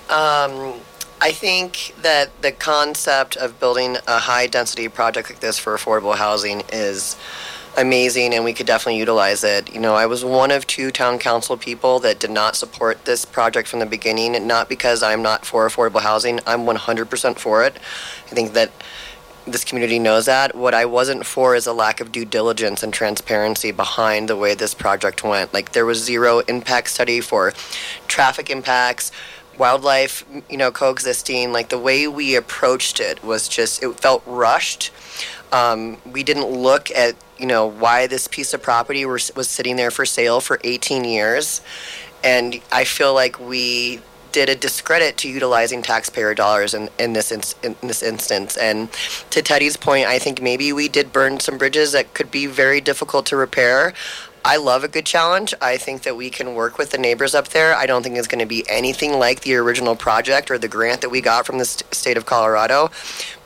Um, 0.09 0.81
I 1.21 1.33
think 1.33 1.95
that 2.03 2.31
the 2.43 2.53
concept 2.53 3.37
of 3.37 3.59
building 3.61 3.97
a 4.07 4.19
high 4.19 4.47
density 4.47 4.89
project 4.89 5.31
like 5.31 5.41
this 5.41 5.59
for 5.59 5.77
affordable 5.77 6.17
housing 6.17 6.63
is 6.73 7.17
amazing 7.77 8.35
and 8.35 8.45
we 8.45 8.53
could 8.53 8.67
definitely 8.67 8.99
utilize 8.99 9.45
it. 9.45 9.73
You 9.73 9.81
know, 9.81 9.95
I 9.95 10.07
was 10.07 10.25
one 10.25 10.51
of 10.51 10.67
two 10.67 10.91
town 10.91 11.19
council 11.19 11.57
people 11.57 11.99
that 12.01 12.19
did 12.19 12.31
not 12.31 12.57
support 12.57 13.05
this 13.05 13.25
project 13.25 13.69
from 13.69 13.81
the 13.81 13.87
beginning, 13.87 14.47
not 14.47 14.69
because 14.69 15.03
I'm 15.03 15.23
not 15.23 15.45
for 15.45 15.67
affordable 15.69 16.01
housing. 16.01 16.41
I'm 16.47 16.61
100% 16.61 17.39
for 17.39 17.65
it. 17.65 17.77
I 18.27 18.31
think 18.31 18.53
that 18.55 18.71
this 19.53 19.65
community 19.65 19.99
knows 19.99 20.27
that. 20.27 20.55
What 20.55 20.75
I 20.75 20.85
wasn't 20.85 21.27
for 21.27 21.55
is 21.55 21.67
a 21.67 21.73
lack 21.73 22.01
of 22.01 22.13
due 22.13 22.25
diligence 22.25 22.83
and 22.83 22.93
transparency 22.93 23.71
behind 23.71 24.29
the 24.29 24.37
way 24.37 24.55
this 24.55 24.75
project 24.75 25.25
went. 25.25 25.53
Like 25.53 25.73
there 25.73 25.87
was 25.87 26.03
zero 26.03 26.41
impact 26.41 26.89
study 26.89 27.21
for 27.21 27.53
traffic 28.07 28.51
impacts, 28.51 29.11
wildlife, 29.59 30.25
you 30.49 30.57
know, 30.57 30.71
coexisting. 30.71 31.53
Like 31.53 31.69
the 31.69 31.79
way 31.79 32.07
we 32.09 32.37
approached 32.37 33.01
it 33.01 33.23
was 33.23 33.49
just 33.49 33.83
it 33.83 33.99
felt 34.01 34.23
rushed. 34.27 34.91
Um, 35.53 35.99
we 36.05 36.23
didn't 36.23 36.49
look 36.49 36.91
at 36.91 37.17
you 37.39 37.47
know 37.47 37.67
why 37.67 38.07
this 38.07 38.29
piece 38.29 38.53
of 38.53 38.63
property 38.63 39.05
was, 39.05 39.31
was 39.35 39.49
sitting 39.49 39.77
there 39.77 39.91
for 39.91 40.05
sale 40.05 40.41
for 40.41 40.61
18 40.65 41.05
years, 41.05 41.61
and 42.23 42.61
I 42.71 42.85
feel 42.85 43.15
like 43.15 43.39
we 43.41 44.01
did 44.33 44.49
a 44.49 44.55
discredit 44.55 45.17
to 45.19 45.29
utilizing 45.29 45.83
taxpayer 45.83 46.35
dollars 46.35 46.75
in, 46.75 46.89
in 46.99 47.13
this 47.13 47.33
in, 47.33 47.41
in 47.63 47.77
this 47.83 48.03
instance. 48.03 48.57
And 48.57 48.91
to 49.31 49.43
Teddy's 49.43 49.77
point, 49.77 50.07
I 50.07 50.19
think 50.19 50.43
maybe 50.43 50.73
we 50.73 50.89
did 50.89 51.13
burn 51.13 51.41
some 51.41 51.59
bridges 51.59 51.93
that 51.93 52.15
could 52.15 52.31
be 52.31 52.47
very 52.47 52.81
difficult 52.81 53.27
to 53.27 53.37
repair. 53.37 53.95
I 54.45 54.57
love 54.57 54.85
a 54.85 54.89
good 54.89 55.05
challenge. 55.05 55.53
I 55.61 55.77
think 55.77 56.03
that 56.03 56.17
we 56.17 56.31
can 56.31 56.55
work 56.55 56.79
with 56.79 56.91
the 56.91 56.99
neighbors 56.99 57.35
up 57.35 57.49
there. 57.49 57.75
I 57.75 57.87
don't 57.87 58.03
think 58.03 58.17
it's 58.17 58.29
going 58.29 58.39
to 58.39 58.47
be 58.47 58.65
anything 58.69 59.19
like 59.19 59.41
the 59.41 59.57
original 59.57 59.97
project 59.97 60.51
or 60.51 60.59
the 60.59 60.69
grant 60.69 61.01
that 61.03 61.11
we 61.11 61.21
got 61.21 61.45
from 61.45 61.59
the 61.59 61.65
st- 61.65 61.93
state 61.95 62.17
of 62.17 62.25
Colorado, 62.25 62.91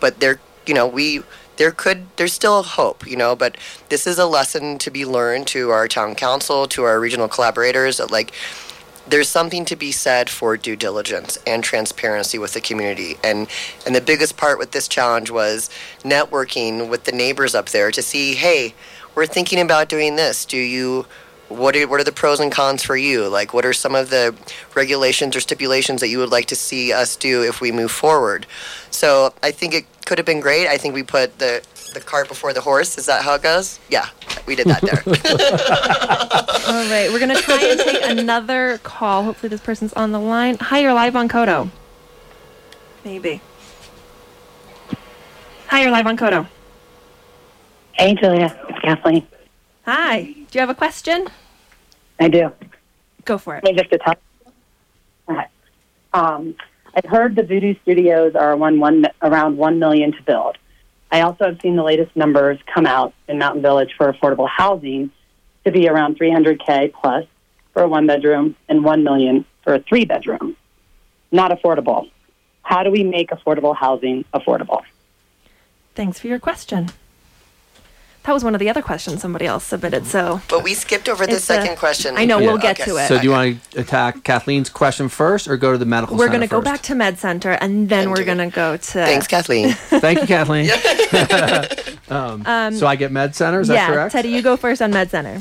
but 0.00 0.20
there, 0.20 0.38
you 0.66 0.74
know, 0.74 0.86
we 0.86 1.22
there 1.56 1.70
could 1.70 2.06
there's 2.16 2.32
still 2.32 2.62
hope, 2.62 3.06
you 3.06 3.16
know, 3.16 3.34
but 3.36 3.56
this 3.88 4.06
is 4.06 4.18
a 4.18 4.26
lesson 4.26 4.78
to 4.78 4.90
be 4.90 5.04
learned 5.04 5.46
to 5.48 5.70
our 5.70 5.88
town 5.88 6.14
council, 6.14 6.66
to 6.68 6.84
our 6.84 6.98
regional 7.00 7.28
collaborators 7.28 7.98
that 7.98 8.10
like 8.10 8.32
there's 9.07 9.28
something 9.28 9.64
to 9.66 9.76
be 9.76 9.92
said 9.92 10.30
for 10.30 10.57
due 10.57 10.76
diligence 10.76 11.38
and 11.46 11.64
transparency 11.64 12.38
with 12.38 12.55
the 12.55 12.61
community. 12.61 13.16
And 13.24 13.48
and 13.86 13.94
the 13.94 14.00
biggest 14.00 14.36
part 14.36 14.59
with 14.59 14.72
this 14.72 14.88
challenge 14.88 15.30
was 15.30 15.70
networking 16.03 16.88
with 16.88 17.05
the 17.05 17.12
neighbors 17.12 17.55
up 17.55 17.70
there 17.70 17.90
to 17.90 18.03
see, 18.03 18.34
hey, 18.34 18.74
we're 19.14 19.26
thinking 19.26 19.61
about 19.61 19.88
doing 19.88 20.16
this. 20.16 20.44
Do 20.44 20.57
you 20.57 21.07
what 21.53 21.76
are, 21.76 21.86
what 21.86 22.00
are 22.00 22.05
the 22.05 22.12
pros 22.12 22.40
and 22.40 22.50
cons 22.50 22.82
for 22.82 22.96
you? 22.96 23.28
Like, 23.28 23.55
what 23.55 23.64
are 23.64 23.72
some 23.72 23.94
of 23.94 24.11
the 24.11 24.34
regulations 24.74 25.36
or 25.36 25.40
stipulations 25.40 26.00
that 26.00 26.09
you 26.09 26.18
would 26.18 26.30
like 26.30 26.46
to 26.46 26.57
see 26.57 26.92
us 26.92 27.16
do 27.16 27.42
if 27.42 27.61
we 27.61 27.72
move 27.72 27.90
forward? 27.90 28.46
So 28.90 29.32
I 29.42 29.50
think 29.50 29.74
it 29.74 29.86
could 30.05 30.18
have 30.18 30.26
been 30.26 30.40
great. 30.40 30.68
I 30.68 30.78
think 30.78 30.94
we 30.94 31.03
put 31.03 31.38
the 31.38 31.62
the 31.94 32.00
cart 32.00 32.26
before 32.28 32.53
the 32.53 32.61
horse. 32.61 32.96
Is 32.96 33.07
that 33.07 33.22
how 33.22 33.34
it 33.34 33.42
goes? 33.42 33.78
Yeah, 33.90 34.09
we 34.46 34.55
did 34.55 34.66
that 34.66 34.80
there. 34.80 35.03
All 36.74 36.90
right, 36.90 37.11
we're 37.12 37.18
gonna 37.18 37.34
try 37.34 37.62
and 37.62 37.78
take 37.78 38.03
another 38.03 38.78
call. 38.78 39.24
Hopefully, 39.24 39.48
this 39.50 39.61
person's 39.61 39.92
on 39.92 40.12
the 40.12 40.20
line. 40.20 40.57
Hi, 40.59 40.78
you're 40.80 40.94
live 40.94 41.16
on 41.16 41.28
KOTO. 41.28 41.70
Maybe. 43.05 43.40
Hi, 45.68 45.82
you're 45.82 45.90
live 45.90 46.07
on 46.07 46.16
KOTO. 46.16 46.46
Hey, 47.92 48.14
Julia. 48.14 48.59
It's 48.68 48.78
Kathleen. 48.80 49.26
Hi. 49.84 50.22
Do 50.22 50.46
you 50.53 50.61
have 50.61 50.70
a 50.70 50.74
question? 50.74 51.28
I 52.22 52.28
do. 52.28 52.52
Go 53.24 53.36
for 53.36 53.56
it. 53.56 53.64
Just 53.76 53.90
to 53.90 53.98
tell. 53.98 54.14
Okay. 55.28 55.46
Um, 56.12 56.54
I've 56.94 57.10
heard 57.10 57.34
the 57.34 57.42
Voodoo 57.42 57.74
Studios 57.82 58.34
are 58.36 58.56
one, 58.56 58.78
one 58.78 59.06
around 59.22 59.56
one 59.56 59.78
million 59.78 60.12
to 60.12 60.22
build. 60.22 60.56
I 61.10 61.22
also 61.22 61.46
have 61.46 61.60
seen 61.60 61.76
the 61.76 61.82
latest 61.82 62.14
numbers 62.14 62.58
come 62.72 62.86
out 62.86 63.12
in 63.28 63.38
Mountain 63.38 63.62
Village 63.62 63.94
for 63.96 64.12
affordable 64.12 64.48
housing 64.48 65.10
to 65.64 65.72
be 65.72 65.88
around 65.88 66.18
300k 66.18 66.92
plus 66.92 67.26
for 67.72 67.82
a 67.82 67.88
one 67.88 68.06
bedroom 68.06 68.54
and 68.68 68.84
1 68.84 69.04
million 69.04 69.44
for 69.64 69.74
a 69.74 69.80
three 69.80 70.04
bedroom. 70.04 70.56
Not 71.32 71.50
affordable. 71.50 72.10
How 72.62 72.82
do 72.82 72.90
we 72.90 73.02
make 73.02 73.30
affordable 73.30 73.74
housing 73.74 74.24
affordable? 74.32 74.82
Thanks 75.94 76.18
for 76.18 76.28
your 76.28 76.38
question. 76.38 76.90
That 78.24 78.32
was 78.32 78.44
one 78.44 78.54
of 78.54 78.60
the 78.60 78.68
other 78.68 78.82
questions 78.82 79.20
somebody 79.20 79.46
else 79.46 79.64
submitted. 79.64 80.06
So 80.06 80.40
but 80.48 80.62
we 80.62 80.74
skipped 80.74 81.08
over 81.08 81.26
the 81.26 81.32
It's 81.32 81.42
a- 81.42 81.46
second 81.46 81.76
question. 81.76 82.16
I 82.16 82.24
know 82.24 82.38
Yeah. 82.38 82.46
we'll 82.48 82.58
get 82.58 82.80
Okay. 82.80 82.90
to 82.90 82.96
it. 82.98 83.08
So 83.08 83.18
do 83.18 83.24
you 83.24 83.30
want 83.32 83.70
to 83.72 83.80
attack 83.80 84.22
Kathleen's 84.22 84.70
question 84.70 85.08
first 85.08 85.48
or 85.48 85.56
go 85.56 85.72
to 85.72 85.78
the 85.78 85.84
medical 85.86 86.16
we're 86.16 86.28
going 86.28 86.40
to 86.40 86.46
go 86.46 86.58
first? 86.60 86.64
back 86.64 86.82
to 86.82 86.94
Med 86.94 87.18
Center 87.18 87.50
and 87.52 87.88
then 87.88 88.02
And 88.04 88.10
we're 88.12 88.24
going 88.24 88.38
to 88.38 88.46
go 88.46 88.76
to. 88.76 88.82
Thanks, 88.92 89.26
Kathleen. 89.26 89.72
Thank 89.74 90.20
you, 90.20 90.26
Kathleen. 90.28 90.70
um, 92.10 92.74
so 92.74 92.86
I 92.86 92.96
get 92.96 93.10
Med 93.12 93.34
Center, 93.34 93.60
is 93.60 93.68
that 93.68 93.74
yeah, 93.74 93.86
correct? 93.88 94.12
Teddy, 94.12 94.28
you 94.28 94.42
go 94.42 94.56
first 94.56 94.80
on 94.82 94.90
Med 94.92 95.10
Center. 95.10 95.38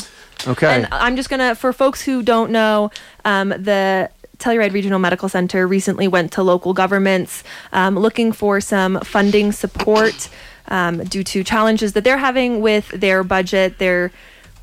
Okay. 0.47 0.73
And 0.75 0.88
I'm 0.91 1.15
just 1.15 1.29
gonna, 1.29 1.53
for 1.53 1.71
folks 1.73 2.01
who 2.01 2.23
don't 2.23 2.49
know, 2.51 2.89
um, 3.25 3.49
the 3.49 4.09
Telluride 4.39 4.73
Regional 4.73 4.97
Medical 4.97 5.29
Center 5.29 5.67
recently 5.67 6.07
went 6.07 6.32
to 6.32 6.41
local 6.41 6.73
governments 6.73 7.43
um, 7.73 7.95
looking 7.97 8.32
for 8.32 8.59
some 8.59 8.99
funding 9.01 9.51
support 9.51 10.29
um, 10.68 11.03
due 11.03 11.24
to 11.24 11.43
challenges 11.43 11.93
that 11.93 12.03
they're 12.03 12.18
having 12.18 12.62
with 12.62 12.89
their 12.89 13.24
budget. 13.24 13.78
They're 13.78 14.12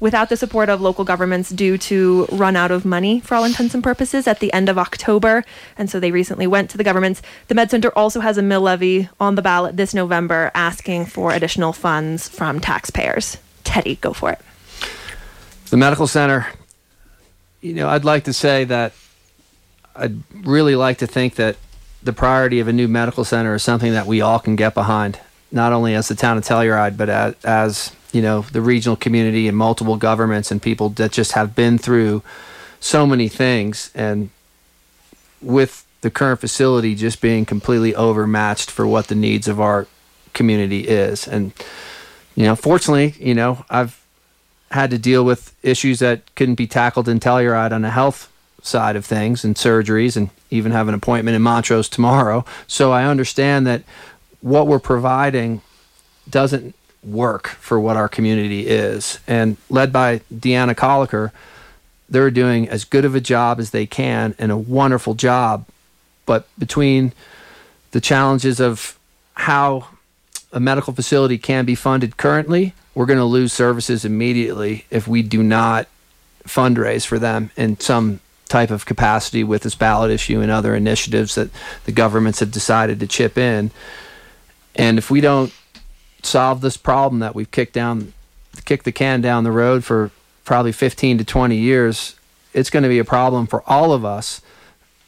without 0.00 0.28
the 0.28 0.36
support 0.36 0.68
of 0.68 0.80
local 0.80 1.04
governments 1.04 1.50
due 1.50 1.76
to 1.76 2.26
run 2.30 2.56
out 2.56 2.70
of 2.70 2.84
money 2.84 3.20
for 3.20 3.34
all 3.34 3.44
intents 3.44 3.74
and 3.74 3.82
purposes 3.82 4.28
at 4.28 4.38
the 4.40 4.52
end 4.52 4.68
of 4.68 4.78
October. 4.78 5.44
And 5.76 5.90
so 5.90 5.98
they 5.98 6.12
recently 6.12 6.46
went 6.46 6.70
to 6.70 6.78
the 6.78 6.84
governments. 6.84 7.20
The 7.48 7.54
Med 7.54 7.70
Center 7.70 7.90
also 7.96 8.20
has 8.20 8.38
a 8.38 8.42
mill 8.42 8.60
levy 8.60 9.08
on 9.18 9.34
the 9.34 9.42
ballot 9.42 9.76
this 9.76 9.94
November 9.94 10.50
asking 10.54 11.06
for 11.06 11.32
additional 11.32 11.72
funds 11.72 12.28
from 12.28 12.60
taxpayers. 12.60 13.38
Teddy, 13.64 13.96
go 13.96 14.12
for 14.12 14.30
it. 14.30 14.40
the 15.70 15.76
medical 15.76 16.06
center, 16.06 16.46
you 17.60 17.74
know, 17.74 17.88
I'd 17.88 18.04
like 18.04 18.24
to 18.24 18.32
say 18.32 18.64
that 18.64 18.92
I'd 19.94 20.22
really 20.46 20.76
like 20.76 20.98
to 20.98 21.06
think 21.06 21.34
that 21.34 21.56
the 22.02 22.12
priority 22.12 22.60
of 22.60 22.68
a 22.68 22.72
new 22.72 22.86
medical 22.86 23.24
center 23.24 23.54
is 23.56 23.62
something 23.64 23.92
that 23.92 24.06
we 24.06 24.20
all 24.20 24.38
can 24.38 24.54
get 24.54 24.72
behind, 24.72 25.18
not 25.50 25.72
only 25.72 25.94
as 25.94 26.08
the 26.08 26.14
town 26.14 26.36
of 26.36 26.44
Telluride, 26.44 26.96
but 26.96 27.08
as, 27.08 27.34
as 27.44 27.96
you 28.12 28.22
know, 28.22 28.42
the 28.52 28.60
regional 28.60 28.96
community 28.96 29.48
and 29.48 29.56
multiple 29.56 29.96
governments 29.96 30.50
and 30.50 30.60
people 30.60 30.88
that 30.90 31.12
just 31.12 31.32
have 31.32 31.54
been 31.54 31.78
through 31.78 32.22
so 32.80 33.06
many 33.06 33.28
things. 33.28 33.90
And 33.94 34.30
with 35.40 35.86
the 36.00 36.10
current 36.10 36.40
facility 36.40 36.94
just 36.94 37.20
being 37.20 37.44
completely 37.44 37.94
overmatched 37.94 38.70
for 38.70 38.86
what 38.86 39.08
the 39.08 39.14
needs 39.14 39.48
of 39.48 39.60
our 39.60 39.86
community 40.32 40.86
is. 40.86 41.26
And, 41.26 41.52
you 42.34 42.44
know, 42.44 42.54
fortunately, 42.54 43.14
you 43.18 43.34
know, 43.34 43.64
I've 43.68 44.04
had 44.70 44.90
to 44.90 44.98
deal 44.98 45.24
with 45.24 45.54
issues 45.62 45.98
that 45.98 46.34
couldn't 46.34 46.54
be 46.56 46.66
tackled 46.66 47.08
in 47.08 47.18
Telluride 47.18 47.72
on 47.72 47.82
the 47.82 47.90
health 47.90 48.30
side 48.62 48.96
of 48.96 49.06
things 49.06 49.44
and 49.44 49.56
surgeries 49.56 50.16
and 50.16 50.30
even 50.50 50.72
have 50.72 50.88
an 50.88 50.94
appointment 50.94 51.34
in 51.34 51.42
Montrose 51.42 51.88
tomorrow. 51.88 52.44
So 52.66 52.92
I 52.92 53.04
understand 53.04 53.66
that 53.66 53.82
what 54.40 54.66
we're 54.66 54.78
providing 54.78 55.60
doesn't 56.28 56.74
work 57.02 57.48
for 57.48 57.78
what 57.78 57.96
our 57.96 58.08
community 58.08 58.66
is. 58.66 59.20
And 59.26 59.56
led 59.70 59.92
by 59.92 60.20
Deanna 60.32 60.74
Colliker, 60.74 61.32
they're 62.08 62.30
doing 62.30 62.68
as 62.68 62.84
good 62.84 63.04
of 63.04 63.14
a 63.14 63.20
job 63.20 63.60
as 63.60 63.70
they 63.70 63.86
can 63.86 64.34
and 64.38 64.50
a 64.50 64.56
wonderful 64.56 65.14
job. 65.14 65.66
But 66.26 66.46
between 66.58 67.12
the 67.90 68.00
challenges 68.00 68.60
of 68.60 68.98
how 69.34 69.88
a 70.52 70.60
medical 70.60 70.92
facility 70.92 71.38
can 71.38 71.64
be 71.64 71.74
funded 71.74 72.16
currently, 72.16 72.74
we're 72.94 73.06
going 73.06 73.18
to 73.18 73.24
lose 73.24 73.52
services 73.52 74.04
immediately 74.04 74.84
if 74.90 75.06
we 75.06 75.22
do 75.22 75.42
not 75.42 75.86
fundraise 76.44 77.06
for 77.06 77.18
them 77.18 77.50
in 77.56 77.78
some 77.78 78.20
type 78.48 78.70
of 78.70 78.86
capacity 78.86 79.44
with 79.44 79.62
this 79.62 79.74
ballot 79.74 80.10
issue 80.10 80.40
and 80.40 80.50
other 80.50 80.74
initiatives 80.74 81.34
that 81.34 81.50
the 81.84 81.92
governments 81.92 82.40
have 82.40 82.50
decided 82.50 82.98
to 82.98 83.06
chip 83.06 83.36
in. 83.36 83.70
And 84.78 84.96
if 84.96 85.10
we 85.10 85.20
don't 85.20 85.52
solve 86.22 86.60
this 86.62 86.76
problem 86.76 87.20
that 87.20 87.34
we've 87.34 87.50
kicked 87.50 87.74
down, 87.74 88.14
kicked 88.64 88.84
the 88.84 88.92
can 88.92 89.20
down 89.20 89.44
the 89.44 89.52
road 89.52 89.84
for 89.84 90.10
probably 90.44 90.72
15 90.72 91.18
to 91.18 91.24
20 91.24 91.56
years, 91.56 92.16
it's 92.54 92.70
going 92.70 92.84
to 92.84 92.88
be 92.88 92.98
a 92.98 93.04
problem 93.04 93.46
for 93.46 93.62
all 93.66 93.92
of 93.92 94.04
us 94.04 94.40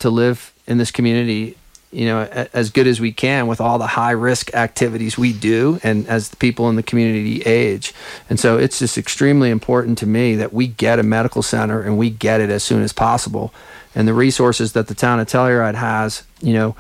to 0.00 0.10
live 0.10 0.52
in 0.66 0.76
this 0.78 0.90
community 0.90 1.56
you 1.92 2.06
know 2.06 2.22
as 2.52 2.70
good 2.70 2.86
as 2.86 3.00
we 3.00 3.12
can 3.12 3.46
with 3.46 3.60
all 3.60 3.78
the 3.78 3.86
high 3.86 4.12
risk 4.12 4.54
activities 4.54 5.18
we 5.18 5.32
do 5.32 5.80
and 5.82 6.06
as 6.06 6.28
the 6.28 6.36
people 6.36 6.68
in 6.68 6.76
the 6.76 6.82
community 6.82 7.42
age. 7.42 7.92
And 8.28 8.38
so 8.38 8.58
it's 8.58 8.78
just 8.78 8.96
extremely 8.96 9.50
important 9.50 9.98
to 9.98 10.06
me 10.06 10.36
that 10.36 10.52
we 10.52 10.68
get 10.68 10.98
a 10.98 11.02
medical 11.02 11.42
center 11.42 11.82
and 11.82 11.98
we 11.98 12.10
get 12.10 12.40
it 12.40 12.50
as 12.50 12.62
soon 12.62 12.82
as 12.82 12.92
possible. 12.92 13.52
And 13.94 14.06
the 14.06 14.14
resources 14.14 14.72
that 14.72 14.86
the 14.86 14.94
town 14.94 15.18
of 15.18 15.26
Telluride 15.26 15.74
has 15.74 16.22
you 16.40 16.52
know 16.52 16.76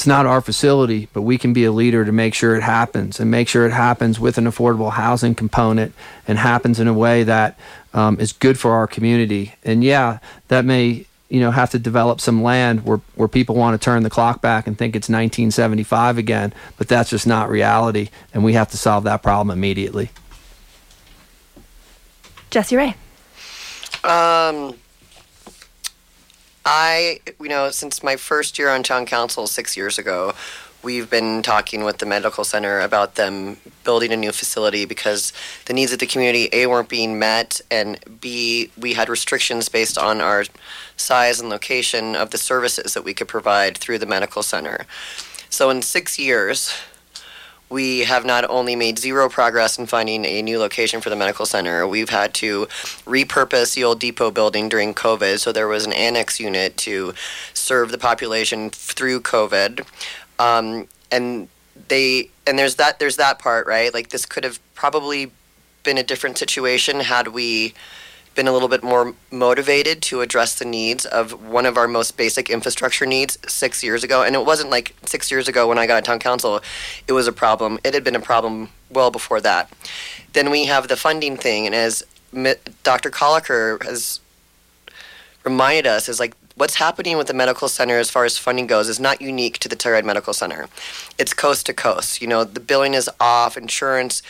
it's 0.00 0.06
not 0.06 0.24
our 0.24 0.40
facility, 0.40 1.10
but 1.12 1.20
we 1.20 1.36
can 1.36 1.52
be 1.52 1.66
a 1.66 1.70
leader 1.70 2.06
to 2.06 2.10
make 2.10 2.32
sure 2.32 2.56
it 2.56 2.62
happens 2.62 3.20
and 3.20 3.30
make 3.30 3.48
sure 3.48 3.66
it 3.66 3.72
happens 3.72 4.18
with 4.18 4.38
an 4.38 4.46
affordable 4.46 4.92
housing 4.92 5.34
component 5.34 5.92
and 6.26 6.38
happens 6.38 6.80
in 6.80 6.88
a 6.88 6.94
way 6.94 7.22
that 7.22 7.58
um, 7.92 8.18
is 8.18 8.32
good 8.32 8.58
for 8.58 8.70
our 8.70 8.86
community. 8.86 9.56
And 9.62 9.84
yeah, 9.84 10.20
that 10.48 10.64
may 10.64 11.04
you 11.28 11.40
know 11.40 11.50
have 11.50 11.68
to 11.72 11.78
develop 11.78 12.18
some 12.18 12.42
land 12.42 12.86
where 12.86 13.02
where 13.14 13.28
people 13.28 13.54
want 13.56 13.78
to 13.78 13.84
turn 13.84 14.02
the 14.02 14.08
clock 14.08 14.40
back 14.40 14.66
and 14.66 14.78
think 14.78 14.96
it's 14.96 15.10
1975 15.10 16.16
again, 16.16 16.54
but 16.78 16.88
that's 16.88 17.10
just 17.10 17.26
not 17.26 17.50
reality, 17.50 18.08
and 18.32 18.42
we 18.42 18.54
have 18.54 18.70
to 18.70 18.78
solve 18.78 19.04
that 19.04 19.22
problem 19.22 19.50
immediately. 19.54 20.08
Jessie 22.48 22.76
Rae. 22.76 22.94
Um, 24.02 24.74
I, 26.72 27.18
you 27.40 27.48
know, 27.48 27.72
since 27.72 28.00
my 28.00 28.14
first 28.14 28.56
year 28.56 28.70
on 28.70 28.84
town 28.84 29.04
council 29.04 29.48
six 29.48 29.76
years 29.76 29.98
ago, 29.98 30.34
we've 30.84 31.10
been 31.10 31.42
talking 31.42 31.82
with 31.82 31.98
the 31.98 32.06
medical 32.06 32.44
center 32.44 32.78
about 32.78 33.16
them 33.16 33.56
building 33.82 34.12
a 34.12 34.16
new 34.16 34.30
facility 34.30 34.84
because 34.84 35.32
the 35.66 35.72
needs 35.72 35.92
of 35.92 35.98
the 35.98 36.06
community 36.06 36.48
a 36.52 36.68
weren't 36.68 36.88
being 36.88 37.18
met 37.18 37.60
and 37.72 37.98
b 38.20 38.70
we 38.78 38.92
had 38.94 39.08
restrictions 39.08 39.68
based 39.68 39.98
on 39.98 40.20
our 40.20 40.44
size 40.96 41.40
and 41.40 41.48
location 41.48 42.14
of 42.14 42.30
the 42.30 42.38
services 42.38 42.94
that 42.94 43.02
we 43.02 43.14
could 43.14 43.26
provide 43.26 43.76
through 43.76 43.98
the 43.98 44.06
medical 44.06 44.40
center. 44.40 44.86
So 45.48 45.70
in 45.70 45.82
six 45.82 46.20
years 46.20 46.72
we 47.70 48.00
have 48.00 48.24
not 48.24 48.44
only 48.50 48.74
made 48.74 48.98
zero 48.98 49.28
progress 49.28 49.78
in 49.78 49.86
finding 49.86 50.24
a 50.24 50.42
new 50.42 50.58
location 50.58 51.00
for 51.00 51.08
the 51.08 51.16
medical 51.16 51.46
center, 51.46 51.86
we've 51.86 52.10
had 52.10 52.34
to 52.34 52.66
repurpose 53.06 53.74
the 53.74 53.84
old 53.84 54.00
depot 54.00 54.32
building 54.32 54.68
during 54.68 54.92
COVID. 54.92 55.38
So 55.38 55.52
there 55.52 55.68
was 55.68 55.86
an 55.86 55.92
annex 55.92 56.40
unit 56.40 56.76
to 56.78 57.14
serve 57.54 57.92
the 57.92 57.98
population 57.98 58.70
through 58.70 59.20
COVID. 59.20 59.86
Um, 60.40 60.88
and 61.12 61.48
they 61.88 62.30
and 62.46 62.58
there's 62.58 62.74
that 62.76 62.98
there's 62.98 63.16
that 63.16 63.38
part, 63.38 63.66
right? 63.66 63.94
Like 63.94 64.10
this 64.10 64.26
could 64.26 64.44
have 64.44 64.58
probably 64.74 65.30
been 65.84 65.96
a 65.96 66.02
different 66.02 66.38
situation 66.38 67.00
had 67.00 67.28
we 67.28 67.72
been 68.34 68.46
a 68.46 68.52
little 68.52 68.68
bit 68.68 68.82
more 68.82 69.14
motivated 69.30 70.00
to 70.02 70.20
address 70.20 70.58
the 70.58 70.64
needs 70.64 71.04
of 71.04 71.48
one 71.48 71.66
of 71.66 71.76
our 71.76 71.88
most 71.88 72.16
basic 72.16 72.48
infrastructure 72.48 73.04
needs 73.04 73.38
six 73.46 73.82
years 73.82 74.04
ago. 74.04 74.22
And 74.22 74.34
it 74.34 74.44
wasn't 74.44 74.70
like 74.70 74.94
six 75.04 75.30
years 75.30 75.48
ago 75.48 75.68
when 75.68 75.78
I 75.78 75.86
got 75.86 75.96
on 75.96 76.02
town 76.02 76.18
council, 76.20 76.60
it 77.08 77.12
was 77.12 77.26
a 77.26 77.32
problem. 77.32 77.78
It 77.84 77.94
had 77.94 78.04
been 78.04 78.16
a 78.16 78.20
problem 78.20 78.70
well 78.90 79.10
before 79.10 79.40
that. 79.40 79.70
Then 80.32 80.50
we 80.50 80.66
have 80.66 80.88
the 80.88 80.96
funding 80.96 81.36
thing, 81.36 81.66
and 81.66 81.74
as 81.74 82.04
Dr. 82.84 83.10
Colliker 83.10 83.82
has 83.84 84.20
reminded 85.44 85.86
us, 85.86 86.08
is 86.08 86.20
like 86.20 86.34
what's 86.54 86.76
happening 86.76 87.16
with 87.16 87.26
the 87.26 87.34
medical 87.34 87.68
center 87.68 87.98
as 87.98 88.10
far 88.10 88.24
as 88.24 88.38
funding 88.38 88.66
goes 88.66 88.88
is 88.88 89.00
not 89.00 89.20
unique 89.20 89.58
to 89.58 89.68
the 89.68 89.74
Telluride 89.74 90.04
Medical 90.04 90.34
Center. 90.34 90.68
It's 91.18 91.32
coast 91.32 91.66
to 91.66 91.74
coast. 91.74 92.20
You 92.20 92.28
know, 92.28 92.44
the 92.44 92.60
billing 92.60 92.94
is 92.94 93.10
off, 93.18 93.56
insurance 93.56 94.22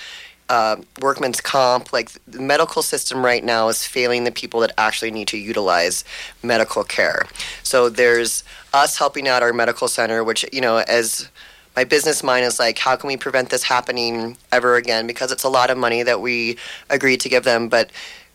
uh, 0.50 0.76
workman's 1.00 1.40
comp. 1.40 1.92
Like 1.92 2.10
the 2.26 2.40
medical 2.40 2.82
system 2.82 3.24
right 3.24 3.42
now 3.42 3.68
is 3.68 3.86
failing 3.86 4.24
the 4.24 4.32
people 4.32 4.60
that 4.60 4.72
actually 4.76 5.12
need 5.12 5.28
to 5.28 5.38
utilize 5.38 6.04
medical 6.42 6.82
care. 6.84 7.24
So 7.62 7.88
there's 7.88 8.44
us 8.74 8.98
helping 8.98 9.28
out 9.28 9.42
our 9.42 9.52
medical 9.52 9.88
center, 9.88 10.22
which, 10.24 10.44
you 10.52 10.60
know, 10.60 10.78
as 10.78 11.30
my 11.76 11.84
business 11.84 12.24
mind 12.24 12.44
is 12.44 12.58
like, 12.58 12.78
how 12.78 12.96
can 12.96 13.06
we 13.06 13.16
prevent 13.16 13.50
this 13.50 13.62
happening 13.62 14.36
ever 14.50 14.74
again? 14.74 15.06
Because 15.06 15.30
it's 15.30 15.44
a 15.44 15.48
lot 15.48 15.70
of 15.70 15.78
money 15.78 16.02
that 16.02 16.20
we 16.20 16.58
agreed 16.90 17.20
to 17.20 17.28
give 17.28 17.44
them. 17.44 17.68
But 17.68 17.90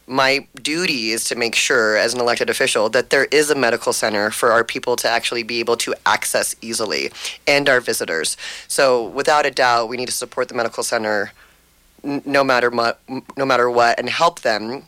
my 0.08 0.48
duty 0.62 1.10
is 1.10 1.26
to 1.26 1.36
make 1.36 1.56
sure, 1.56 1.98
as 1.98 2.14
an 2.14 2.22
elected 2.22 2.50
official, 2.50 2.90
that 2.90 3.10
there 3.10 3.26
is 3.26 3.50
a 3.50 3.56
medical 3.56 3.92
center 3.92 4.32
for 4.32 4.52
our 4.52 4.64
people 4.64 4.96
to 4.98 5.10
actually 5.10 5.44
be 5.44 5.60
able 5.60 5.76
to 5.78 5.94
access 6.06 6.56
easily 6.62 7.12
and 7.46 7.68
our 7.68 7.82
visitors. 7.82 8.38
So, 8.68 9.04
without 9.04 9.46
a 9.46 9.52
doubt, 9.52 9.90
we 9.90 9.98
need 9.98 10.06
to 10.06 10.14
support 10.14 10.48
the 10.48 10.54
medical 10.54 10.84
center 10.84 11.34
no 12.06 12.44
matter 12.44 12.70
what, 12.70 13.00
no 13.38 13.46
matter 13.46 13.70
what, 13.70 14.00
and 14.00 14.10
help 14.10 14.42
them 14.42 14.84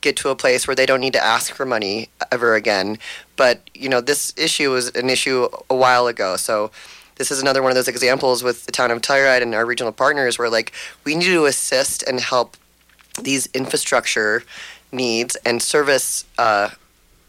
get 0.00 0.16
to 0.16 0.28
a 0.28 0.36
place 0.36 0.68
where 0.68 0.76
they 0.76 0.86
don't 0.86 1.00
need 1.00 1.12
to 1.14 1.24
ask 1.24 1.52
for 1.52 1.66
money 1.66 2.08
ever 2.30 2.54
again. 2.54 2.98
But 3.36 3.68
you 3.74 3.88
know, 3.88 4.00
this 4.00 4.32
issue 4.36 4.70
was 4.70 4.94
an 4.94 5.10
issue 5.10 5.48
a 5.68 5.74
while 5.74 6.06
ago, 6.06 6.36
so 6.36 6.70
this 7.16 7.30
is 7.32 7.42
another 7.42 7.62
one 7.62 7.70
of 7.70 7.74
those 7.74 7.88
examples 7.88 8.42
with 8.42 8.64
the 8.66 8.72
town 8.72 8.90
of 8.90 9.02
Telluride 9.02 9.42
and 9.42 9.54
our 9.54 9.66
regional 9.66 9.92
partners 9.92 10.38
where 10.38 10.48
like 10.48 10.72
we 11.04 11.14
need 11.14 11.24
to 11.24 11.46
assist 11.46 12.02
and 12.04 12.20
help 12.20 12.56
these 13.20 13.46
infrastructure 13.46 14.44
needs 14.92 15.36
and 15.44 15.60
service 15.60 16.24
uh, 16.38 16.70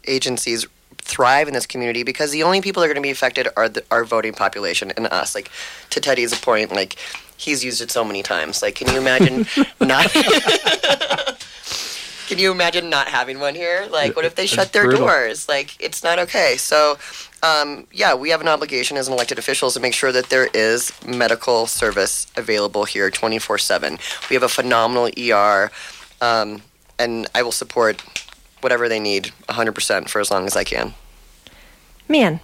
agencies 0.04 0.66
thrive 0.98 1.48
in 1.48 1.54
this 1.54 1.66
community 1.66 2.04
because 2.04 2.30
the 2.30 2.42
only 2.42 2.60
people 2.60 2.80
that 2.80 2.86
are 2.86 2.94
going 2.94 3.02
to 3.02 3.06
be 3.06 3.10
affected 3.10 3.48
are 3.56 3.68
the, 3.68 3.84
our 3.90 4.04
voting 4.04 4.32
population 4.32 4.92
and 4.92 5.06
us. 5.08 5.34
Like 5.34 5.50
to 5.90 6.00
Teddy's 6.00 6.38
point, 6.38 6.72
like 6.72 6.96
he's 7.40 7.64
used 7.64 7.80
it 7.80 7.90
so 7.90 8.04
many 8.04 8.22
times. 8.22 8.62
Like, 8.62 8.74
can 8.74 8.88
you 8.88 8.98
imagine 8.98 9.46
not? 9.80 10.12
can 12.28 12.38
you 12.38 12.52
imagine 12.52 12.90
not 12.90 13.08
having 13.08 13.40
one 13.40 13.54
here? 13.54 13.88
Like, 13.90 14.14
what 14.14 14.26
if 14.26 14.34
they 14.34 14.46
shut 14.46 14.72
their 14.72 14.84
brutal. 14.84 15.06
doors? 15.06 15.48
Like, 15.48 15.82
it's 15.82 16.04
not 16.04 16.18
okay. 16.18 16.56
So, 16.58 16.98
um, 17.42 17.86
yeah, 17.92 18.14
we 18.14 18.28
have 18.30 18.42
an 18.42 18.48
obligation 18.48 18.98
as 18.98 19.08
an 19.08 19.14
elected 19.14 19.38
officials 19.38 19.74
to 19.74 19.80
make 19.80 19.94
sure 19.94 20.12
that 20.12 20.28
there 20.28 20.48
is 20.52 20.92
medical 21.06 21.66
service 21.66 22.26
available 22.36 22.84
here 22.84 23.10
24 23.10 23.58
7. 23.58 23.98
We 24.28 24.34
have 24.34 24.42
a 24.42 24.48
phenomenal 24.48 25.08
ER, 25.18 25.70
um, 26.20 26.62
and 26.98 27.26
I 27.34 27.42
will 27.42 27.52
support 27.52 28.02
whatever 28.60 28.88
they 28.88 29.00
need 29.00 29.32
100% 29.48 30.10
for 30.10 30.20
as 30.20 30.30
long 30.30 30.44
as 30.44 30.56
I 30.56 30.64
can. 30.64 30.92
Man, 32.06 32.40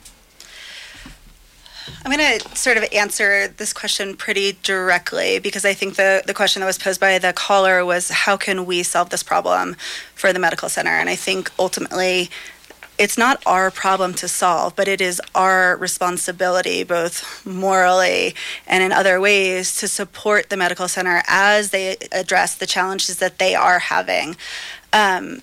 I'm 2.04 2.12
going 2.12 2.40
to 2.40 2.56
sort 2.56 2.76
of 2.76 2.84
answer 2.92 3.48
this 3.48 3.72
question 3.72 4.16
pretty 4.16 4.56
directly 4.62 5.38
because 5.38 5.64
I 5.64 5.74
think 5.74 5.96
the, 5.96 6.22
the 6.26 6.34
question 6.34 6.60
that 6.60 6.66
was 6.66 6.78
posed 6.78 7.00
by 7.00 7.18
the 7.18 7.32
caller 7.32 7.84
was 7.84 8.08
how 8.10 8.36
can 8.36 8.66
we 8.66 8.82
solve 8.82 9.10
this 9.10 9.22
problem 9.22 9.76
for 10.14 10.32
the 10.32 10.38
medical 10.38 10.68
center? 10.68 10.90
And 10.90 11.08
I 11.08 11.16
think 11.16 11.50
ultimately 11.58 12.30
it's 12.98 13.18
not 13.18 13.42
our 13.44 13.70
problem 13.70 14.14
to 14.14 14.28
solve, 14.28 14.74
but 14.74 14.88
it 14.88 15.00
is 15.00 15.20
our 15.34 15.76
responsibility, 15.76 16.82
both 16.82 17.44
morally 17.44 18.34
and 18.66 18.82
in 18.82 18.92
other 18.92 19.20
ways, 19.20 19.76
to 19.76 19.88
support 19.88 20.48
the 20.48 20.56
medical 20.56 20.88
center 20.88 21.22
as 21.28 21.70
they 21.70 21.96
address 22.12 22.54
the 22.54 22.66
challenges 22.66 23.18
that 23.18 23.38
they 23.38 23.54
are 23.54 23.78
having. 23.78 24.36
Um, 24.92 25.42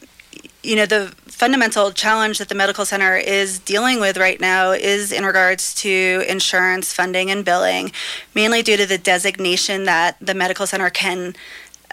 you 0.64 0.78
know, 0.78 0.86
the 0.86 1.14
fundamental 1.28 1.92
challenge 1.92 2.38
that 2.40 2.48
the 2.48 2.56
medical 2.56 2.86
center 2.86 3.18
is 3.18 3.60
dealing 3.60 4.00
with 4.00 4.18
right 4.18 4.40
now 4.40 4.72
is 4.72 5.12
in 5.12 5.26
regards 5.26 5.74
to 5.76 6.24
insurance 6.28 6.94
funding 6.94 7.30
and 7.30 7.44
billing, 7.44 7.92
mainly 8.34 8.62
due 8.62 8.78
to 8.78 8.86
the 8.86 8.98
designation 8.98 9.84
that 9.84 10.16
the 10.22 10.34
medical 10.34 10.66
center 10.66 10.90
can 10.90 11.36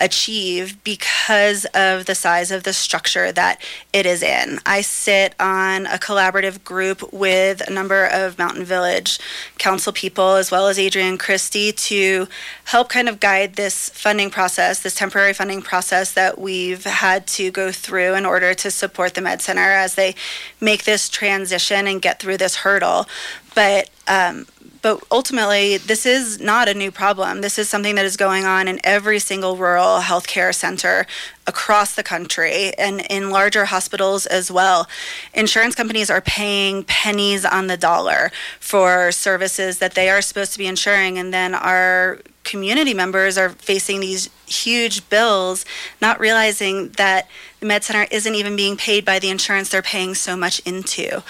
achieve 0.00 0.82
because 0.84 1.64
of 1.74 2.06
the 2.06 2.14
size 2.14 2.50
of 2.50 2.64
the 2.64 2.72
structure 2.72 3.32
that 3.32 3.60
it 3.92 4.06
is 4.06 4.22
in. 4.22 4.58
I 4.64 4.80
sit 4.80 5.34
on 5.38 5.86
a 5.86 5.98
collaborative 5.98 6.64
group 6.64 7.12
with 7.12 7.60
a 7.66 7.72
number 7.72 8.06
of 8.06 8.38
Mountain 8.38 8.64
Village 8.64 9.18
council 9.58 9.92
people, 9.92 10.36
as 10.36 10.50
well 10.50 10.68
as 10.68 10.78
Adrian 10.78 11.18
Christie, 11.18 11.72
to 11.72 12.26
help 12.64 12.88
kind 12.88 13.08
of 13.08 13.20
guide 13.20 13.54
this 13.56 13.90
funding 13.90 14.30
process, 14.30 14.80
this 14.80 14.94
temporary 14.94 15.34
funding 15.34 15.62
process 15.62 16.12
that 16.12 16.38
we've 16.38 16.84
had 16.84 17.26
to 17.26 17.50
go 17.50 17.70
through 17.70 18.14
in 18.14 18.24
order 18.24 18.54
to 18.54 18.70
support 18.70 19.14
the 19.14 19.20
Med 19.20 19.42
Center 19.42 19.60
as 19.60 19.94
they 19.94 20.14
make 20.60 20.84
this 20.84 21.08
transition 21.08 21.86
and 21.86 22.00
get 22.02 22.20
through 22.20 22.38
this 22.38 22.56
hurdle. 22.56 23.06
But 23.54 23.90
um, 24.06 24.46
but 24.82 25.02
ultimately, 25.10 25.76
this 25.76 26.06
is 26.06 26.40
not 26.40 26.68
a 26.68 26.74
new 26.74 26.90
problem. 26.90 27.40
This 27.40 27.58
is 27.58 27.68
something 27.68 27.94
that 27.96 28.04
is 28.04 28.16
going 28.16 28.44
on 28.44 28.68
in 28.68 28.80
every 28.84 29.18
single 29.18 29.56
rural 29.56 30.00
healthcare 30.00 30.54
center 30.54 31.06
across 31.46 31.94
the 31.94 32.02
country 32.02 32.72
and 32.78 33.00
in 33.10 33.30
larger 33.30 33.66
hospitals 33.66 34.26
as 34.26 34.50
well. 34.50 34.88
Insurance 35.34 35.74
companies 35.74 36.10
are 36.10 36.20
paying 36.20 36.84
pennies 36.84 37.44
on 37.44 37.66
the 37.66 37.76
dollar 37.76 38.30
for 38.58 39.12
services 39.12 39.78
that 39.78 39.94
they 39.94 40.08
are 40.08 40.22
supposed 40.22 40.52
to 40.52 40.58
be 40.58 40.66
insuring, 40.66 41.18
and 41.18 41.32
then 41.32 41.54
our 41.54 42.20
community 42.50 42.92
members 42.94 43.38
are 43.38 43.50
facing 43.50 44.00
these 44.00 44.28
huge 44.46 45.08
bills, 45.08 45.64
not 46.00 46.18
realizing 46.18 46.88
that 46.90 47.28
the 47.60 47.66
Med 47.66 47.84
Center 47.84 48.06
isn't 48.10 48.34
even 48.34 48.56
being 48.56 48.76
paid 48.76 49.04
by 49.04 49.20
the 49.20 49.30
insurance 49.30 49.68
they're 49.68 49.82
paying 49.82 50.14
so 50.14 50.36
much 50.36 50.58
into. 50.60 51.22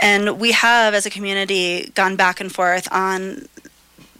And 0.00 0.38
we 0.38 0.52
have, 0.52 0.94
as 0.94 1.06
a 1.06 1.10
community, 1.10 1.90
gone 1.94 2.14
back 2.14 2.40
and 2.40 2.52
forth 2.52 2.86
on 2.92 3.48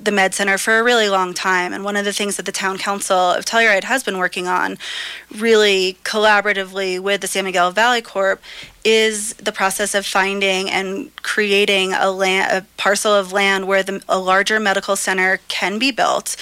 the 0.03 0.11
Med 0.11 0.35
Center 0.35 0.59
for 0.59 0.79
a 0.79 0.83
really 0.83 1.09
long 1.09 1.35
time. 1.35 1.73
And 1.73 1.85
one 1.85 1.97
of 1.97 2.05
the 2.05 2.13
things 2.13 2.37
that 2.37 2.47
the 2.47 2.53
Town 2.53 2.79
Council 2.79 3.17
of 3.17 3.45
Telluride 3.45 3.85
has 3.85 4.03
been 4.03 4.19
working 4.19 4.49
on, 4.49 4.79
really 5.37 5.99
collaboratively 6.05 6.99
with 7.01 7.21
the 7.21 7.27
San 7.27 7.45
Miguel 7.45 7.71
Valley 7.71 8.01
Corp, 8.03 8.43
is 8.83 9.35
the 9.35 9.53
process 9.53 9.95
of 9.95 10.07
finding 10.07 10.71
and 10.71 11.15
creating 11.23 11.93
a, 11.93 12.11
land, 12.11 12.51
a 12.51 12.67
parcel 12.79 13.13
of 13.13 13.31
land 13.33 13.67
where 13.69 13.83
the, 13.83 14.03
a 14.09 14.19
larger 14.19 14.59
medical 14.59 14.97
center 14.97 15.39
can 15.49 15.79
be 15.79 15.91
built 15.91 16.37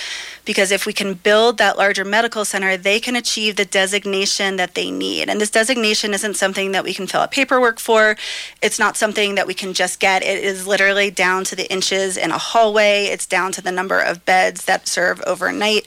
because 0.49 0.73
if 0.73 0.87
we 0.87 0.95
can 0.95 1.13
build 1.13 1.59
that 1.59 1.77
larger 1.77 2.07
medical 2.07 2.43
center, 2.43 2.75
they 2.79 2.99
can 2.99 3.15
achieve 3.15 3.57
the 3.57 3.67
designation 3.67 4.57
that 4.57 4.75
they 4.75 4.91
need. 4.91 5.29
And 5.29 5.39
this 5.39 5.51
designation 5.51 6.15
isn't 6.15 6.39
something 6.39 6.73
that 6.73 6.85
we 6.85 6.95
can 6.95 7.07
fill 7.07 7.21
out 7.21 7.31
paperwork 7.31 7.79
for. 7.79 8.17
It's 8.63 8.79
not 8.79 8.97
something 8.97 9.35
that 9.35 9.47
we 9.47 9.53
can 9.53 9.75
just 9.75 10.01
get. 10.01 10.23
It 10.23 10.43
is 10.43 10.67
literally 10.67 11.11
down 11.11 11.45
to 11.45 11.55
the 11.55 11.71
inches 11.71 12.17
in 12.17 12.31
a 12.31 12.39
hallway, 12.39 13.09
it's 13.09 13.27
down 13.27 13.53
to 13.53 13.61
the 13.61 13.71
number 13.71 14.01
of 14.01 14.25
beds 14.25 14.65
that 14.65 14.89
serve 14.89 15.21
overnight. 15.27 15.85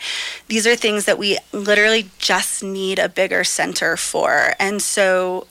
These 0.47 0.68
are 0.68 0.76
things 0.76 1.05
that 1.05 1.18
we 1.18 1.39
literally 1.51 2.12
just 2.20 2.62
need 2.62 2.99
a 2.99 3.09
bigger 3.09 3.43
center 3.43 3.97
for. 3.97 4.53
And 4.59 4.80
so, 4.80 5.47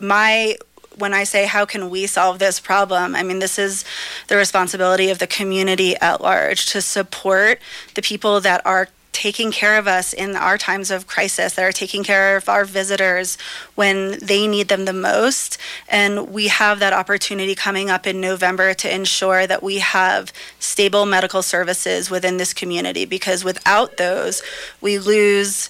my 0.00 0.56
when 0.96 1.14
I 1.14 1.24
say 1.24 1.46
how 1.46 1.64
can 1.64 1.90
we 1.90 2.06
solve 2.06 2.38
this 2.38 2.60
problem, 2.60 3.14
I 3.14 3.22
mean 3.22 3.38
this 3.38 3.58
is 3.58 3.84
the 4.28 4.36
responsibility 4.36 5.10
of 5.10 5.18
the 5.18 5.26
community 5.26 5.96
at 5.96 6.20
large 6.20 6.66
to 6.66 6.80
support 6.80 7.60
the 7.94 8.02
people 8.02 8.40
that 8.40 8.64
are 8.66 8.88
taking 9.12 9.52
care 9.52 9.78
of 9.78 9.86
us 9.86 10.12
in 10.12 10.34
our 10.34 10.58
times 10.58 10.90
of 10.90 11.06
crisis, 11.06 11.54
that 11.54 11.64
are 11.64 11.72
taking 11.72 12.02
care 12.02 12.36
of 12.36 12.48
our 12.48 12.64
visitors 12.64 13.36
when 13.74 14.18
they 14.20 14.46
need 14.46 14.68
them 14.68 14.84
the 14.84 14.92
most. 14.92 15.58
And 15.88 16.30
we 16.30 16.48
have 16.48 16.78
that 16.80 16.92
opportunity 16.92 17.54
coming 17.54 17.90
up 17.90 18.06
in 18.06 18.20
November 18.20 18.74
to 18.74 18.92
ensure 18.92 19.46
that 19.46 19.62
we 19.62 19.78
have 19.78 20.32
stable 20.58 21.06
medical 21.06 21.42
services 21.42 22.10
within 22.10 22.38
this 22.38 22.54
community 22.54 23.04
because 23.04 23.44
without 23.44 23.98
those, 23.98 24.42
we 24.80 24.98
lose 24.98 25.68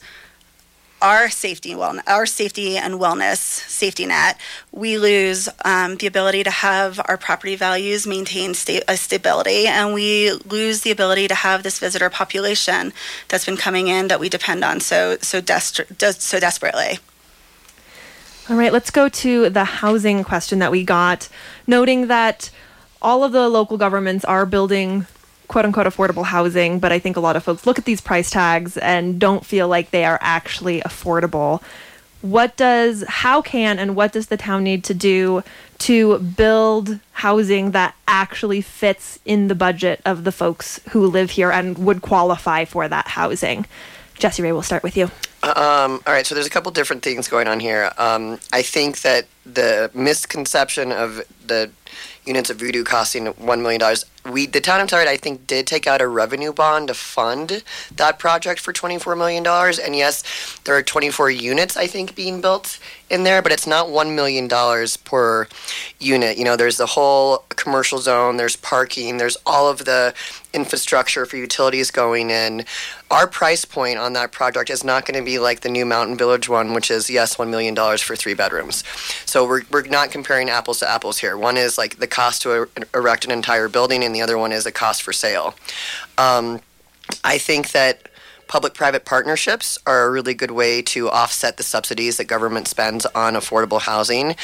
our 1.03 1.29
safety 1.29 1.75
well 1.75 1.99
our 2.07 2.25
safety 2.25 2.79
and 2.79 2.95
wellness 2.95 3.39
safety 3.69 4.07
net, 4.07 4.39
we 4.71 4.97
lose 4.97 5.49
um, 5.65 5.97
the 5.97 6.07
ability 6.07 6.45
to 6.45 6.51
have 6.51 7.01
our 7.07 7.19
property 7.19 7.57
values 7.57 8.07
maintain 8.07 8.55
sta- 8.55 8.85
a 8.89 8.97
stability, 8.97 9.67
and 9.67 9.93
we 9.93 10.33
lose 10.47 10.83
the 10.83 10.91
ability 10.91 11.29
to 11.29 11.35
have 11.35 11.63
this 11.65 11.79
visitor 11.79 12.09
population 12.09 12.93
that's 13.29 13.45
been 13.45 13.57
coming 13.57 13.89
in 13.89 14.09
that 14.09 14.21
we 14.21 14.29
depend 14.29 14.65
on 14.65 14.81
so 14.81 15.19
so 15.21 15.41
des- 15.41 15.85
so 16.13 16.41
desperately. 16.41 16.99
All 18.49 18.57
right, 18.57 18.73
let's 18.73 18.91
go 18.91 19.09
to 19.09 19.51
the 19.51 19.65
housing 19.65 20.25
question 20.25 20.59
that 20.61 20.73
we 20.73 20.85
got, 20.85 21.29
noting 21.67 22.07
that 22.09 22.51
all 23.01 23.25
of 23.25 23.33
the 23.33 23.49
local 23.49 23.77
governments 23.77 24.25
are 24.25 24.47
building 24.47 25.07
quote 25.53 25.67
unquote 25.67 25.87
affordable 25.87 26.25
housing, 26.25 26.79
but 26.79 26.93
I 26.93 26.99
think 26.99 27.19
a 27.19 27.21
lot 27.21 27.37
of 27.37 27.45
folks 27.45 27.67
look 27.67 27.79
at 27.79 27.85
these 27.85 28.01
price 28.01 28.31
tags 28.31 28.79
and 28.79 29.21
don't 29.21 29.45
feel 29.45 29.69
like 29.69 29.91
they 29.91 30.07
are 30.07 30.19
actually 30.23 30.81
affordable. 30.81 31.63
What 32.23 32.57
does, 32.57 33.05
how 33.07 33.43
can, 33.43 33.79
and 33.79 33.95
what 33.95 34.13
does 34.13 34.29
the 34.29 34.39
town 34.39 34.65
need 34.65 34.83
to 34.85 34.95
do 34.95 35.43
to 35.81 36.21
build 36.21 37.01
housing 37.13 37.73
that 37.73 37.95
actually 38.09 38.63
fits 38.63 39.19
in 39.27 39.49
the 39.49 39.55
budget 39.55 40.01
of 40.07 40.25
the 40.25 40.33
folks 40.33 40.81
who 40.91 41.07
live 41.07 41.33
here 41.33 41.51
and 41.51 41.77
would 41.77 42.01
qualify 42.01 42.65
for 42.65 42.89
that 42.89 43.09
housing? 43.09 43.67
Jessie 44.19 44.43
Rae, 44.43 44.53
we'll 44.53 44.63
start 44.63 44.83
with 44.83 44.97
you. 44.97 45.11
Um, 45.43 46.01
all 46.07 46.15
right, 46.15 46.25
so 46.25 46.35
there's 46.35 46.47
a 46.47 46.51
couple 46.51 46.73
different 46.73 47.03
things 47.03 47.29
going 47.29 47.49
on 47.49 47.61
here. 47.61 47.91
Um, 47.99 48.39
I 48.53 48.63
think 48.63 49.03
that 49.03 49.27
the 49.45 49.91
misconception 49.93 50.93
of 50.93 51.21
the 51.47 51.71
units 52.25 52.49
of 52.49 52.59
voodoo 52.59 52.85
costing 52.85 53.27
$1 53.27 53.61
million 53.61 53.81
we 54.31 54.47
the 54.47 54.61
town 54.61 54.81
of 54.81 54.89
Telluride, 54.89 55.09
I 55.09 55.16
think, 55.16 55.47
did 55.47 55.66
take 55.66 55.87
out 55.87 56.01
a 56.01 56.07
revenue 56.07 56.53
bond 56.53 56.89
to 56.89 56.95
fund 56.95 57.64
that 57.97 58.18
project 58.18 58.61
for 58.61 58.73
$24 58.73 59.16
million. 59.16 59.47
And 59.47 59.97
yes, 59.97 60.23
there 60.64 60.77
are 60.77 60.83
24 60.83 61.31
units, 61.31 61.77
I 61.77 61.87
think, 61.87 62.14
being 62.14 62.41
built 62.41 62.79
in 63.13 63.25
there, 63.25 63.43
but 63.43 63.53
it's 63.53 63.67
not 63.67 63.89
$1 63.89 64.15
million 64.15 64.49
per 65.05 65.47
unit. 66.01 66.39
You 66.39 66.45
know, 66.45 66.57
there's 66.57 66.79
the 66.79 66.87
whole 66.87 67.45
commercial 67.51 67.99
zone, 67.99 68.39
there's 68.39 68.57
parking, 68.57 69.19
there's 69.19 69.37
all 69.45 69.69
of 69.69 69.85
the 69.85 70.15
infrastructure 70.55 71.27
for 71.27 71.37
utilities 71.37 71.91
going 71.91 72.31
in. 72.31 72.65
Our 73.11 73.27
price 73.27 73.67
point 73.67 73.99
on 73.99 74.15
that 74.15 74.33
project 74.33 74.71
is 74.71 74.83
not 74.83 75.05
going 75.05 75.19
to 75.19 75.25
be 75.25 75.39
like 75.39 75.61
the 75.61 75.69
new 75.69 75.85
Mountain 75.85 76.17
Village 76.17 76.49
one, 76.49 76.73
which 76.73 76.91
is, 76.91 77.11
yes, 77.11 77.37
$1 77.37 77.51
million 77.51 77.77
for 77.99 78.17
three 78.17 78.35
bedrooms. 78.35 78.83
So 79.27 79.47
we're, 79.47 79.63
we're 79.71 79.83
not 79.83 80.11
comparing 80.11 80.49
apples 80.49 80.79
to 80.81 80.89
apples 80.89 81.19
here. 81.19 81.37
One 81.37 81.59
is 81.59 81.77
like 81.77 81.99
the 81.99 82.07
cost 82.07 82.43
to 82.43 82.69
erect 82.95 83.27
an 83.27 83.31
entire 83.31 83.69
building, 83.69 84.03
and 84.03 84.15
the 84.15 84.23
other 84.23 84.39
one 84.39 84.53
is 84.53 84.65
a 84.65 84.73
cost 84.73 85.03
for 85.03 85.13
sale. 85.13 85.55
Um, 86.17 86.61
I 87.25 87.37
think 87.37 87.73
that 87.73 88.09
public-private 88.53 89.07
partnerships 89.07 89.79
are 89.87 90.05
a 90.05 90.11
really 90.11 90.35
good 90.35 90.51
way 90.51 90.83
to 90.83 91.09
offset 91.09 91.57
the 91.57 91.63
subsidies 91.63 92.19
that 92.19 92.25
government 92.25 92.69
spends 92.69 93.07
on 93.15 93.33
affordable 93.33 93.81
housing. 93.81 94.37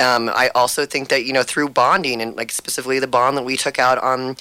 Um, 0.00 0.28
I 0.34 0.50
also 0.52 0.84
think 0.84 1.10
that 1.10 1.24
you 1.24 1.32
know 1.32 1.44
through 1.44 1.68
bonding 1.68 2.20
and 2.20 2.34
like 2.34 2.50
specifically 2.50 2.98
the 2.98 3.06
bond 3.06 3.36
that 3.36 3.44
we 3.44 3.56
took 3.56 3.78
out 3.78 3.98
on 3.98 4.36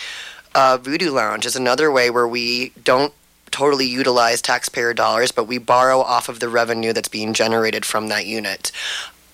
uh, 0.56 0.80
Voodoo 0.82 1.12
Lounge 1.12 1.46
is 1.46 1.56
another 1.56 1.92
way 1.92 2.10
where 2.10 2.28
we 2.28 2.72
don't 2.84 3.14
totally 3.52 3.86
utilize 3.86 4.42
taxpayer 4.42 4.92
dollars, 4.92 5.32
but 5.32 5.44
we 5.44 5.60
borrow 5.60 6.00
off 6.00 6.28
of 6.28 6.40
the 6.40 6.50
revenue 6.50 6.92
that's 6.92 7.08
being 7.08 7.32
generated 7.32 7.86
from 7.86 8.08
that 8.08 8.26
unit. 8.26 8.72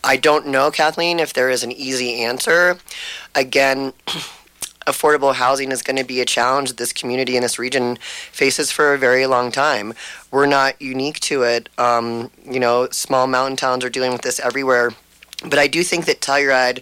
I 0.04 0.18
don't 0.18 0.48
know, 0.48 0.70
Kathleen, 0.70 1.18
if 1.18 1.32
there 1.32 1.50
is 1.50 1.64
an 1.64 1.72
easy 1.72 2.22
answer. 2.26 2.78
Again, 3.36 3.94
affordable 4.88 5.36
housing 5.36 5.72
is 5.72 5.84
going 5.84 5.98
to 5.98 6.04
be 6.04 6.22
a 6.22 6.26
challenge 6.26 6.70
that 6.70 6.78
this 6.78 6.94
community 6.94 7.36
in 7.36 7.44
this 7.44 7.60
region 7.60 7.98
faces 8.32 8.72
for 8.72 8.94
a 8.94 8.98
very 8.98 9.28
long 9.28 9.52
time. 9.52 9.94
We're 10.32 10.48
not 10.48 10.82
unique 10.82 11.20
to 11.22 11.44
it. 11.44 11.70
Um, 11.78 12.32
you 12.50 12.60
know, 12.60 12.88
small 12.92 13.28
mountain 13.28 13.58
towns 13.58 13.84
are 13.84 13.90
dealing 13.90 14.14
with 14.14 14.22
this 14.22 14.40
everywhere. 14.40 14.92
But 15.44 15.60
I 15.60 15.68
do 15.68 15.84
think 15.84 16.06
that 16.06 16.22
Telluride 16.22 16.82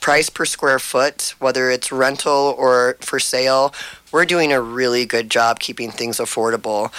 price 0.00 0.30
per 0.30 0.44
square 0.44 0.78
foot, 0.78 1.34
whether 1.40 1.68
it's 1.68 1.90
rental 1.90 2.54
or 2.56 2.96
for 3.00 3.18
sale, 3.18 3.74
we're 4.12 4.24
doing 4.24 4.52
a 4.52 4.60
really 4.60 5.04
good 5.04 5.28
job 5.28 5.58
keeping 5.58 5.90
things 5.90 6.18
affordable. 6.18 6.92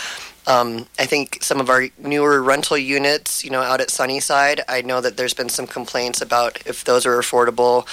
Um, 0.47 0.85
I 0.97 1.05
think 1.05 1.43
some 1.43 1.59
of 1.59 1.69
our 1.69 1.87
newer 1.99 2.41
rental 2.41 2.77
units, 2.77 3.43
you 3.43 3.49
know, 3.49 3.61
out 3.61 3.81
at 3.81 3.89
Sunnyside, 3.89 4.61
I 4.69 4.81
know 4.81 5.01
that 5.01 5.17
there's 5.17 5.33
been 5.33 5.49
some 5.49 5.67
complaints 5.67 6.21
about 6.21 6.65
if 6.65 6.85
those 6.85 7.05
are 7.05 7.17
affordable, 7.17 7.85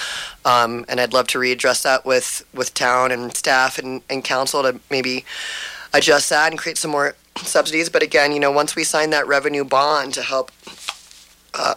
um, 0.45 0.85
and 0.87 1.01
I'd 1.01 1.11
love 1.11 1.27
to 1.27 1.37
readdress 1.37 1.83
that 1.83 2.05
with 2.05 2.45
with 2.53 2.73
town 2.73 3.11
and 3.11 3.35
staff 3.35 3.77
and, 3.77 4.01
and 4.09 4.23
council 4.23 4.63
to 4.63 4.79
maybe 4.89 5.25
adjust 5.93 6.29
that 6.29 6.49
and 6.49 6.57
create 6.57 6.77
some 6.77 6.91
more 6.91 7.15
subsidies. 7.37 7.89
But 7.89 8.03
again, 8.03 8.31
you 8.31 8.39
know, 8.39 8.51
once 8.51 8.73
we 8.73 8.85
sign 8.85 9.09
that 9.09 9.27
revenue 9.27 9.65
bond 9.65 10.13
to 10.15 10.23
help. 10.23 10.51
Uh, 11.53 11.75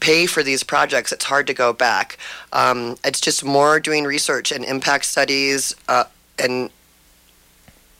pay 0.00 0.26
for 0.26 0.44
these 0.44 0.62
projects, 0.62 1.10
it's 1.12 1.24
hard 1.24 1.46
to 1.46 1.52
go 1.52 1.72
back. 1.72 2.16
Um, 2.52 2.96
it's 3.04 3.20
just 3.20 3.44
more 3.44 3.80
doing 3.80 4.04
research 4.04 4.52
and 4.52 4.64
impact 4.64 5.04
studies 5.04 5.74
uh, 5.88 6.04
and 6.38 6.70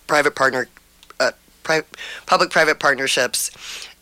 private 0.07 0.35
partner 0.37 0.69
pri- 1.69 1.83
public-private 2.25 2.81
partnerships, 2.81 3.51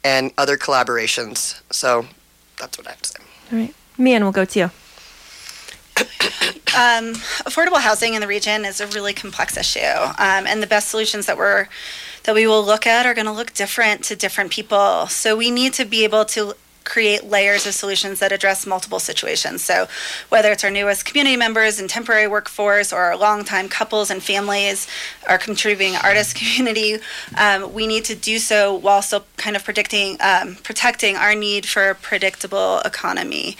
and 0.04 0.32
other 0.38 0.56
collaborations. 0.56 1.60
So 1.72 2.06
that's 2.60 2.78
what 2.78 2.86
I 2.86 2.90
have 2.90 3.02
to 3.02 3.08
say. 3.08 3.18
All 3.50 3.58
right, 3.58 3.74
Meehan, 3.98 4.22
we'll 4.22 4.32
go 4.32 4.44
to 4.44 4.58
you. 4.58 4.70
Um, 6.76 7.14
affordable 7.48 7.80
housing 7.80 8.14
in 8.14 8.20
the 8.20 8.26
region 8.26 8.64
is 8.66 8.80
a 8.80 8.86
really 8.88 9.14
complex 9.14 9.56
issue, 9.56 9.80
um, 9.80 10.46
and 10.46 10.62
the 10.62 10.66
best 10.66 10.90
solutions 10.90 11.26
that 11.26 11.38
we're 11.38 11.68
that 12.24 12.34
we 12.34 12.46
will 12.46 12.62
look 12.62 12.86
at 12.86 13.06
are 13.06 13.14
going 13.14 13.26
to 13.26 13.32
look 13.32 13.54
different 13.54 14.04
to 14.04 14.16
different 14.16 14.50
people. 14.50 15.06
So 15.06 15.36
we 15.36 15.50
need 15.50 15.72
to 15.74 15.84
be 15.84 16.04
able 16.04 16.24
to 16.26 16.54
create 16.86 17.24
layers 17.24 17.66
of 17.66 17.74
solutions 17.74 18.20
that 18.20 18.32
address 18.32 18.66
multiple 18.66 18.98
situations. 18.98 19.62
So, 19.62 19.88
whether 20.30 20.50
it's 20.52 20.64
our 20.64 20.70
newest 20.70 21.04
community 21.04 21.36
members 21.36 21.78
and 21.78 21.90
temporary 21.90 22.28
workforce 22.28 22.92
or 22.92 23.00
our 23.00 23.16
longtime 23.16 23.68
couples 23.68 24.10
and 24.10 24.22
families, 24.22 24.86
our 25.28 25.36
contributing 25.36 25.96
artist 25.96 26.34
community, 26.40 26.98
um, 27.36 27.74
we 27.74 27.86
need 27.86 28.04
to 28.06 28.14
do 28.14 28.38
so 28.38 28.74
while 28.74 29.02
still 29.02 29.26
kind 29.36 29.56
of 29.56 29.64
predicting, 29.64 30.16
um, 30.20 30.54
protecting 30.62 31.16
our 31.16 31.34
need 31.34 31.66
for 31.66 31.90
a 31.90 31.94
predictable 31.94 32.80
economy 32.80 33.56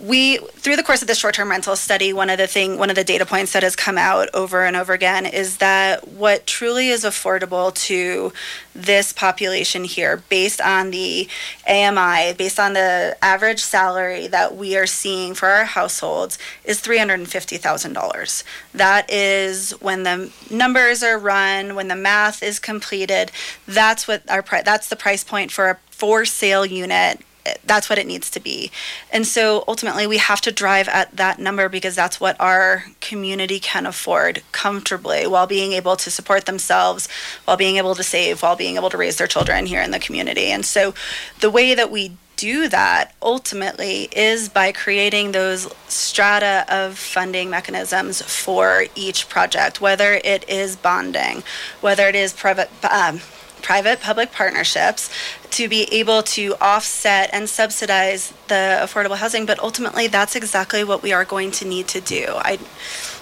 we 0.00 0.38
through 0.38 0.76
the 0.76 0.82
course 0.82 1.02
of 1.02 1.08
the 1.08 1.14
short-term 1.14 1.50
rental 1.50 1.76
study 1.76 2.12
one 2.12 2.30
of 2.30 2.38
the 2.38 2.46
thing 2.46 2.78
one 2.78 2.90
of 2.90 2.96
the 2.96 3.04
data 3.04 3.24
points 3.26 3.52
that 3.52 3.62
has 3.62 3.76
come 3.76 3.98
out 3.98 4.28
over 4.34 4.64
and 4.64 4.76
over 4.76 4.92
again 4.92 5.26
is 5.26 5.58
that 5.58 6.08
what 6.08 6.46
truly 6.46 6.88
is 6.88 7.04
affordable 7.04 7.74
to 7.74 8.32
this 8.74 9.12
population 9.12 9.84
here 9.84 10.22
based 10.28 10.60
on 10.60 10.90
the 10.90 11.28
AMI 11.68 12.34
based 12.34 12.58
on 12.58 12.72
the 12.72 13.16
average 13.22 13.60
salary 13.60 14.26
that 14.26 14.56
we 14.56 14.76
are 14.76 14.86
seeing 14.86 15.34
for 15.34 15.48
our 15.48 15.64
households 15.64 16.38
is 16.64 16.80
$350,000 16.80 18.44
that 18.74 19.10
is 19.10 19.72
when 19.72 20.02
the 20.02 20.32
numbers 20.50 21.02
are 21.02 21.18
run 21.18 21.74
when 21.74 21.88
the 21.88 21.96
math 21.96 22.42
is 22.42 22.58
completed 22.58 23.30
that's 23.66 24.08
what 24.08 24.28
our 24.30 24.44
that's 24.64 24.88
the 24.88 24.96
price 24.96 25.24
point 25.24 25.50
for 25.50 25.70
a 25.70 25.78
for 25.90 26.24
sale 26.24 26.66
unit 26.66 27.20
that's 27.64 27.88
what 27.88 27.98
it 27.98 28.06
needs 28.06 28.30
to 28.30 28.40
be. 28.40 28.70
And 29.10 29.26
so 29.26 29.64
ultimately, 29.66 30.06
we 30.06 30.18
have 30.18 30.40
to 30.42 30.52
drive 30.52 30.88
at 30.88 31.16
that 31.16 31.38
number 31.38 31.68
because 31.68 31.94
that's 31.94 32.20
what 32.20 32.40
our 32.40 32.84
community 33.00 33.58
can 33.58 33.86
afford 33.86 34.42
comfortably 34.52 35.26
while 35.26 35.46
being 35.46 35.72
able 35.72 35.96
to 35.96 36.10
support 36.10 36.46
themselves, 36.46 37.08
while 37.44 37.56
being 37.56 37.76
able 37.76 37.94
to 37.94 38.02
save, 38.02 38.42
while 38.42 38.56
being 38.56 38.76
able 38.76 38.90
to 38.90 38.96
raise 38.96 39.16
their 39.16 39.26
children 39.26 39.66
here 39.66 39.82
in 39.82 39.90
the 39.90 39.98
community. 39.98 40.46
And 40.46 40.64
so 40.64 40.94
the 41.40 41.50
way 41.50 41.74
that 41.74 41.90
we 41.90 42.16
do 42.36 42.68
that 42.68 43.14
ultimately 43.22 44.08
is 44.10 44.48
by 44.48 44.72
creating 44.72 45.30
those 45.30 45.72
strata 45.86 46.64
of 46.68 46.98
funding 46.98 47.48
mechanisms 47.50 48.20
for 48.22 48.86
each 48.96 49.28
project, 49.28 49.80
whether 49.80 50.14
it 50.24 50.48
is 50.48 50.74
bonding, 50.74 51.44
whether 51.80 52.08
it 52.08 52.16
is 52.16 52.32
private. 52.32 52.68
Um, 52.84 53.20
private 53.62 54.00
public 54.00 54.32
partnerships 54.32 55.10
to 55.50 55.68
be 55.68 55.82
able 55.92 56.22
to 56.22 56.54
offset 56.60 57.30
and 57.32 57.48
subsidize 57.48 58.32
the 58.48 58.78
affordable 58.82 59.16
housing 59.16 59.46
but 59.46 59.58
ultimately 59.60 60.06
that's 60.06 60.34
exactly 60.34 60.82
what 60.84 61.02
we 61.02 61.12
are 61.12 61.24
going 61.24 61.50
to 61.50 61.66
need 61.66 61.86
to 61.88 62.00
do 62.00 62.26
i 62.38 62.58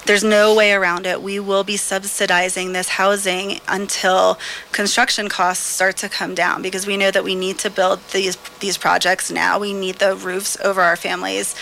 there's 0.06 0.24
no 0.24 0.54
way 0.54 0.72
around 0.72 1.06
it. 1.06 1.22
We 1.22 1.38
will 1.38 1.64
be 1.64 1.76
subsidizing 1.76 2.72
this 2.72 2.88
housing 2.88 3.60
until 3.68 4.38
construction 4.72 5.28
costs 5.28 5.64
start 5.64 5.96
to 5.98 6.08
come 6.08 6.34
down 6.34 6.62
because 6.62 6.86
we 6.86 6.96
know 6.96 7.10
that 7.10 7.22
we 7.22 7.34
need 7.34 7.58
to 7.58 7.70
build 7.70 8.00
these 8.12 8.36
these 8.60 8.78
projects 8.78 9.30
now. 9.30 9.58
We 9.58 9.72
need 9.72 9.96
the 9.96 10.16
roofs 10.16 10.58
over 10.64 10.80
our 10.80 10.96
families 10.96 11.54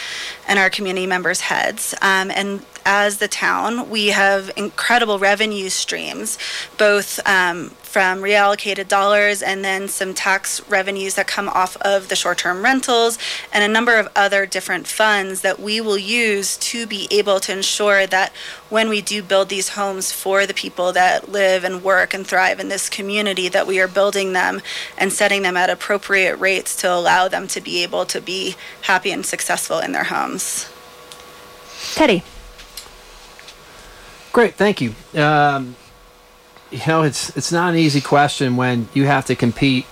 and 0.46 0.58
our 0.58 0.70
community 0.70 1.06
members' 1.06 1.40
heads. 1.40 1.94
Um, 2.00 2.30
and 2.30 2.64
as 2.86 3.18
the 3.18 3.28
town, 3.28 3.90
we 3.90 4.08
have 4.08 4.50
incredible 4.56 5.18
revenue 5.18 5.68
streams, 5.68 6.38
both 6.78 7.20
um, 7.28 7.72
from 7.88 8.20
reallocated 8.20 8.86
dollars 8.86 9.40
and 9.40 9.64
then 9.64 9.88
some 9.88 10.12
tax 10.12 10.60
revenues 10.68 11.14
that 11.14 11.26
come 11.26 11.48
off 11.48 11.74
of 11.78 12.08
the 12.08 12.14
short 12.14 12.36
term 12.36 12.62
rentals 12.62 13.18
and 13.50 13.64
a 13.64 13.68
number 13.68 13.96
of 13.96 14.06
other 14.14 14.44
different 14.44 14.86
funds 14.86 15.40
that 15.40 15.58
we 15.58 15.80
will 15.80 15.96
use 15.96 16.58
to 16.58 16.86
be 16.86 17.08
able 17.10 17.40
to 17.40 17.50
ensure 17.50 18.06
that 18.06 18.30
when 18.68 18.90
we 18.90 19.00
do 19.00 19.22
build 19.22 19.48
these 19.48 19.70
homes 19.70 20.12
for 20.12 20.44
the 20.44 20.52
people 20.52 20.92
that 20.92 21.30
live 21.30 21.64
and 21.64 21.82
work 21.82 22.12
and 22.12 22.26
thrive 22.26 22.60
in 22.60 22.68
this 22.68 22.90
community 22.90 23.48
that 23.48 23.66
we 23.66 23.80
are 23.80 23.88
building 23.88 24.34
them 24.34 24.60
and 24.98 25.10
setting 25.10 25.40
them 25.40 25.56
at 25.56 25.70
appropriate 25.70 26.36
rates 26.36 26.76
to 26.76 26.92
allow 26.92 27.26
them 27.26 27.48
to 27.48 27.58
be 27.58 27.82
able 27.82 28.04
to 28.04 28.20
be 28.20 28.54
happy 28.82 29.10
and 29.10 29.24
successful 29.24 29.78
in 29.78 29.92
their 29.92 30.04
homes. 30.04 30.70
Teddy. 31.94 32.22
Great, 34.30 34.54
thank 34.54 34.82
you. 34.82 34.94
Um, 35.14 35.74
you 36.70 36.80
know, 36.86 37.02
it's 37.02 37.34
it's 37.36 37.52
not 37.52 37.70
an 37.70 37.78
easy 37.78 38.00
question 38.00 38.56
when 38.56 38.88
you 38.94 39.06
have 39.06 39.26
to 39.26 39.34
compete, 39.34 39.86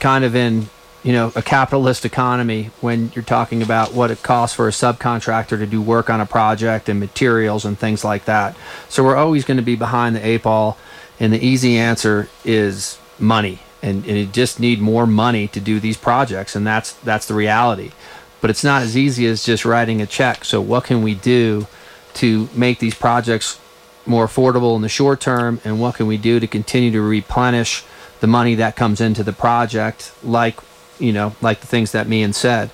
kind 0.00 0.24
of 0.24 0.34
in 0.34 0.68
you 1.02 1.12
know 1.12 1.32
a 1.36 1.42
capitalist 1.42 2.04
economy 2.04 2.70
when 2.80 3.12
you're 3.14 3.24
talking 3.24 3.62
about 3.62 3.94
what 3.94 4.10
it 4.10 4.22
costs 4.22 4.56
for 4.56 4.66
a 4.66 4.72
subcontractor 4.72 5.58
to 5.58 5.66
do 5.66 5.80
work 5.80 6.10
on 6.10 6.20
a 6.20 6.26
project 6.26 6.88
and 6.88 6.98
materials 6.98 7.64
and 7.64 7.78
things 7.78 8.04
like 8.04 8.24
that. 8.24 8.56
So 8.88 9.04
we're 9.04 9.16
always 9.16 9.44
going 9.44 9.58
to 9.58 9.62
be 9.62 9.76
behind 9.76 10.16
the 10.16 10.26
eight 10.26 10.42
ball, 10.42 10.76
and 11.20 11.32
the 11.32 11.44
easy 11.44 11.76
answer 11.76 12.28
is 12.44 12.98
money, 13.18 13.60
and, 13.82 14.04
and 14.06 14.18
you 14.18 14.26
just 14.26 14.58
need 14.58 14.80
more 14.80 15.06
money 15.06 15.46
to 15.48 15.60
do 15.60 15.78
these 15.78 15.96
projects, 15.96 16.56
and 16.56 16.66
that's 16.66 16.94
that's 16.94 17.26
the 17.26 17.34
reality. 17.34 17.92
But 18.40 18.50
it's 18.50 18.64
not 18.64 18.82
as 18.82 18.96
easy 18.96 19.26
as 19.26 19.44
just 19.44 19.64
writing 19.64 20.02
a 20.02 20.06
check. 20.06 20.44
So 20.44 20.60
what 20.60 20.84
can 20.84 21.02
we 21.02 21.14
do 21.14 21.66
to 22.14 22.48
make 22.54 22.80
these 22.80 22.94
projects 22.94 23.58
more 24.06 24.26
affordable 24.26 24.76
in 24.76 24.82
the 24.82 24.88
short 24.88 25.20
term 25.20 25.60
and 25.64 25.80
what 25.80 25.96
can 25.96 26.06
we 26.06 26.16
do 26.16 26.40
to 26.40 26.46
continue 26.46 26.90
to 26.92 27.00
replenish 27.00 27.84
the 28.20 28.26
money 28.26 28.54
that 28.56 28.76
comes 28.76 29.00
into 29.00 29.22
the 29.22 29.32
project 29.32 30.12
like 30.22 30.58
you 30.98 31.12
know 31.12 31.34
like 31.40 31.60
the 31.60 31.66
things 31.66 31.92
that 31.92 32.08
Meehan 32.08 32.32
said. 32.32 32.70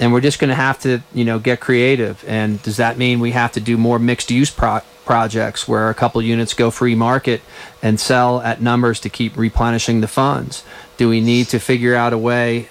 And 0.00 0.12
we're 0.12 0.20
just 0.20 0.38
going 0.38 0.48
to 0.48 0.54
have 0.54 0.80
to 0.80 1.02
you 1.14 1.24
know 1.24 1.38
get 1.38 1.60
creative. 1.60 2.24
And 2.26 2.62
does 2.62 2.76
that 2.78 2.98
mean 2.98 3.20
we 3.20 3.32
have 3.32 3.52
to 3.52 3.60
do 3.60 3.76
more 3.76 3.98
mixed 3.98 4.30
use 4.30 4.50
pro- 4.50 4.80
projects 5.04 5.66
where 5.66 5.90
a 5.90 5.94
couple 5.94 6.20
units 6.22 6.54
go 6.54 6.70
free 6.70 6.94
market 6.94 7.40
and 7.82 7.98
sell 7.98 8.40
at 8.40 8.60
numbers 8.60 9.00
to 9.00 9.08
keep 9.08 9.36
replenishing 9.36 10.00
the 10.00 10.08
funds? 10.08 10.64
Do 10.96 11.08
we 11.08 11.20
need 11.20 11.46
to 11.48 11.58
figure 11.58 11.94
out 11.94 12.12
a 12.12 12.18
way 12.18 12.68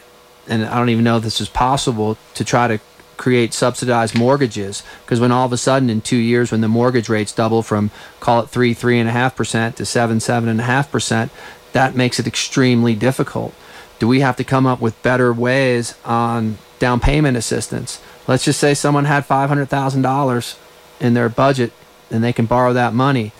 and 0.47 0.66
I 0.66 0.78
don't 0.78 0.89
even 0.89 1.03
know 1.03 1.18
if 1.18 1.24
this 1.24 1.39
is 1.39 1.49
possible 1.49 2.18
to 2.34 2.43
try 2.43 2.68
to 2.68 2.80
create 3.22 3.53
subsidized 3.53 4.17
mortgages. 4.17 4.82
Because 5.05 5.19
when 5.19 5.32
all 5.32 5.45
of 5.45 5.53
a 5.53 5.57
sudden 5.57 5.91
in 5.91 6.01
two 6.01 6.17
years 6.17 6.51
when 6.51 6.61
the 6.61 6.67
mortgage 6.67 7.07
rates 7.07 7.32
double 7.32 7.61
from 7.61 7.91
call 8.19 8.41
it 8.41 8.49
three 8.49 8.74
three 8.74 8.99
and 8.99 9.07
a 9.07 9.11
half 9.11 9.36
percent 9.36 9.76
to 9.76 9.86
seven 9.86 10.19
seven 10.19 10.49
and 10.49 10.59
a 10.59 10.63
half 10.63 10.91
percent 10.91 11.32
that 11.74 11.95
makes 11.95 12.19
it 12.19 12.26
extremely 12.26 12.95
difficult. 12.95 13.53
Do 13.99 14.07
we 14.07 14.22
have 14.22 14.36
to 14.38 14.43
come 14.43 14.65
up 14.65 14.82
with 14.82 15.01
better 15.03 15.32
ways 15.32 15.93
on 16.03 16.57
down 16.80 16.99
payment 16.99 17.38
assistance? 17.38 18.01
Let's 18.28 18.43
just 18.43 18.59
say 18.59 18.74
someone 18.74 19.05
had 19.05 19.28
$500000 19.28 20.57
in 20.99 21.13
their 21.13 21.30
budget 21.30 21.74
and 22.09 22.24
they 22.24 22.34
can 22.34 22.47
borrow 22.47 22.74
that 22.74 22.93
money 22.93 23.34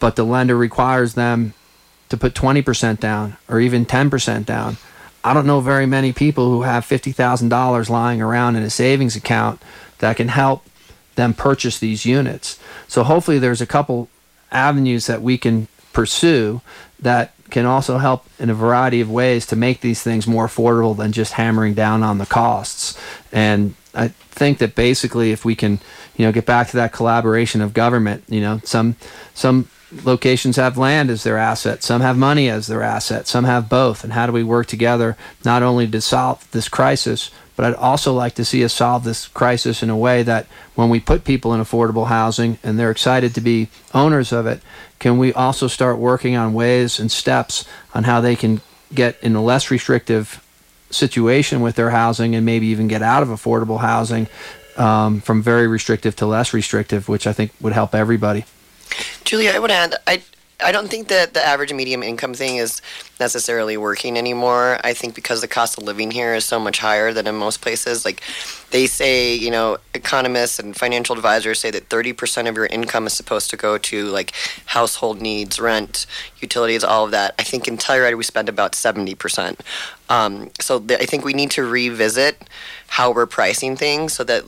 but 0.00 0.14
the 0.14 0.24
lender 0.24 0.56
requires 0.56 1.14
them 1.14 1.54
to 2.08 2.16
put 2.16 2.34
20% 2.34 3.00
down 3.00 3.36
or 3.48 3.58
even 3.58 3.84
10% 3.84 4.46
down 4.46 4.76
I 5.24 5.34
don't 5.34 5.46
know 5.46 5.60
very 5.60 5.86
many 5.86 6.12
people 6.12 6.50
who 6.50 6.62
have 6.62 6.84
$50,000 6.84 7.90
lying 7.90 8.22
around 8.22 8.56
in 8.56 8.62
a 8.62 8.70
savings 8.70 9.16
account 9.16 9.60
that 9.98 10.16
can 10.16 10.28
help 10.28 10.64
them 11.16 11.34
purchase 11.34 11.78
these 11.78 12.06
units. 12.06 12.58
So 12.86 13.02
hopefully 13.02 13.38
there's 13.38 13.60
a 13.60 13.66
couple 13.66 14.08
avenues 14.52 15.06
that 15.06 15.20
we 15.20 15.36
can 15.36 15.68
pursue 15.92 16.60
that 17.00 17.32
can 17.50 17.66
also 17.66 17.98
help 17.98 18.26
in 18.38 18.50
a 18.50 18.54
variety 18.54 19.00
of 19.00 19.10
ways 19.10 19.46
to 19.46 19.56
make 19.56 19.80
these 19.80 20.02
things 20.02 20.26
more 20.26 20.46
affordable 20.46 20.96
than 20.96 21.12
just 21.12 21.32
hammering 21.32 21.74
down 21.74 22.02
on 22.02 22.18
the 22.18 22.26
costs. 22.26 22.98
And 23.32 23.74
I 23.94 24.08
think 24.08 24.58
that 24.58 24.74
basically 24.74 25.32
if 25.32 25.44
we 25.44 25.54
can, 25.54 25.80
you 26.16 26.24
know, 26.24 26.32
get 26.32 26.46
back 26.46 26.68
to 26.68 26.76
that 26.76 26.92
collaboration 26.92 27.60
of 27.60 27.74
government, 27.74 28.24
you 28.28 28.40
know, 28.40 28.60
some 28.64 28.96
some 29.34 29.68
locations 30.04 30.56
have 30.56 30.76
land 30.76 31.10
as 31.10 31.22
their 31.22 31.38
asset, 31.38 31.82
some 31.82 32.00
have 32.00 32.16
money 32.16 32.48
as 32.48 32.66
their 32.66 32.82
asset, 32.82 33.26
some 33.26 33.44
have 33.44 33.68
both. 33.68 34.04
And 34.04 34.12
how 34.12 34.26
do 34.26 34.32
we 34.32 34.44
work 34.44 34.66
together 34.66 35.16
not 35.44 35.62
only 35.62 35.86
to 35.88 36.00
solve 36.00 36.48
this 36.50 36.68
crisis, 36.68 37.30
but 37.56 37.64
I'd 37.64 37.74
also 37.74 38.12
like 38.12 38.34
to 38.36 38.44
see 38.44 38.64
us 38.64 38.72
solve 38.72 39.02
this 39.02 39.26
crisis 39.26 39.82
in 39.82 39.90
a 39.90 39.96
way 39.96 40.22
that 40.22 40.46
when 40.74 40.90
we 40.90 41.00
put 41.00 41.24
people 41.24 41.52
in 41.54 41.60
affordable 41.60 42.06
housing 42.06 42.58
and 42.62 42.78
they're 42.78 42.90
excited 42.90 43.34
to 43.34 43.40
be 43.40 43.68
owners 43.92 44.32
of 44.32 44.46
it, 44.46 44.60
can 44.98 45.18
we 45.18 45.32
also 45.32 45.66
start 45.66 45.98
working 45.98 46.36
on 46.36 46.54
ways 46.54 47.00
and 47.00 47.10
steps 47.10 47.64
on 47.94 48.04
how 48.04 48.20
they 48.20 48.36
can 48.36 48.60
get 48.94 49.20
in 49.22 49.34
a 49.34 49.42
less 49.42 49.70
restrictive 49.70 50.44
situation 50.90 51.60
with 51.60 51.76
their 51.76 51.90
housing 51.90 52.34
and 52.34 52.46
maybe 52.46 52.66
even 52.66 52.88
get 52.88 53.02
out 53.02 53.22
of 53.22 53.28
affordable 53.28 53.80
housing 53.80 54.28
um, 54.76 55.20
from 55.20 55.42
very 55.42 55.66
restrictive 55.66 56.14
to 56.16 56.26
less 56.26 56.54
restrictive, 56.54 57.08
which 57.08 57.26
I 57.26 57.32
think 57.32 57.52
would 57.60 57.72
help 57.72 57.94
everybody. 57.94 58.44
Julia, 59.24 59.52
I 59.54 59.58
would 59.58 59.70
add, 59.70 59.94
I 60.06 60.22
I 60.60 60.72
don't 60.72 60.88
think 60.88 61.06
that 61.06 61.34
the 61.34 61.44
average 61.44 61.72
medium 61.72 62.02
income 62.02 62.34
thing 62.34 62.56
is 62.56 62.82
necessarily 63.20 63.76
working 63.76 64.18
anymore. 64.18 64.78
I 64.82 64.92
think 64.92 65.14
because 65.14 65.40
the 65.40 65.46
cost 65.46 65.78
of 65.78 65.84
living 65.84 66.10
here 66.10 66.34
is 66.34 66.44
so 66.44 66.58
much 66.58 66.80
higher 66.80 67.12
than 67.12 67.28
in 67.28 67.36
most 67.36 67.60
places. 67.60 68.04
Like 68.04 68.22
they 68.70 68.88
say, 68.88 69.34
you 69.34 69.52
know, 69.52 69.78
economists 69.94 70.58
and 70.58 70.76
financial 70.76 71.14
advisors 71.14 71.60
say 71.60 71.70
that 71.70 71.88
30% 71.88 72.48
of 72.48 72.56
your 72.56 72.66
income 72.66 73.06
is 73.06 73.12
supposed 73.12 73.50
to 73.50 73.56
go 73.56 73.78
to 73.78 74.06
like 74.06 74.32
household 74.66 75.20
needs, 75.20 75.60
rent, 75.60 76.06
utilities, 76.40 76.82
all 76.82 77.04
of 77.04 77.12
that. 77.12 77.36
I 77.38 77.44
think 77.44 77.68
in 77.68 77.76
Telluride 77.76 78.16
we 78.16 78.24
spend 78.24 78.48
about 78.48 78.72
70%. 78.72 79.60
Um, 80.08 80.50
so 80.58 80.80
th- 80.80 81.00
I 81.00 81.04
think 81.04 81.24
we 81.24 81.34
need 81.34 81.52
to 81.52 81.62
revisit 81.62 82.48
how 82.88 83.12
we're 83.12 83.26
pricing 83.26 83.76
things 83.76 84.12
so 84.12 84.24
that 84.24 84.42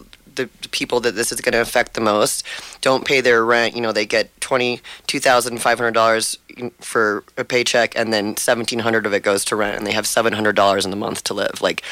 the, 0.45 0.69
people 0.69 1.01
that 1.01 1.15
this 1.15 1.33
is 1.33 1.41
going 1.41 1.53
to 1.53 1.61
affect 1.61 1.95
the 1.95 2.01
most 2.01 2.47
don't 2.81 3.05
pay 3.05 3.21
their 3.21 3.45
rent. 3.45 3.75
You 3.75 3.81
know, 3.81 3.93
they 3.93 4.07
get 4.07 4.39
twenty 4.41 4.81
two 5.07 5.21
thousand 5.21 5.59
five 5.59 5.79
hundred 5.79 5.95
dollars 5.95 6.39
for 6.81 7.25
a 7.37 7.45
paycheck, 7.45 7.97
and 7.97 8.13
then 8.13 8.37
seventeen 8.37 8.81
hundred 8.81 9.07
of 9.07 9.13
it 9.13 9.23
goes 9.23 9.45
to 9.47 9.57
rent, 9.57 9.77
and 9.77 9.87
they 9.87 9.93
have 9.93 10.07
seven 10.07 10.33
hundred 10.33 10.57
dollars 10.57 10.85
in 10.85 10.91
the 10.91 10.97
month 10.97 11.25
to 11.25 11.35
live. 11.35 11.61
Like, 11.61 11.83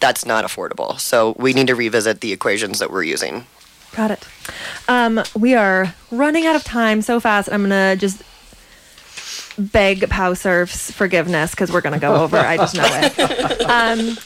that's 0.00 0.24
not 0.24 0.44
affordable. 0.44 0.98
So 0.98 1.34
we 1.38 1.52
need 1.52 1.66
to 1.66 1.74
revisit 1.74 2.20
the 2.20 2.32
equations 2.32 2.78
that 2.78 2.90
we're 2.90 3.04
using. 3.04 3.46
Got 3.94 4.10
it. 4.12 4.28
Um, 4.88 5.22
we 5.34 5.54
are 5.54 5.94
running 6.10 6.46
out 6.46 6.56
of 6.56 6.64
time 6.64 7.02
so 7.02 7.20
fast. 7.20 7.48
I'm 7.50 7.62
gonna 7.62 7.96
just 7.96 8.22
beg 9.58 10.08
POW 10.08 10.34
Surf's 10.34 10.90
forgiveness 10.90 11.50
because 11.50 11.72
we're 11.72 11.80
gonna 11.80 11.98
go 11.98 12.14
over. 12.16 12.36
I 12.36 12.56
just 12.56 12.76
know 12.76 12.86
it. 12.86 13.58
Um, 13.68 14.16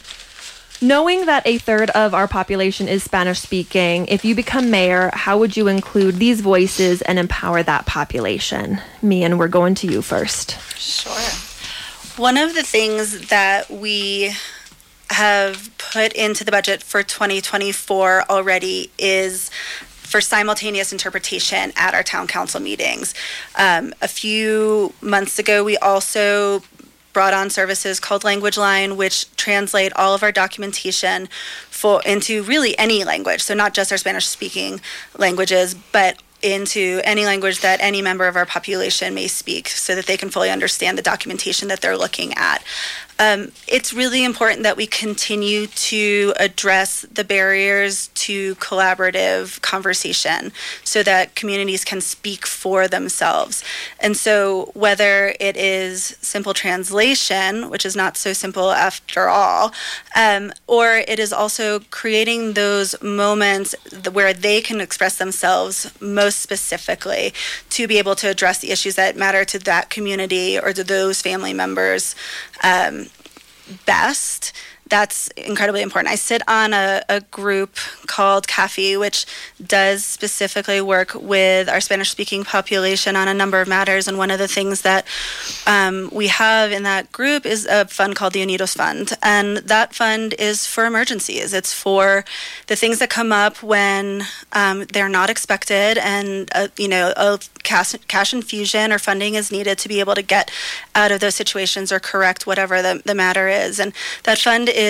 Knowing 0.82 1.26
that 1.26 1.46
a 1.46 1.58
third 1.58 1.90
of 1.90 2.12
our 2.12 2.26
population 2.26 2.88
is 2.88 3.04
Spanish 3.04 3.38
speaking, 3.38 4.04
if 4.06 4.24
you 4.24 4.34
become 4.34 4.68
mayor, 4.68 5.10
how 5.14 5.38
would 5.38 5.56
you 5.56 5.68
include 5.68 6.16
these 6.16 6.40
voices 6.40 7.02
and 7.02 7.20
empower 7.20 7.62
that 7.62 7.86
population? 7.86 8.80
Meehan 9.00 9.38
we're 9.38 9.46
going 9.46 9.76
to 9.76 9.86
you 9.86 10.02
first. 10.02 10.58
Sure. 10.76 11.12
One 12.16 12.36
of 12.36 12.56
the 12.56 12.64
things 12.64 13.28
that 13.28 13.70
we 13.70 14.34
have 15.10 15.70
put 15.78 16.12
into 16.14 16.42
the 16.42 16.50
budget 16.50 16.82
for 16.82 17.04
2024 17.04 18.24
already 18.28 18.90
is 18.98 19.50
for 19.78 20.20
simultaneous 20.20 20.90
interpretation 20.90 21.72
at 21.76 21.94
our 21.94 22.02
town 22.02 22.26
council 22.26 22.60
meetings. 22.60 23.14
Um, 23.56 23.94
a 24.02 24.08
few 24.08 24.92
months 25.00 25.38
ago, 25.38 25.62
we 25.62 25.76
also 25.78 26.62
brought 27.12 27.34
on 27.34 27.50
services 27.50 28.00
called 28.00 28.24
Language 28.24 28.56
Line, 28.56 28.96
which 28.96 29.34
translate 29.36 29.92
all 29.94 30.14
of 30.14 30.22
our 30.22 30.32
documentation 30.32 31.28
for 31.68 32.02
into 32.04 32.42
really 32.42 32.78
any 32.78 33.04
language. 33.04 33.42
So 33.42 33.54
not 33.54 33.74
just 33.74 33.92
our 33.92 33.98
Spanish 33.98 34.26
speaking 34.26 34.80
languages, 35.16 35.74
but 35.74 36.22
into 36.42 37.00
any 37.04 37.24
language 37.24 37.60
that 37.60 37.80
any 37.80 38.02
member 38.02 38.26
of 38.26 38.34
our 38.34 38.44
population 38.44 39.14
may 39.14 39.28
speak 39.28 39.68
so 39.68 39.94
that 39.94 40.06
they 40.06 40.16
can 40.16 40.28
fully 40.28 40.50
understand 40.50 40.98
the 40.98 41.02
documentation 41.02 41.68
that 41.68 41.80
they're 41.80 41.96
looking 41.96 42.34
at. 42.34 42.64
Um, 43.22 43.52
it's 43.68 43.92
really 43.92 44.24
important 44.24 44.64
that 44.64 44.76
we 44.76 44.88
continue 44.88 45.68
to 45.68 46.34
address 46.40 47.02
the 47.02 47.22
barriers 47.22 48.08
to 48.14 48.56
collaborative 48.56 49.62
conversation 49.62 50.50
so 50.82 51.04
that 51.04 51.36
communities 51.36 51.84
can 51.84 52.00
speak 52.00 52.44
for 52.44 52.88
themselves. 52.88 53.62
And 54.00 54.16
so, 54.16 54.72
whether 54.74 55.36
it 55.38 55.56
is 55.56 56.16
simple 56.20 56.52
translation, 56.52 57.70
which 57.70 57.86
is 57.86 57.94
not 57.94 58.16
so 58.16 58.32
simple 58.32 58.72
after 58.72 59.28
all, 59.28 59.72
um, 60.16 60.52
or 60.66 60.96
it 60.96 61.20
is 61.20 61.32
also 61.32 61.78
creating 61.90 62.54
those 62.54 63.00
moments 63.00 63.76
where 64.10 64.34
they 64.34 64.60
can 64.60 64.80
express 64.80 65.18
themselves 65.18 65.92
most 66.00 66.40
specifically 66.40 67.32
to 67.70 67.86
be 67.86 67.98
able 67.98 68.16
to 68.16 68.28
address 68.28 68.58
the 68.58 68.72
issues 68.72 68.96
that 68.96 69.16
matter 69.16 69.44
to 69.44 69.60
that 69.60 69.90
community 69.90 70.58
or 70.58 70.72
to 70.72 70.82
those 70.82 71.22
family 71.22 71.54
members 71.54 72.16
um, 72.64 73.06
best 73.86 74.52
that's 74.92 75.28
incredibly 75.38 75.80
important. 75.80 76.12
I 76.12 76.16
sit 76.16 76.42
on 76.46 76.74
a, 76.74 77.02
a 77.08 77.22
group 77.22 77.76
called 78.06 78.46
CAFI, 78.46 79.00
which 79.00 79.24
does 79.66 80.04
specifically 80.04 80.82
work 80.82 81.14
with 81.14 81.66
our 81.70 81.80
Spanish 81.80 82.10
speaking 82.10 82.44
population 82.44 83.16
on 83.16 83.26
a 83.26 83.32
number 83.32 83.58
of 83.62 83.66
matters. 83.66 84.06
And 84.06 84.18
one 84.18 84.30
of 84.30 84.38
the 84.38 84.48
things 84.48 84.82
that 84.82 85.06
um, 85.66 86.10
we 86.12 86.26
have 86.26 86.72
in 86.72 86.82
that 86.82 87.10
group 87.10 87.46
is 87.46 87.64
a 87.64 87.86
fund 87.86 88.16
called 88.16 88.34
the 88.34 88.44
Unidos 88.44 88.76
Fund. 88.76 89.14
And 89.22 89.56
that 89.74 89.94
fund 89.94 90.34
is 90.38 90.66
for 90.66 90.84
emergencies, 90.84 91.54
it's 91.54 91.72
for 91.72 92.26
the 92.66 92.76
things 92.76 92.98
that 92.98 93.08
come 93.08 93.32
up 93.32 93.62
when 93.62 94.24
um, 94.52 94.84
they're 94.92 95.08
not 95.08 95.30
expected 95.30 95.96
and, 95.96 96.50
uh, 96.54 96.68
you 96.76 96.88
know, 96.88 97.14
a 97.16 97.38
cash, 97.62 97.94
cash 98.08 98.34
infusion 98.34 98.92
or 98.92 98.98
funding 98.98 99.36
is 99.36 99.50
needed 99.50 99.78
to 99.78 99.88
be 99.88 100.00
able 100.00 100.14
to 100.14 100.22
get 100.22 100.50
out 100.94 101.10
of 101.10 101.20
those 101.20 101.34
situations 101.34 101.90
or 101.90 101.98
correct 101.98 102.46
whatever 102.46 102.82
the, 102.82 103.00
the 103.06 103.14
matter 103.14 103.48
is. 103.48 103.80
And 103.80 103.94
that 104.24 104.38
fund 104.38 104.68
is 104.68 104.81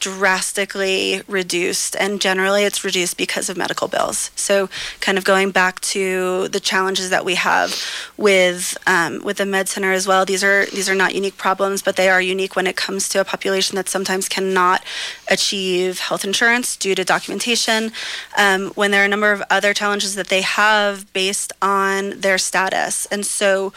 drastically 0.00 1.22
reduced, 1.26 1.96
and 1.96 2.20
generally 2.20 2.64
it's 2.64 2.84
reduced 2.84 3.16
because 3.16 3.48
of 3.48 3.56
medical 3.56 3.88
bills. 3.88 4.30
So, 4.36 4.68
kind 5.00 5.18
of 5.18 5.24
going 5.24 5.50
back 5.50 5.80
to 5.80 6.48
the 6.48 6.60
challenges 6.60 7.10
that 7.10 7.24
we 7.24 7.34
have 7.34 7.74
with 8.16 8.78
um, 8.86 9.22
with 9.24 9.38
the 9.38 9.46
med 9.46 9.68
center 9.68 9.92
as 9.92 10.06
well. 10.06 10.24
These 10.24 10.44
are 10.44 10.66
these 10.66 10.88
are 10.88 10.94
not 10.94 11.14
unique 11.14 11.36
problems, 11.36 11.82
but 11.82 11.96
they 11.96 12.08
are 12.08 12.22
unique 12.22 12.56
when 12.56 12.66
it 12.66 12.76
comes 12.76 13.08
to 13.10 13.20
a 13.20 13.24
population 13.24 13.76
that 13.76 13.88
sometimes 13.88 14.28
cannot 14.28 14.82
achieve 15.28 15.98
health 15.98 16.24
insurance 16.24 16.76
due 16.76 16.94
to 16.94 17.04
documentation. 17.04 17.92
Um, 18.36 18.68
when 18.70 18.90
there 18.90 19.02
are 19.02 19.06
a 19.06 19.08
number 19.08 19.32
of 19.32 19.42
other 19.50 19.74
challenges 19.74 20.14
that 20.14 20.28
they 20.28 20.42
have 20.42 21.12
based 21.12 21.52
on 21.60 22.20
their 22.20 22.38
status, 22.38 23.06
and 23.06 23.26
so 23.26 23.72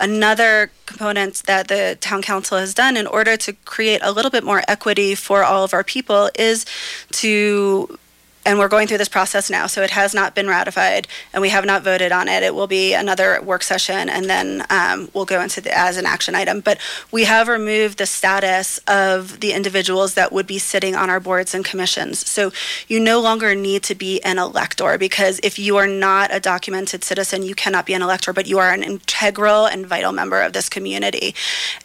another 0.00 0.70
component 0.86 1.42
that 1.46 1.68
the 1.68 1.96
town 2.00 2.22
council 2.22 2.58
has 2.58 2.74
done 2.74 2.96
in 2.96 3.06
order 3.06 3.36
to 3.36 3.52
create 3.64 4.00
a 4.02 4.12
little 4.12 4.30
bit 4.30 4.44
more 4.44 4.62
equity 4.68 5.14
for 5.14 5.44
all 5.44 5.64
of 5.64 5.72
our 5.74 5.84
people 5.84 6.30
is 6.38 6.66
to 7.10 7.98
and 8.44 8.58
we're 8.58 8.68
going 8.68 8.86
through 8.86 8.98
this 8.98 9.08
process 9.08 9.48
now, 9.48 9.66
so 9.66 9.82
it 9.82 9.90
has 9.90 10.14
not 10.14 10.34
been 10.34 10.48
ratified, 10.48 11.08
and 11.32 11.40
we 11.40 11.48
have 11.48 11.64
not 11.64 11.82
voted 11.82 12.12
on 12.12 12.28
it. 12.28 12.42
It 12.42 12.54
will 12.54 12.66
be 12.66 12.92
another 12.92 13.40
work 13.42 13.62
session, 13.62 14.08
and 14.08 14.26
then 14.26 14.64
um, 14.68 15.08
we'll 15.14 15.24
go 15.24 15.40
into 15.40 15.60
the, 15.60 15.76
as 15.76 15.96
an 15.96 16.04
action 16.06 16.34
item. 16.34 16.60
But 16.60 16.78
we 17.10 17.24
have 17.24 17.48
removed 17.48 17.98
the 17.98 18.06
status 18.06 18.78
of 18.86 19.40
the 19.40 19.52
individuals 19.52 20.14
that 20.14 20.32
would 20.32 20.46
be 20.46 20.58
sitting 20.58 20.94
on 20.94 21.08
our 21.08 21.20
boards 21.20 21.54
and 21.54 21.64
commissions. 21.64 22.28
So 22.28 22.52
you 22.86 23.00
no 23.00 23.20
longer 23.20 23.54
need 23.54 23.82
to 23.84 23.94
be 23.94 24.22
an 24.22 24.38
elector 24.38 24.98
because 24.98 25.40
if 25.42 25.58
you 25.58 25.76
are 25.78 25.86
not 25.86 26.34
a 26.34 26.40
documented 26.40 27.02
citizen, 27.02 27.42
you 27.42 27.54
cannot 27.54 27.86
be 27.86 27.94
an 27.94 28.02
elector, 28.02 28.32
but 28.32 28.46
you 28.46 28.58
are 28.58 28.72
an 28.72 28.82
integral 28.82 29.66
and 29.66 29.86
vital 29.86 30.12
member 30.12 30.42
of 30.42 30.52
this 30.52 30.68
community. 30.68 31.34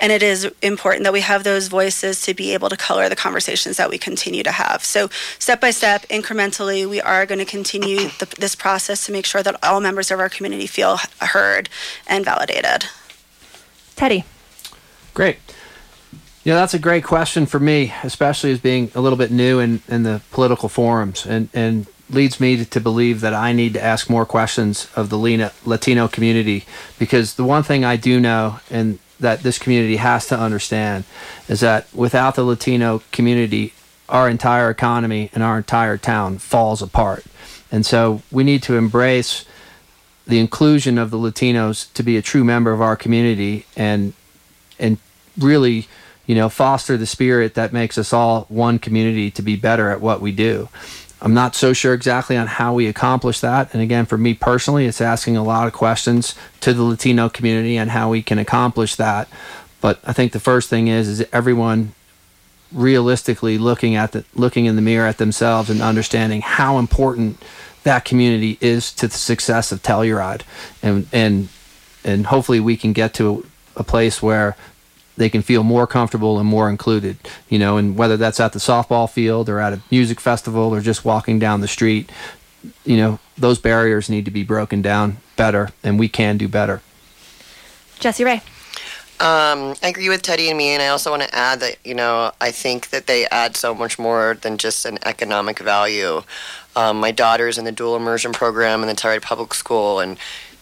And 0.01 0.11
it 0.11 0.21
is 0.21 0.51
important 0.61 1.03
that 1.05 1.13
we 1.13 1.21
have 1.21 1.43
those 1.43 1.69
voices 1.69 2.21
to 2.23 2.33
be 2.33 2.53
able 2.53 2.69
to 2.69 2.77
color 2.77 3.07
the 3.07 3.15
conversations 3.15 3.77
that 3.77 3.89
we 3.89 3.97
continue 3.97 4.43
to 4.43 4.51
have. 4.51 4.83
So 4.83 5.09
step 5.39 5.61
by 5.61 5.71
step, 5.71 6.05
incremental 6.09 6.48
incrementally, 6.49 6.87
we 6.87 7.01
are 7.01 7.25
going 7.25 7.39
to 7.39 7.45
continue 7.45 8.09
the, 8.19 8.27
this 8.39 8.55
process 8.55 9.05
to 9.05 9.11
make 9.11 9.25
sure 9.25 9.43
that 9.43 9.55
all 9.63 9.79
members 9.81 10.11
of 10.11 10.19
our 10.19 10.29
community 10.29 10.67
feel 10.67 10.99
heard 11.21 11.69
and 12.07 12.25
validated. 12.25 12.85
Teddy. 13.95 14.23
Great. 15.13 15.37
Yeah, 16.43 16.55
that's 16.55 16.73
a 16.73 16.79
great 16.79 17.03
question 17.03 17.45
for 17.45 17.59
me, 17.59 17.93
especially 18.03 18.51
as 18.51 18.59
being 18.59 18.91
a 18.95 19.01
little 19.01 19.17
bit 19.17 19.31
new 19.31 19.59
in, 19.59 19.81
in 19.87 20.03
the 20.03 20.21
political 20.31 20.69
forums, 20.69 21.25
and, 21.25 21.49
and 21.53 21.85
leads 22.09 22.39
me 22.39 22.57
to, 22.57 22.65
to 22.65 22.79
believe 22.79 23.21
that 23.21 23.33
I 23.33 23.53
need 23.53 23.73
to 23.73 23.83
ask 23.83 24.09
more 24.09 24.25
questions 24.25 24.89
of 24.95 25.09
the 25.09 25.51
Latino 25.65 26.07
community 26.07 26.65
because 26.97 27.35
the 27.35 27.43
one 27.43 27.61
thing 27.61 27.83
I 27.85 27.97
do 27.97 28.19
know 28.19 28.59
and 28.71 28.99
that 29.19 29.43
this 29.43 29.59
community 29.59 29.97
has 29.97 30.27
to 30.27 30.39
understand 30.39 31.03
is 31.49 31.59
that 31.59 31.93
without 31.93 32.35
the 32.35 32.43
Latino 32.43 33.01
community, 33.11 33.73
our 34.09 34.29
entire 34.29 34.69
economy 34.69 35.29
and 35.33 35.43
our 35.43 35.57
entire 35.57 35.97
town 35.97 36.37
falls 36.37 36.81
apart. 36.81 37.23
And 37.71 37.85
so 37.85 38.21
we 38.31 38.43
need 38.43 38.63
to 38.63 38.75
embrace 38.75 39.45
the 40.25 40.39
inclusion 40.39 40.97
of 40.97 41.11
the 41.11 41.17
Latinos 41.17 41.91
to 41.93 42.03
be 42.03 42.17
a 42.17 42.21
true 42.21 42.43
member 42.43 42.71
of 42.71 42.81
our 42.81 42.95
community 42.95 43.65
and 43.75 44.13
and 44.77 44.97
really, 45.37 45.87
you 46.25 46.35
know, 46.35 46.49
foster 46.49 46.95
the 46.95 47.05
spirit 47.05 47.55
that 47.55 47.73
makes 47.73 47.97
us 47.97 48.13
all 48.13 48.45
one 48.49 48.79
community 48.79 49.29
to 49.31 49.41
be 49.41 49.55
better 49.55 49.89
at 49.89 50.01
what 50.01 50.21
we 50.21 50.31
do. 50.31 50.69
I'm 51.21 51.33
not 51.33 51.53
so 51.53 51.73
sure 51.73 51.93
exactly 51.93 52.37
on 52.37 52.47
how 52.47 52.73
we 52.73 52.87
accomplish 52.87 53.41
that. 53.41 53.73
And 53.73 53.81
again, 53.81 54.05
for 54.05 54.17
me 54.17 54.33
personally, 54.33 54.85
it's 54.85 55.01
asking 55.01 55.35
a 55.35 55.43
lot 55.43 55.67
of 55.67 55.73
questions 55.73 56.33
to 56.61 56.73
the 56.73 56.83
Latino 56.83 57.27
community 57.27 57.75
and 57.75 57.91
how 57.91 58.09
we 58.09 58.21
can 58.21 58.39
accomplish 58.39 58.95
that. 58.95 59.27
But 59.81 59.99
I 60.05 60.13
think 60.13 60.31
the 60.31 60.39
first 60.39 60.69
thing 60.69 60.87
is 60.87 61.07
is 61.07 61.27
everyone 61.33 61.93
realistically 62.71 63.57
looking 63.57 63.95
at 63.95 64.11
the 64.11 64.23
looking 64.35 64.65
in 64.65 64.75
the 64.75 64.81
mirror 64.81 65.07
at 65.07 65.17
themselves 65.17 65.69
and 65.69 65.81
understanding 65.81 66.41
how 66.41 66.77
important 66.77 67.41
that 67.83 68.05
community 68.05 68.57
is 68.61 68.91
to 68.93 69.07
the 69.07 69.17
success 69.17 69.71
of 69.71 69.81
Telluride, 69.81 70.41
and 70.83 71.07
and 71.11 71.49
and 72.03 72.27
hopefully 72.27 72.59
we 72.59 72.77
can 72.77 72.93
get 72.93 73.13
to 73.15 73.45
a 73.75 73.83
place 73.83 74.21
where 74.21 74.55
they 75.17 75.29
can 75.29 75.41
feel 75.41 75.63
more 75.63 75.85
comfortable 75.87 76.39
and 76.39 76.47
more 76.47 76.69
included. 76.69 77.17
You 77.49 77.59
know, 77.59 77.77
and 77.77 77.97
whether 77.97 78.17
that's 78.17 78.39
at 78.39 78.53
the 78.53 78.59
softball 78.59 79.09
field 79.09 79.49
or 79.49 79.59
at 79.59 79.73
a 79.73 79.81
music 79.89 80.19
festival 80.19 80.73
or 80.73 80.81
just 80.81 81.05
walking 81.05 81.39
down 81.39 81.61
the 81.61 81.67
street, 81.67 82.11
you 82.85 82.97
know, 82.97 83.19
those 83.37 83.59
barriers 83.59 84.09
need 84.09 84.25
to 84.25 84.31
be 84.31 84.43
broken 84.43 84.81
down 84.81 85.17
better, 85.35 85.69
and 85.83 85.97
we 85.97 86.09
can 86.09 86.37
do 86.37 86.47
better. 86.47 86.81
Jessie 87.99 88.23
Rae. 88.23 88.41
Um, 89.21 89.75
I 89.83 89.89
agree 89.89 90.07
with 90.07 90.21
Teddy 90.21 90.47
and 90.47 90.57
me, 90.57 90.69
and 90.69 90.81
I 90.81 90.87
also 90.87 91.11
want 91.11 91.23
to 91.23 91.35
add 91.35 91.59
that 91.59 91.75
you 91.83 91.93
know 91.93 92.31
I 92.39 92.51
think 92.51 92.89
that 92.91 93.05
they 93.05 93.27
add 93.27 93.57
so 93.57 93.75
much 93.75 93.99
more 93.99 94.37
than 94.41 94.57
just 94.57 94.85
an 94.85 94.97
economic 95.05 95.59
value. 95.59 96.23
Um, 96.77 97.01
my 97.01 97.11
daughter's 97.11 97.57
in 97.57 97.65
the 97.65 97.73
dual 97.73 97.97
immersion 97.97 98.31
program 98.31 98.81
in 98.81 98.87
the 98.87 98.93
Telluride 98.93 99.21
Public 99.21 99.53
School, 99.53 99.99
and 99.99 100.17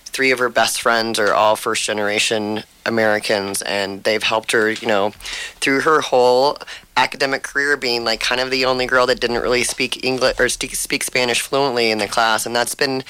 three 0.06 0.32
of 0.32 0.40
her 0.40 0.50
best 0.50 0.82
friends 0.82 1.20
are 1.20 1.36
all 1.36 1.56
first 1.56 1.84
generation 1.84 2.64
Americans, 2.84 3.62
and 3.62 4.04
they've 4.04 4.24
helped 4.24 4.52
her, 4.54 4.72
you 4.72 4.88
know, 4.88 5.12
through 5.60 5.82
her 5.82 6.02
whole 6.02 6.58
academic 6.96 7.44
career 7.44 7.78
being 7.78 8.04
like 8.04 8.20
kind 8.20 8.42
of 8.42 8.50
the 8.50 8.66
only 8.66 8.88
girl 8.88 9.06
that 9.06 9.20
didn't 9.20 9.44
really 9.44 9.64
speak 9.64 10.04
English 10.04 10.40
or 10.40 10.50
speak 10.50 11.04
Spanish 11.04 11.42
fluently 11.42 11.92
in 11.92 12.00
the 12.00 12.08
class, 12.08 12.48
and 12.48 12.56
that's 12.56 12.74
been 12.74 13.04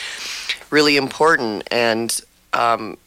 really 0.71 0.97
important. 0.97 1.65
And 1.71 2.19
um, 2.51 2.97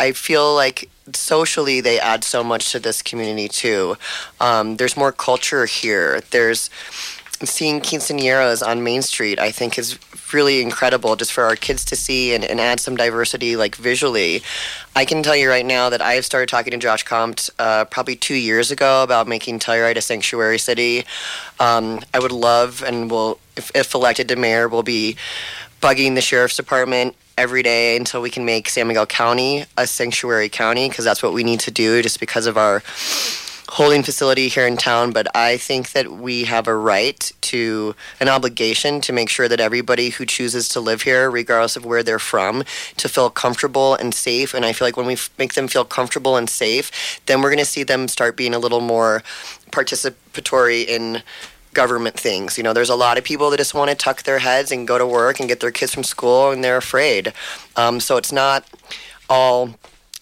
I 0.00 0.10
feel 0.10 0.52
like 0.56 0.90
socially 1.12 1.80
they 1.80 2.00
add 2.00 2.24
so 2.24 2.42
much 2.42 2.72
to 2.72 2.78
this 2.78 3.02
community 3.02 3.48
too. 3.48 3.96
Um, 4.40 4.76
there's 4.76 4.96
more 4.96 5.12
culture 5.12 5.66
here. 5.66 6.20
There's 6.30 6.70
seeing 7.42 7.80
quinceañeras 7.80 8.66
on 8.66 8.82
Main 8.82 9.02
Street. 9.02 9.38
I 9.38 9.50
think 9.50 9.78
is 9.78 9.98
really 10.32 10.62
incredible 10.62 11.16
just 11.16 11.32
for 11.32 11.44
our 11.44 11.56
kids 11.56 11.84
to 11.84 11.96
see 11.96 12.34
and, 12.34 12.44
and 12.44 12.60
add 12.60 12.80
some 12.80 12.96
diversity 12.96 13.56
like 13.56 13.76
visually. 13.76 14.42
I 14.96 15.04
can 15.04 15.22
tell 15.22 15.36
you 15.36 15.48
right 15.48 15.64
now 15.64 15.90
that 15.90 16.02
I've 16.02 16.24
started 16.24 16.48
talking 16.48 16.72
to 16.72 16.78
Josh 16.78 17.02
Compt 17.02 17.50
uh, 17.58 17.84
probably 17.84 18.16
two 18.16 18.34
years 18.34 18.70
ago 18.70 19.02
about 19.02 19.28
making 19.28 19.58
Telluride 19.60 19.96
a 19.96 20.00
sanctuary 20.00 20.58
city. 20.58 21.04
Um, 21.60 22.00
I 22.12 22.18
would 22.18 22.32
love 22.32 22.82
and 22.82 23.10
will, 23.10 23.38
if, 23.56 23.70
if 23.74 23.94
elected 23.94 24.28
to 24.28 24.36
mayor, 24.36 24.68
will 24.68 24.82
be 24.82 25.16
bugging 25.80 26.14
the 26.14 26.20
sheriff's 26.20 26.56
department 26.56 27.14
every 27.36 27.62
day 27.62 27.96
until 27.96 28.22
we 28.22 28.30
can 28.30 28.44
make 28.44 28.68
San 28.68 28.86
Miguel 28.86 29.06
County 29.06 29.64
a 29.76 29.86
sanctuary 29.86 30.48
county 30.48 30.88
because 30.88 31.04
that's 31.04 31.22
what 31.22 31.32
we 31.32 31.44
need 31.44 31.60
to 31.60 31.70
do 31.70 32.00
just 32.02 32.20
because 32.20 32.46
of 32.46 32.56
our 32.56 32.82
holding 33.74 34.04
facility 34.04 34.46
here 34.46 34.66
in 34.66 34.76
town. 34.76 35.12
But 35.12 35.34
I 35.34 35.56
think 35.56 35.92
that 35.92 36.08
we 36.12 36.44
have 36.44 36.68
a 36.68 36.76
right 36.76 37.32
to 37.42 37.96
an 38.20 38.28
obligation 38.28 39.00
to 39.00 39.12
make 39.12 39.28
sure 39.28 39.48
that 39.48 39.58
everybody 39.58 40.10
who 40.10 40.24
chooses 40.24 40.68
to 40.70 40.80
live 40.80 41.02
here, 41.02 41.28
regardless 41.30 41.76
of 41.76 41.84
where 41.84 42.02
they're 42.02 42.20
from, 42.20 42.62
to 42.98 43.08
feel 43.08 43.30
comfortable 43.30 43.94
and 43.96 44.14
safe. 44.14 44.54
And 44.54 44.64
I 44.64 44.72
feel 44.72 44.86
like 44.86 44.96
when 44.96 45.06
we 45.06 45.16
make 45.38 45.54
them 45.54 45.66
feel 45.66 45.84
comfortable 45.84 46.36
and 46.36 46.48
safe, 46.48 47.20
then 47.26 47.42
we're 47.42 47.50
going 47.50 47.58
to 47.58 47.64
see 47.64 47.82
them 47.82 48.06
start 48.06 48.36
being 48.36 48.54
a 48.54 48.60
little 48.60 48.80
more 48.80 49.22
participatory 49.72 50.86
in 50.86 51.22
government 51.74 52.18
things. 52.18 52.56
You 52.56 52.64
know, 52.64 52.72
there's 52.72 52.90
a 52.90 52.96
lot 52.96 53.18
of 53.18 53.24
people 53.24 53.50
that 53.50 53.56
just 53.56 53.74
want 53.74 53.90
to 53.90 53.96
tuck 53.96 54.22
their 54.22 54.38
heads 54.38 54.72
and 54.72 54.86
go 54.86 54.98
to 54.98 55.06
work 55.06 55.40
and 55.40 55.48
get 55.48 55.60
their 55.60 55.70
kids 55.70 55.92
from 55.92 56.04
school, 56.04 56.50
and 56.50 56.62
they're 56.62 56.76
afraid. 56.76 57.32
Um, 57.76 58.00
so 58.00 58.16
it's 58.16 58.32
not 58.32 58.64
all 59.28 59.74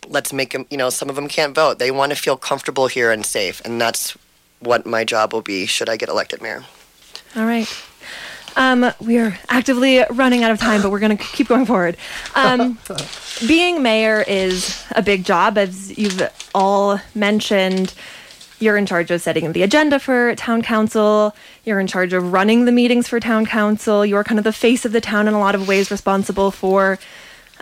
let's 0.09 0.32
make 0.32 0.53
them. 0.53 0.66
You 0.70 0.76
know, 0.76 0.90
some 0.90 1.09
of 1.09 1.16
them 1.16 1.28
can't 1.28 1.55
vote. 1.55 1.78
They 1.78 1.90
want 1.90 2.11
to 2.11 2.16
feel 2.16 2.36
comfortable 2.36 2.86
here 2.86 3.11
and 3.11 3.24
safe, 3.24 3.61
and 3.64 3.80
that's 3.80 4.16
what 4.61 4.86
my 4.86 5.05
job 5.05 5.32
will 5.32 5.42
be 5.42 5.66
should 5.66 5.88
I 5.88 5.96
get 5.96 6.09
elected 6.09 6.40
mayor. 6.40 6.64
All 7.36 7.44
right. 7.44 7.68
Um, 8.55 8.92
we 9.00 9.18
are 9.18 9.38
actively 9.48 10.05
running 10.11 10.44
out 10.44 10.50
of 10.50 10.61
time, 10.61 10.82
but 10.82 10.90
we're 10.90 11.00
going 11.00 11.16
to 11.16 11.24
keep 11.24 11.48
going 11.48 11.64
forward. 11.64 11.96
Um, 12.34 12.78
being 13.48 13.82
mayor 13.82 14.22
is 14.26 14.84
a 14.94 15.03
big 15.03 15.24
job, 15.24 15.57
as 15.57 15.96
you've 15.96 16.22
all 16.55 17.00
mentioned 17.14 17.94
you're 18.62 18.76
in 18.76 18.86
charge 18.86 19.10
of 19.10 19.20
setting 19.20 19.50
the 19.52 19.62
agenda 19.62 19.98
for 19.98 20.34
town 20.36 20.62
council. 20.62 21.34
You're 21.64 21.80
in 21.80 21.86
charge 21.86 22.12
of 22.12 22.32
running 22.32 22.64
the 22.64 22.72
meetings 22.72 23.08
for 23.08 23.18
town 23.20 23.44
council. 23.44 24.06
You're 24.06 24.24
kind 24.24 24.38
of 24.38 24.44
the 24.44 24.52
face 24.52 24.84
of 24.84 24.92
the 24.92 25.00
town 25.00 25.28
in 25.28 25.34
a 25.34 25.40
lot 25.40 25.54
of 25.54 25.66
ways, 25.66 25.90
responsible 25.90 26.50
for 26.50 26.98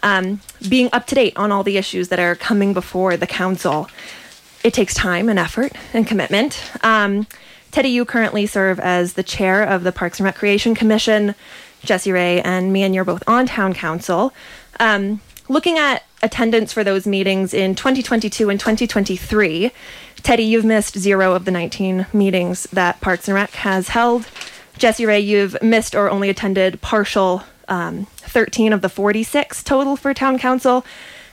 um, 0.03 0.41
being 0.69 0.91
up 0.93 1.07
to 1.07 1.15
date 1.15 1.37
on 1.37 1.51
all 1.51 1.63
the 1.65 1.79
issues 1.79 2.09
that 2.09 2.19
are 2.19 2.35
coming 2.35 2.75
before 2.75 3.17
the 3.17 3.27
council. 3.27 3.89
It 4.63 4.75
takes 4.75 4.93
time 4.95 5.29
and 5.29 5.39
effort 5.39 5.73
and 5.95 6.07
commitment. 6.07 6.63
Um, 6.85 7.27
Teddy, 7.71 7.89
you 7.89 8.05
currently 8.05 8.47
serve 8.47 8.79
as 8.79 9.15
the 9.15 9.23
chair 9.23 9.63
of 9.63 9.85
the 9.85 9.93
Parks 9.93 10.19
and 10.21 10.25
Recreation 10.25 10.75
Commission. 10.75 11.35
Jessie 11.83 12.13
Rae 12.13 12.43
and 12.43 12.73
Meehan 12.73 12.93
you're 12.93 13.05
both 13.05 13.23
on 13.27 13.47
town 13.47 13.73
council. 13.73 14.35
Um, 14.79 15.21
looking 15.49 15.79
at 15.79 16.05
attendance 16.23 16.73
for 16.73 16.85
those 16.85 17.07
meetings 17.07 17.55
in 17.55 17.75
2022 17.75 18.51
and 18.51 18.61
2023, 18.61 19.73
Teddy, 20.23 20.43
you've 20.45 20.65
missed 20.65 20.99
zero 20.99 21.35
of 21.35 21.45
the 21.45 21.51
19 21.51 22.07
meetings 22.13 22.65
that 22.65 23.01
Parks 23.01 23.29
and 23.29 23.35
Rec 23.35 23.51
has 23.53 23.89
held. 23.89 24.29
Jessie 24.77 25.07
Rae, 25.07 25.21
you've 25.21 25.61
missed 25.63 25.95
or 25.95 26.11
only 26.11 26.29
attended 26.29 26.81
partial 26.81 27.43
um, 27.69 28.07
13 28.17 28.73
of 28.73 28.83
the 28.83 28.89
46 28.89 29.63
total 29.63 29.97
for 29.97 30.13
town 30.13 30.39
council. 30.39 30.85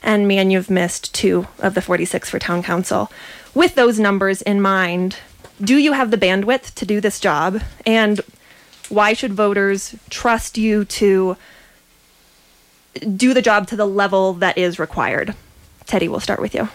And 0.04 0.28
Meehan 0.28 0.52
you've 0.52 0.70
missed 0.70 1.14
two 1.14 1.48
of 1.60 1.74
the 1.74 1.82
46 1.82 2.30
for 2.30 2.40
town 2.40 2.64
council. 2.64 3.12
With 3.54 3.76
those 3.76 4.00
numbers 4.00 4.42
in 4.42 4.62
mind, 4.62 5.18
do 5.60 5.78
you 5.78 5.94
have 5.94 6.12
the 6.12 6.18
bandwidth 6.18 6.74
to 6.76 6.86
do 6.86 7.02
this 7.02 7.20
job? 7.20 7.62
And 7.86 8.22
why 8.90 9.14
should 9.14 9.34
voters 9.34 9.96
trust 10.10 10.58
you 10.58 10.86
to 10.86 11.36
do 13.16 13.34
the 13.34 13.42
job 13.42 13.68
to 13.68 13.76
the 13.76 13.88
level 13.88 14.34
that 14.34 14.58
is 14.58 14.80
required? 14.80 15.36
Teddy, 15.86 16.08
we'll 16.08 16.20
start 16.20 16.42
with 16.42 16.54
you. 16.54 16.70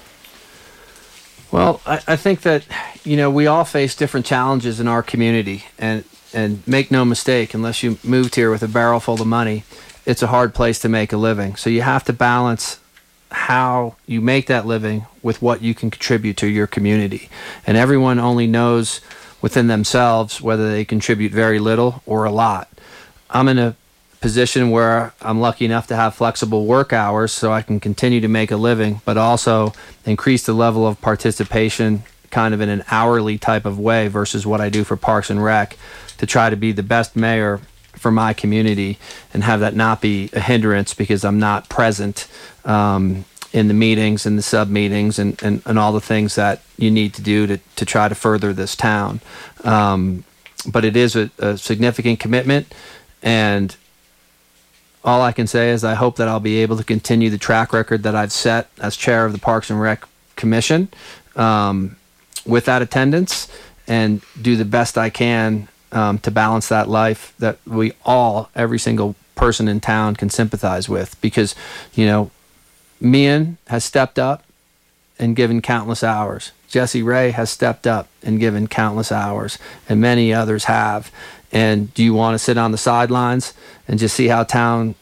Well, 1.53 1.83
I, 1.87 2.01
I 2.09 2.17
think 2.17 2.41
that 2.43 2.65
you 3.05 3.17
know 3.17 3.31
we 3.31 3.47
all 3.47 3.65
face 3.65 3.95
different 3.95 4.27
challenges 4.27 4.81
in 4.81 4.89
our 4.89 5.03
community, 5.03 5.67
and 5.79 6.03
and 6.35 6.67
make 6.67 6.91
no 6.91 7.05
mistake, 7.05 7.55
unless 7.55 7.83
you 7.83 7.99
moved 8.03 8.35
here 8.35 8.51
with 8.51 8.63
a 8.63 8.69
barrel 8.69 9.01
full 9.01 9.21
of 9.21 9.27
money, 9.27 9.65
it's 10.07 10.23
a 10.23 10.29
hard 10.29 10.55
place 10.55 10.79
to 10.81 10.89
make 10.89 11.13
a 11.13 11.19
living. 11.19 11.55
So 11.57 11.69
you 11.69 11.83
have 11.83 12.05
to 12.05 12.13
balance 12.13 12.81
how 13.31 13.97
you 14.07 14.21
make 14.23 14.47
that 14.47 14.67
living 14.67 15.07
with 15.23 15.43
what 15.43 15.63
you 15.63 15.75
can 15.75 15.91
contribute 15.91 16.39
to 16.39 16.47
your 16.47 16.67
community, 16.67 17.29
and 17.67 17.77
everyone 17.77 18.19
only 18.19 18.47
knows 18.47 19.03
within 19.43 19.67
themselves 19.67 20.41
whether 20.41 20.71
they 20.71 20.85
contribute 20.85 21.33
very 21.33 21.59
little 21.59 22.03
or 22.07 22.25
a 22.25 22.31
lot. 22.33 22.69
I'm 23.29 23.49
in 23.49 23.59
a 23.59 23.77
position 24.23 24.71
where 24.71 25.13
I'm 25.21 25.41
lucky 25.41 25.65
enough 25.65 25.89
to 25.89 25.97
have 25.97 26.15
flexible 26.15 26.65
work 26.65 26.93
hours 26.93 27.33
so 27.33 27.53
I 27.53 27.61
can 27.61 27.81
continue 27.81 28.21
to 28.21 28.29
make 28.29 28.51
a 28.51 28.57
living, 28.57 29.03
but 29.05 29.19
also 29.19 29.73
increase 30.07 30.47
the 30.47 30.55
level 30.55 30.87
of 30.87 31.01
participation 31.01 32.05
kind 32.31 32.55
of 32.55 32.61
in 32.63 32.71
an 32.71 32.83
hourly 32.91 33.37
type 33.37 33.67
of 33.67 33.79
way 33.79 34.09
versus 34.09 34.47
what 34.47 34.61
I 34.61 34.71
do 34.71 34.85
for 34.85 34.97
Parks 34.97 35.29
and 35.29 35.45
Rec 35.45 35.77
to 36.17 36.25
try 36.25 36.49
to 36.49 36.57
be 36.57 36.73
the 36.73 36.83
best 36.83 37.15
mayor 37.15 37.61
for 37.95 38.11
my 38.11 38.33
community 38.33 38.99
and 39.35 39.45
have 39.45 39.61
that 39.61 39.75
not 39.75 40.01
be 40.01 40.31
a 40.33 40.41
hindrance 40.41 40.95
because 40.95 41.25
I'm 41.25 41.39
not 41.39 41.69
present 41.69 42.27
um, 42.65 43.27
in 43.53 43.69
the 43.69 43.75
meetings 43.75 44.25
and 44.25 44.39
the 44.39 44.43
sub 44.43 44.71
meetings 44.71 45.19
and, 45.19 45.41
and, 45.43 45.63
and 45.67 45.79
all 45.79 45.93
the 45.93 46.01
things 46.01 46.37
that 46.37 46.63
you 46.79 46.91
need 46.91 47.13
to 47.15 47.23
do 47.23 47.47
to, 47.47 47.59
to 47.77 47.85
try 47.85 48.09
to 48.09 48.15
further 48.15 48.55
this 48.55 48.75
town. 48.75 49.21
Um, 49.63 50.25
but 50.67 50.85
it 50.85 50.97
is 50.97 51.17
a, 51.17 51.31
a 51.39 51.59
significant 51.59 52.19
commitment 52.19 52.73
and 53.23 53.77
all 55.05 55.23
I 55.23 55.33
can 55.33 55.47
say 55.47 55.71
is 55.71 55.85
I 55.85 55.95
hope 55.95 56.17
that 56.17 56.29
I'll 56.29 56.41
be 56.41 56.59
able 56.59 56.77
to 56.77 56.85
continue 56.85 57.31
the 57.31 57.39
track 57.39 57.73
record 57.73 58.03
that 58.05 58.15
I've 58.15 58.33
set 58.33 58.69
as 58.81 58.97
chair 58.97 59.25
of 59.27 59.33
the 59.33 59.39
Parks 59.39 59.71
and 59.71 59.81
Rec 59.81 60.05
Commission 60.37 60.89
um, 61.37 61.97
with 62.47 62.67
that 62.67 62.83
attendance 62.83 63.49
and 63.89 64.23
do 64.41 64.57
the 64.57 64.65
best 64.65 64.97
I 64.97 65.11
can 65.11 65.69
um, 65.91 66.19
to 66.21 66.31
balance 66.31 66.69
that 66.69 66.89
life 66.89 67.35
that 67.39 67.59
we 67.67 67.93
all, 68.05 68.49
every 68.55 68.79
single 68.79 69.17
person 69.35 69.69
in 69.69 69.81
town, 69.81 70.17
can 70.17 70.31
sympathize 70.31 70.89
with. 70.89 71.21
Because, 71.21 71.55
you 71.95 72.07
know, 72.07 72.31
Meehan 73.01 73.59
has 73.69 73.85
stepped 73.85 74.19
up 74.19 74.45
and 75.19 75.35
given 75.37 75.61
countless 75.61 76.03
hours. 76.05 76.53
Jessie 76.73 77.03
Rae 77.03 77.31
has 77.33 77.51
stepped 77.51 77.87
up 77.87 78.09
and 78.23 78.41
given 78.41 78.67
countless 78.67 79.13
hours, 79.13 79.59
and 79.91 80.01
many 80.01 80.33
others 80.33 80.65
have. 80.65 81.13
And 81.53 81.93
do 81.93 82.03
you 82.03 82.15
want 82.15 82.35
to 82.35 82.39
sit 82.39 82.57
on 82.57 82.73
the 82.73 82.79
sidelines 82.79 83.53
and 83.87 84.01
just 84.01 84.17
see 84.17 84.29
how 84.29 84.43
town 84.45 84.95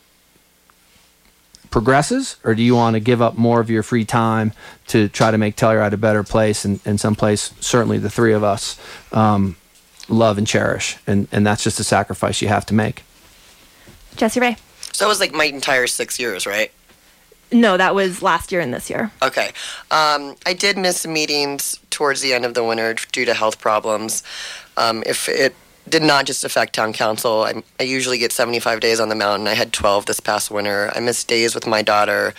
progresses, 1.71 2.37
or 2.43 2.57
do 2.57 2.63
you 2.65 2.75
want 2.75 2.95
to 2.95 3.01
give 3.01 3.23
up 3.23 3.39
more 3.39 3.61
of 3.61 3.71
your 3.71 3.85
free 3.85 4.05
time 4.05 4.53
to 4.89 5.09
try 5.09 5.31
to 5.31 5.39
make 5.39 5.55
Telluride 5.55 5.93
a 5.93 5.97
better 5.97 6.25
place 6.25 6.65
and, 6.65 6.81
and 6.85 6.99
someplace 6.99 7.55
certainly 7.61 7.99
the 7.99 8.11
three 8.11 8.33
of 8.33 8.43
us 8.43 8.77
um, 9.13 9.55
love 10.09 10.39
and 10.39 10.49
cherish, 10.49 10.99
and 11.07 11.29
and 11.31 11.47
that's 11.47 11.63
just 11.63 11.79
a 11.79 11.85
sacrifice 11.85 12.43
you 12.43 12.49
have 12.49 12.67
to 12.67 12.75
make. 12.75 13.05
Jessie 14.17 14.41
Rae. 14.41 14.57
So 14.93 15.05
that 15.05 15.09
was 15.09 15.21
like 15.21 15.33
my 15.33 15.45
entire 15.45 15.87
six 15.87 16.19
years, 16.19 16.49
right? 16.49 16.73
No, 17.53 17.77
that 17.77 17.95
was 17.95 18.23
last 18.23 18.53
year 18.53 18.61
and 18.61 18.73
this 18.73 18.89
year. 18.89 19.11
Okay. 19.23 19.49
Um, 19.91 20.37
I 20.47 20.55
did 20.57 20.79
miss 20.79 21.07
meetings 21.07 21.81
towards 21.91 22.21
the 22.21 22.33
end 22.33 22.45
of 22.45 22.55
the 22.55 22.63
winter 22.63 22.95
due 23.13 23.25
to 23.25 23.35
health 23.35 23.61
problems. 23.61 24.23
Um, 24.77 25.03
if 25.05 25.29
it 25.29 25.55
did 25.89 26.03
not 26.03 26.27
just 26.27 26.45
affect 26.45 26.75
town 26.75 26.93
council, 26.93 27.43
I, 27.43 27.63
I 27.81 27.83
usually 27.83 28.19
get 28.19 28.31
75 28.31 28.81
days 28.81 29.01
on 29.01 29.09
the 29.09 29.15
mountain. 29.17 29.49
I 29.49 29.55
had 29.55 29.73
12 29.73 30.07
this 30.07 30.21
past 30.21 30.51
winter. 30.51 30.93
I 30.95 31.01
missed 31.01 31.27
days 31.27 31.55
with 31.55 31.67
my 31.67 31.83
daughter 31.83 32.35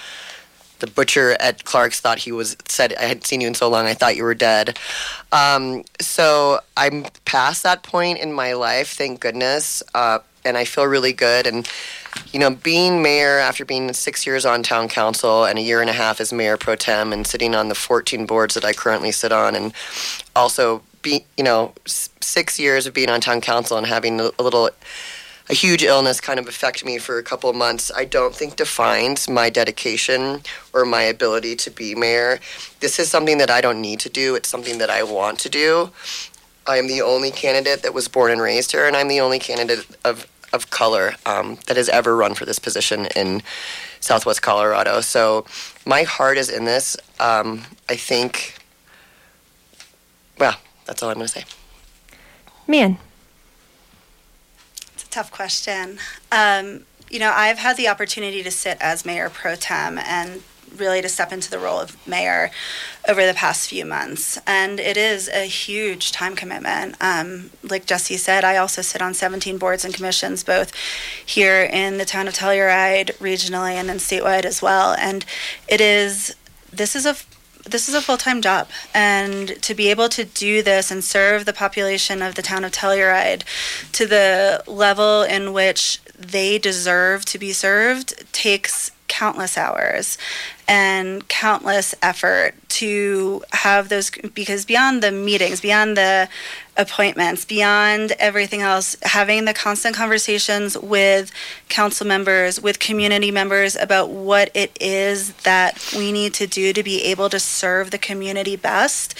the 0.82 0.88
butcher 0.88 1.38
at 1.40 1.64
Clark's 1.64 2.02
thought 2.02 2.18
he 2.20 2.32
was 2.32 2.58
said 2.68 2.94
I 3.00 3.04
hadn't 3.04 3.26
seen 3.26 3.40
you 3.40 3.48
in 3.48 3.54
so 3.54 3.70
long. 3.70 3.86
I 3.86 3.94
thought 3.94 4.18
you 4.18 4.24
were 4.24 4.36
dead. 4.36 4.78
Um, 5.32 5.84
so 6.02 6.60
I'm 6.76 7.06
past 7.24 7.64
that 7.64 7.84
point 7.84 8.20
in 8.20 8.34
my 8.34 8.54
life, 8.54 8.94
thank 8.94 9.22
goodness, 9.22 9.82
uh, 9.96 10.20
and 10.46 10.58
I 10.58 10.66
feel 10.66 10.86
really 10.86 11.14
good. 11.14 11.48
And 11.48 11.68
you 12.34 12.40
know, 12.40 12.50
being 12.50 13.02
mayor 13.02 13.40
after 13.40 13.64
being 13.64 13.92
six 13.94 14.26
years 14.26 14.46
on 14.46 14.64
town 14.64 14.90
council 14.90 15.46
and 15.46 15.58
a 15.58 15.62
year 15.62 15.82
and 15.82 15.90
a 15.90 15.94
half 15.94 16.20
as 16.20 16.34
mayor 16.34 16.58
pro 16.58 16.76
tem, 16.76 17.14
and 17.14 17.26
sitting 17.26 17.56
on 17.56 17.70
the 17.70 17.76
14 17.76 18.26
boards 18.26 18.54
that 18.56 18.66
I 18.66 18.74
currently 18.74 19.12
sit 19.12 19.32
on, 19.32 19.56
and 19.56 19.74
also 20.36 20.82
be 21.02 21.26
you 21.38 21.44
know 21.44 21.74
six 21.86 22.60
years 22.60 22.86
of 22.86 22.94
being 22.94 23.10
on 23.10 23.22
town 23.22 23.42
council 23.42 23.78
and 23.78 23.88
having 23.88 24.20
a, 24.20 24.32
little 24.42 24.70
a 25.50 25.54
huge 25.54 25.84
illness 25.84 26.22
kind 26.22 26.40
of 26.40 26.48
affect 26.48 26.86
me 26.86 26.98
for 26.98 27.18
a 27.18 27.24
couple 27.24 27.50
of 27.50 27.56
months, 27.56 27.92
I 27.94 28.06
don't 28.06 28.34
think 28.34 28.56
defines 28.56 29.30
my 29.30 29.50
dedication 29.50 30.42
or 30.74 30.86
my 30.86 31.02
ability 31.02 31.58
to 31.58 31.72
be 31.72 31.94
mayor. 31.94 32.40
This 32.80 33.00
is 33.00 33.10
something 33.10 33.38
that 33.40 33.50
I 33.50 33.60
don't 33.60 33.82
need 33.82 34.00
to 34.02 34.10
do, 34.10 34.36
it's 34.36 34.48
something 34.48 34.78
that 34.78 34.90
I 34.90 35.04
want 35.04 35.40
to 35.40 35.50
do. 35.50 35.92
I 36.72 36.78
am 36.78 36.88
the 36.88 37.02
only 37.02 37.32
candidate 37.32 37.84
that 37.84 37.94
was 37.94 38.08
born 38.08 38.32
and 38.32 38.42
raised 38.42 38.72
here, 38.72 38.88
and 38.88 38.96
I'm 38.96 39.10
the 39.10 39.20
only 39.20 39.40
candidate 39.40 39.86
of, 40.06 40.26
of 40.54 40.70
color 40.70 41.16
um, 41.26 41.58
that 41.68 41.76
has 41.76 41.90
ever 41.90 42.16
run 42.16 42.34
for 42.34 42.46
this 42.46 42.60
position 42.60 43.08
in 43.16 43.44
Southwest 44.00 44.42
Colorado. 44.42 45.02
So 45.02 45.46
my 45.86 46.04
heart 46.04 46.38
is 46.38 46.50
in 46.50 46.64
this. 46.64 46.96
Um, 47.20 47.64
I 47.90 47.98
think, 47.98 48.56
well, 50.40 50.56
that's 50.86 51.04
all 51.04 51.10
I'm 51.10 51.16
going 51.16 51.28
to 51.28 51.34
say. 51.34 51.44
Man, 52.68 52.98
it's 54.94 55.04
a 55.04 55.10
tough 55.10 55.30
question. 55.30 56.00
Um, 56.32 56.86
you 57.10 57.20
know, 57.20 57.34
I've 57.36 57.58
had 57.58 57.76
the 57.76 57.90
opportunity 57.90 58.42
to 58.44 58.52
sit 58.52 58.78
as 58.80 59.06
mayor 59.06 59.30
pro 59.30 59.56
tem 59.56 59.98
and 59.98 60.42
really 60.76 61.02
to 61.02 61.10
step 61.10 61.32
into 61.32 61.50
the 61.50 61.60
role 61.60 61.80
of 61.80 61.96
mayor 62.08 62.52
over 63.08 63.26
the 63.26 63.34
past 63.34 63.70
few 63.70 63.86
months. 63.86 64.40
And 64.46 64.80
it 64.80 64.98
is 64.98 65.28
a 65.30 65.46
huge 65.46 66.12
time 66.12 66.36
commitment. 66.36 66.96
Um, 67.02 67.52
like 67.64 67.86
Jessie 67.86 68.18
said, 68.18 68.44
I 68.44 68.58
also 68.58 68.82
sit 68.82 69.02
on 69.02 69.14
17 69.14 69.58
boards 69.58 69.86
and 69.86 69.94
commissions, 69.94 70.44
both 70.44 70.74
here 71.26 71.64
in 71.64 71.98
the 71.98 72.06
town 72.06 72.28
of 72.28 72.34
Telluride, 72.34 73.18
regionally, 73.18 73.74
and 73.74 73.90
then 73.90 73.98
statewide 73.98 74.46
as 74.46 74.62
well. 74.62 74.94
And 74.94 75.26
it 75.68 75.82
is, 75.82 76.36
this 76.72 76.96
is 76.96 77.06
a 77.06 77.16
this 77.70 77.88
is 77.88 77.94
a 77.94 78.02
full 78.02 78.18
time 78.18 78.42
job, 78.42 78.70
and 78.94 79.62
to 79.62 79.76
be 79.76 79.90
able 79.90 80.10
to 80.10 80.26
do 80.26 80.64
this 80.64 80.92
and 80.92 81.04
serve 81.04 81.46
the 81.46 81.54
population 81.54 82.22
of 82.22 82.36
the 82.36 82.42
town 82.42 82.64
of 82.64 82.72
Telluride 82.72 83.44
to 83.92 84.06
the 84.06 84.64
level 84.68 85.22
in 85.22 85.54
which 85.54 86.00
they 86.18 86.58
deserve 86.58 87.26
to 87.26 87.38
be 87.38 87.54
served 87.54 88.14
takes 88.34 88.92
countless 89.08 89.58
hours 89.58 90.18
and 90.72 91.28
countless 91.28 91.94
effort 92.02 92.54
to 92.70 93.44
have 93.52 93.90
those 93.90 94.10
because 94.34 94.64
beyond 94.64 95.04
the 95.04 95.12
meetings 95.12 95.60
beyond 95.60 95.98
the 95.98 96.30
appointments 96.78 97.44
beyond 97.44 98.14
everything 98.14 98.62
else 98.62 98.96
having 99.02 99.44
the 99.44 99.54
constant 99.54 99.94
conversations 99.94 100.78
with 100.78 101.30
council 101.68 102.08
members 102.08 102.62
with 102.62 102.80
community 102.80 103.32
members 103.32 103.76
about 103.76 104.10
what 104.12 104.50
it 104.54 104.72
is 104.80 105.34
that 105.44 105.94
we 105.94 106.10
need 106.10 106.34
to 106.34 106.48
do 106.48 106.72
to 106.72 106.82
be 106.82 107.04
able 107.04 107.30
to 107.30 107.38
serve 107.38 107.92
the 107.92 107.98
community 107.98 108.56
best 108.56 109.14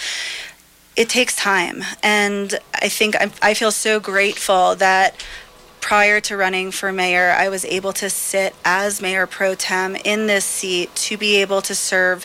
it 0.94 1.08
takes 1.10 1.36
time. 1.36 1.82
And 2.02 2.58
i 2.74 2.88
think 2.88 3.14
i, 3.16 3.30
I 3.42 3.52
feel 3.52 3.72
so 3.72 4.00
grateful 4.00 4.74
that 4.76 5.14
prior 5.82 6.20
to 6.20 6.36
running 6.36 6.70
for 6.70 6.92
mayor, 6.92 7.34
I 7.36 7.50
was 7.50 7.66
able 7.66 7.92
to 7.94 8.08
sit 8.08 8.54
as 8.64 9.02
mayor 9.02 9.26
pro 9.26 9.54
tem 9.54 9.96
in 9.96 10.28
this 10.28 10.46
seat 10.46 10.94
to 10.94 11.18
be 11.18 11.36
able 11.36 11.60
to 11.60 11.74
serve 11.74 12.24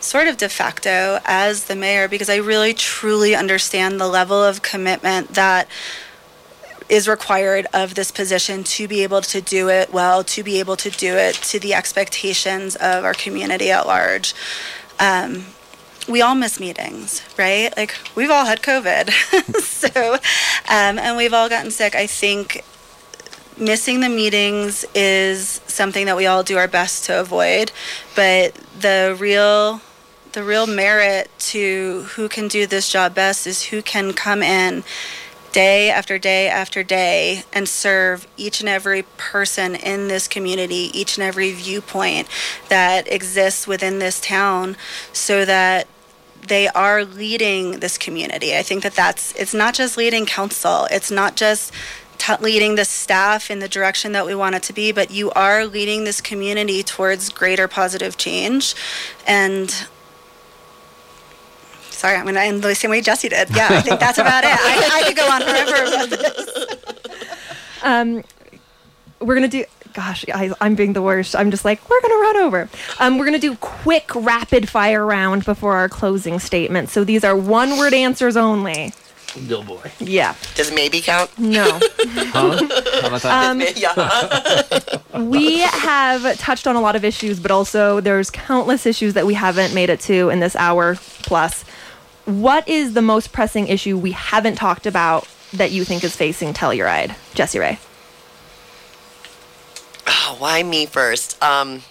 sort 0.00 0.26
of 0.26 0.36
de 0.38 0.48
facto 0.48 1.20
as 1.24 1.64
the 1.64 1.76
mayor 1.76 2.08
because 2.08 2.30
I 2.30 2.36
really 2.36 2.72
truly 2.72 3.34
understand 3.34 4.00
the 4.00 4.08
level 4.08 4.42
of 4.42 4.62
commitment 4.62 5.34
that 5.34 5.68
is 6.88 7.06
required 7.06 7.66
of 7.74 7.94
this 7.94 8.10
position 8.10 8.64
to 8.64 8.88
be 8.88 9.02
able 9.02 9.20
to 9.20 9.42
do 9.42 9.68
it 9.68 9.92
well, 9.92 10.24
to 10.24 10.42
be 10.42 10.58
able 10.58 10.76
to 10.76 10.88
do 10.90 11.14
it 11.14 11.34
to 11.34 11.60
the 11.60 11.74
expectations 11.74 12.74
of 12.76 13.04
our 13.04 13.12
community 13.12 13.70
at 13.70 13.86
large. 13.86 14.34
Um, 14.98 15.44
we 16.08 16.22
all 16.22 16.34
miss 16.34 16.58
meetings, 16.58 17.22
right? 17.38 17.76
Like 17.76 17.94
we've 18.14 18.30
all 18.30 18.46
had 18.46 18.62
COVID, 18.62 19.10
so 19.62 20.14
um, 20.14 20.98
and 20.98 21.18
we've 21.18 21.34
all 21.34 21.50
gotten 21.50 21.70
sick. 21.70 21.94
I 21.94 22.06
think 22.06 22.64
missing 23.58 24.00
the 24.00 24.08
meetings 24.08 24.84
is 24.94 25.60
something 25.66 26.06
that 26.06 26.16
we 26.16 26.26
all 26.26 26.42
do 26.42 26.56
our 26.56 26.68
best 26.68 27.04
to 27.06 27.20
avoid, 27.20 27.72
but 28.14 28.54
the 28.78 29.16
real 29.18 29.80
the 30.32 30.44
real 30.44 30.66
merit 30.66 31.30
to 31.38 32.02
who 32.14 32.28
can 32.28 32.48
do 32.48 32.66
this 32.66 32.90
job 32.92 33.14
best 33.14 33.46
is 33.46 33.64
who 33.64 33.80
can 33.82 34.12
come 34.12 34.42
in 34.42 34.84
day 35.52 35.90
after 35.90 36.18
day 36.18 36.48
after 36.48 36.82
day 36.82 37.42
and 37.52 37.68
serve 37.68 38.28
each 38.36 38.60
and 38.60 38.68
every 38.68 39.02
person 39.16 39.74
in 39.74 40.08
this 40.08 40.28
community, 40.28 40.90
each 40.92 41.16
and 41.16 41.24
every 41.24 41.52
viewpoint 41.52 42.28
that 42.68 43.10
exists 43.10 43.66
within 43.66 43.98
this 43.98 44.20
town 44.20 44.76
so 45.12 45.44
that 45.44 45.88
they 46.46 46.68
are 46.68 47.04
leading 47.04 47.80
this 47.80 47.98
community. 47.98 48.56
I 48.56 48.62
think 48.62 48.82
that 48.82 48.94
that's 48.94 49.32
it's 49.34 49.54
not 49.54 49.74
just 49.74 49.96
leading 49.96 50.26
council, 50.26 50.86
it's 50.90 51.10
not 51.10 51.36
just 51.36 51.72
t- 52.18 52.34
leading 52.40 52.74
the 52.74 52.84
staff 52.84 53.50
in 53.50 53.60
the 53.60 53.68
direction 53.68 54.12
that 54.12 54.26
we 54.26 54.34
want 54.34 54.54
it 54.54 54.62
to 54.64 54.72
be, 54.72 54.92
but 54.92 55.10
you 55.10 55.30
are 55.30 55.64
leading 55.66 56.04
this 56.04 56.20
community 56.20 56.82
towards 56.82 57.30
greater 57.30 57.66
positive 57.68 58.16
change 58.16 58.74
and 59.26 59.86
Sorry, 61.90 62.14
I'm 62.14 62.22
going 62.22 62.36
to 62.36 62.40
end 62.42 62.62
the 62.62 62.76
same 62.76 62.92
way 62.92 63.00
Jessie 63.00 63.28
did. 63.28 63.50
Yeah, 63.50 63.66
I 63.70 63.80
think 63.80 63.98
that's 63.98 64.18
about 64.18 64.44
it. 64.44 64.50
I, 64.52 65.00
I 65.00 65.08
could 65.08 65.16
go 65.16 65.28
on 65.28 65.42
forever. 65.42 66.76
Um, 67.82 68.24
we're 69.20 69.34
gonna 69.34 69.48
do. 69.48 69.64
Gosh, 69.94 70.24
I, 70.32 70.52
I'm 70.60 70.74
being 70.74 70.92
the 70.92 71.02
worst. 71.02 71.34
I'm 71.34 71.50
just 71.50 71.64
like 71.64 71.88
we're 71.88 72.00
gonna 72.00 72.16
run 72.16 72.36
over. 72.38 72.68
Um, 72.98 73.18
we're 73.18 73.24
gonna 73.24 73.38
do 73.38 73.56
quick 73.56 74.14
rapid 74.14 74.68
fire 74.68 75.04
round 75.04 75.44
before 75.44 75.74
our 75.76 75.88
closing 75.88 76.38
statement. 76.38 76.88
So 76.88 77.04
these 77.04 77.24
are 77.24 77.36
one 77.36 77.78
word 77.78 77.94
answers 77.94 78.36
only. 78.36 78.92
Bill 79.46 79.62
boy. 79.62 79.90
Yeah. 79.98 80.34
Does 80.54 80.72
maybe 80.72 81.00
count? 81.00 81.36
No. 81.38 81.78
Huh? 82.30 82.58
How 83.00 83.08
about 83.08 83.22
that? 83.22 83.50
Um, 83.50 83.62
yeah. 83.76 85.22
we 85.22 85.60
have 85.60 86.38
touched 86.38 86.66
on 86.66 86.76
a 86.76 86.80
lot 86.80 86.94
of 86.94 87.04
issues, 87.04 87.40
but 87.40 87.50
also 87.50 88.00
there's 88.00 88.30
countless 88.30 88.84
issues 88.86 89.14
that 89.14 89.26
we 89.26 89.34
haven't 89.34 89.74
made 89.74 89.88
it 89.88 90.00
to 90.00 90.28
in 90.28 90.40
this 90.40 90.54
hour 90.56 90.96
plus. 91.22 91.62
What 92.26 92.68
is 92.68 92.92
the 92.92 93.02
most 93.02 93.32
pressing 93.32 93.68
issue 93.68 93.96
we 93.96 94.12
haven't 94.12 94.56
talked 94.56 94.86
about 94.86 95.26
that 95.54 95.70
you 95.72 95.84
think 95.84 96.04
is 96.04 96.14
facing 96.14 96.52
Telluride? 96.52 97.14
Jessie 97.34 97.58
Rae. 97.58 97.78
Oh, 100.06 100.36
why 100.38 100.62
me 100.62 100.84
first? 100.86 101.42
Um, 101.42 101.82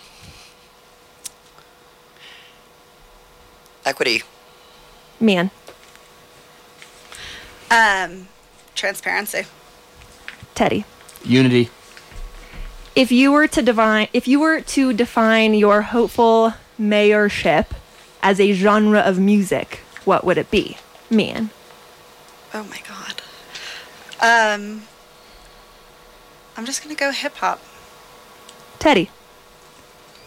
equity. 3.86 4.22
Man. 5.20 5.50
Um, 7.70 8.28
transparency. 8.76 9.46
Teddy. 10.56 10.86
Unity. 11.24 11.70
If 12.96 13.12
you 13.12 13.32
were 13.32 13.48
to 13.48 13.62
define 13.62 14.08
if 14.14 14.28
you 14.28 14.40
were 14.40 14.62
to 14.62 14.94
define 14.94 15.54
your 15.54 15.82
hopeful 15.84 16.54
mayorship 16.80 17.68
as 18.24 18.40
a 18.40 18.54
genre 18.54 19.00
of 19.00 19.20
music, 19.20 19.82
what 20.06 20.24
would 20.24 20.38
it 20.38 20.50
be? 20.50 20.78
Man. 21.10 21.52
Oh 22.54 22.64
my 22.64 22.82
god. 22.88 23.22
Um, 24.20 24.84
I'm 26.56 26.66
just 26.66 26.82
gonna 26.82 26.96
go 26.96 27.12
hip 27.12 27.36
hop. 27.36 27.62
Teddy. 28.80 29.12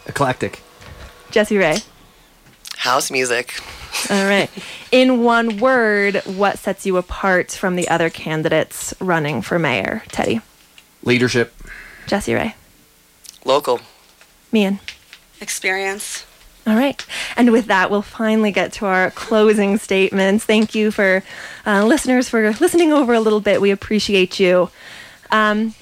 Eclectic. 0.07 0.61
Jessie 1.31 1.59
Rae. 1.59 1.79
House 2.81 3.11
music. 3.11 3.61
All 4.09 4.25
right. 4.25 4.49
In 4.91 5.23
one 5.23 5.59
word, 5.59 6.23
what 6.25 6.59
sets 6.59 6.87
you 6.87 6.97
apart 6.97 7.53
from 7.53 7.77
the 7.77 7.87
other 7.91 8.09
candidates 8.09 8.95
running 9.01 9.43
for 9.43 9.59
mayor? 9.59 10.03
Teddy. 10.09 10.41
Leadership. 11.03 11.55
Jessie 12.07 12.33
Rae. 12.33 12.55
Local. 13.45 13.81
Meehan. 14.51 14.81
Experience. 15.43 16.25
All 16.67 16.75
right. 16.75 17.05
And 17.37 17.53
with 17.53 17.67
that, 17.67 17.91
we'll 17.91 18.01
finally 18.01 18.51
get 18.51 18.73
to 18.75 18.87
our 18.87 19.11
closing 19.11 19.77
statements. 19.77 20.47
Thank 20.47 20.75
you 20.75 20.91
for 20.91 21.23
uh, 21.67 21.85
listeners 21.85 22.31
for 22.31 22.51
listening 22.55 22.95
over 22.95 23.13
a 23.13 23.21
little 23.21 23.41
bit. 23.41 23.61
We 23.61 23.73
appreciate 23.73 24.41
you. 24.41 24.71
Um, 25.31 25.75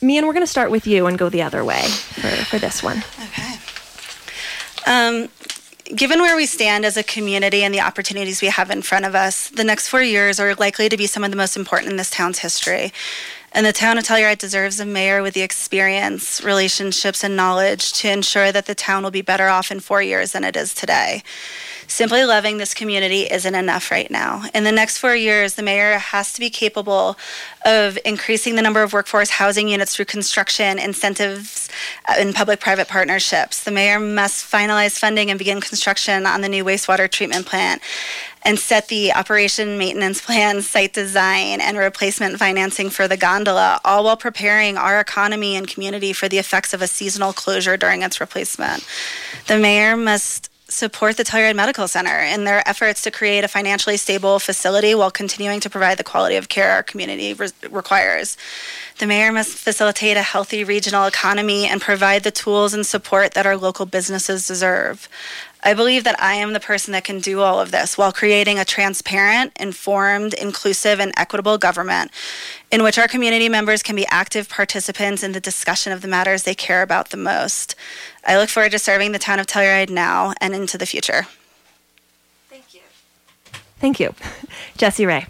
Meehan, 0.00 0.26
we're 0.26 0.32
going 0.32 0.46
to 0.46 0.50
start 0.50 0.70
with 0.70 0.86
you 0.86 1.06
and 1.06 1.18
go 1.18 1.28
the 1.28 1.42
other 1.42 1.62
way 1.62 1.82
for, 1.82 2.28
for 2.46 2.58
this 2.58 2.82
one. 2.82 3.04
Okay. 3.22 3.58
Um, 4.86 5.28
given 5.94 6.20
where 6.20 6.36
we 6.36 6.46
stand 6.46 6.84
as 6.84 6.96
a 6.96 7.02
community 7.02 7.62
and 7.62 7.74
the 7.74 7.80
opportunities 7.80 8.40
we 8.40 8.48
have 8.48 8.70
in 8.70 8.82
front 8.82 9.04
of 9.04 9.14
us, 9.14 9.48
the 9.50 9.64
next 9.64 9.88
four 9.88 10.02
years 10.02 10.40
are 10.40 10.54
likely 10.54 10.88
to 10.88 10.96
be 10.96 11.06
some 11.06 11.24
of 11.24 11.30
the 11.30 11.36
most 11.36 11.56
important 11.56 11.90
in 11.90 11.96
this 11.96 12.10
town's 12.10 12.38
history. 12.38 12.92
And 13.52 13.66
the 13.66 13.72
town 13.72 13.98
of 13.98 14.04
Telluride 14.04 14.38
deserves 14.38 14.80
a 14.80 14.86
mayor 14.86 15.22
with 15.22 15.34
the 15.34 15.42
experience, 15.42 16.42
relationships, 16.42 17.22
and 17.22 17.36
knowledge 17.36 17.92
to 17.94 18.10
ensure 18.10 18.50
that 18.50 18.64
the 18.66 18.74
town 18.74 19.02
will 19.02 19.10
be 19.10 19.20
better 19.20 19.48
off 19.48 19.70
in 19.70 19.80
four 19.80 20.02
years 20.02 20.32
than 20.32 20.44
it 20.44 20.56
is 20.56 20.74
today. 20.74 21.22
Simply 21.92 22.24
loving 22.24 22.56
this 22.56 22.72
community 22.72 23.30
isn't 23.30 23.54
enough 23.54 23.90
right 23.90 24.10
now. 24.10 24.44
In 24.54 24.64
the 24.64 24.72
next 24.72 24.96
four 24.96 25.14
years, 25.14 25.56
the 25.56 25.62
mayor 25.62 25.98
has 25.98 26.32
to 26.32 26.40
be 26.40 26.48
capable 26.48 27.18
of 27.66 27.98
increasing 28.06 28.56
the 28.56 28.62
number 28.62 28.82
of 28.82 28.94
workforce 28.94 29.28
housing 29.28 29.68
units 29.68 29.94
through 29.94 30.06
construction, 30.06 30.78
incentives, 30.78 31.68
uh, 32.08 32.14
and 32.16 32.34
public 32.34 32.60
private 32.60 32.88
partnerships. 32.88 33.62
The 33.62 33.72
mayor 33.72 34.00
must 34.00 34.50
finalize 34.50 34.98
funding 34.98 35.28
and 35.28 35.36
begin 35.36 35.60
construction 35.60 36.24
on 36.24 36.40
the 36.40 36.48
new 36.48 36.64
wastewater 36.64 37.10
treatment 37.10 37.44
plant 37.44 37.82
and 38.42 38.58
set 38.58 38.88
the 38.88 39.12
operation 39.12 39.76
maintenance 39.76 40.22
plan, 40.22 40.62
site 40.62 40.94
design, 40.94 41.60
and 41.60 41.76
replacement 41.76 42.38
financing 42.38 42.88
for 42.88 43.06
the 43.06 43.18
gondola, 43.18 43.82
all 43.84 44.04
while 44.04 44.16
preparing 44.16 44.78
our 44.78 44.98
economy 44.98 45.56
and 45.56 45.68
community 45.68 46.14
for 46.14 46.26
the 46.26 46.38
effects 46.38 46.72
of 46.72 46.80
a 46.80 46.86
seasonal 46.86 47.34
closure 47.34 47.76
during 47.76 48.00
its 48.00 48.18
replacement. 48.18 48.82
The 49.46 49.58
mayor 49.58 49.94
must 49.94 50.48
support 50.72 51.16
the 51.16 51.24
Telluride 51.24 51.56
Medical 51.56 51.86
Center 51.86 52.18
in 52.18 52.44
their 52.44 52.66
efforts 52.68 53.02
to 53.02 53.10
create 53.10 53.44
a 53.44 53.48
financially 53.48 53.96
stable 53.96 54.38
facility 54.38 54.94
while 54.94 55.10
continuing 55.10 55.60
to 55.60 55.70
provide 55.70 55.98
the 55.98 56.04
quality 56.04 56.36
of 56.36 56.48
care 56.48 56.70
our 56.70 56.82
community 56.82 57.34
re- 57.34 57.50
requires. 57.70 58.36
The 58.98 59.06
mayor 59.06 59.32
must 59.32 59.56
facilitate 59.56 60.16
a 60.16 60.22
healthy 60.22 60.64
regional 60.64 61.06
economy 61.06 61.66
and 61.66 61.80
provide 61.80 62.22
the 62.22 62.30
tools 62.30 62.74
and 62.74 62.86
support 62.86 63.34
that 63.34 63.46
our 63.46 63.56
local 63.56 63.86
businesses 63.86 64.46
deserve. 64.46 65.08
I 65.64 65.74
believe 65.74 66.02
that 66.04 66.20
I 66.20 66.34
am 66.34 66.52
the 66.52 66.60
person 66.60 66.92
that 66.92 67.04
can 67.04 67.20
do 67.20 67.40
all 67.40 67.60
of 67.60 67.70
this 67.70 67.96
while 67.96 68.12
creating 68.12 68.58
a 68.58 68.64
transparent, 68.64 69.52
informed, 69.60 70.34
inclusive, 70.34 70.98
and 70.98 71.12
equitable 71.16 71.56
government 71.56 72.10
in 72.72 72.82
which 72.82 72.98
our 72.98 73.06
community 73.06 73.48
members 73.48 73.82
can 73.82 73.94
be 73.94 74.06
active 74.06 74.48
participants 74.48 75.22
in 75.22 75.32
the 75.32 75.40
discussion 75.40 75.92
of 75.92 76.00
the 76.00 76.08
matters 76.08 76.42
they 76.42 76.54
care 76.54 76.82
about 76.82 77.10
the 77.10 77.16
most. 77.16 77.76
I 78.24 78.36
look 78.38 78.48
forward 78.48 78.72
to 78.72 78.78
serving 78.78 79.12
the 79.12 79.18
town 79.18 79.40
of 79.40 79.46
Telluride 79.46 79.90
now 79.90 80.32
and 80.40 80.54
into 80.54 80.78
the 80.78 80.86
future. 80.86 81.26
Thank 82.48 82.74
you. 82.74 82.80
Thank 83.80 84.00
you. 84.00 84.14
Jessie 84.76 85.06
Rae. 85.06 85.26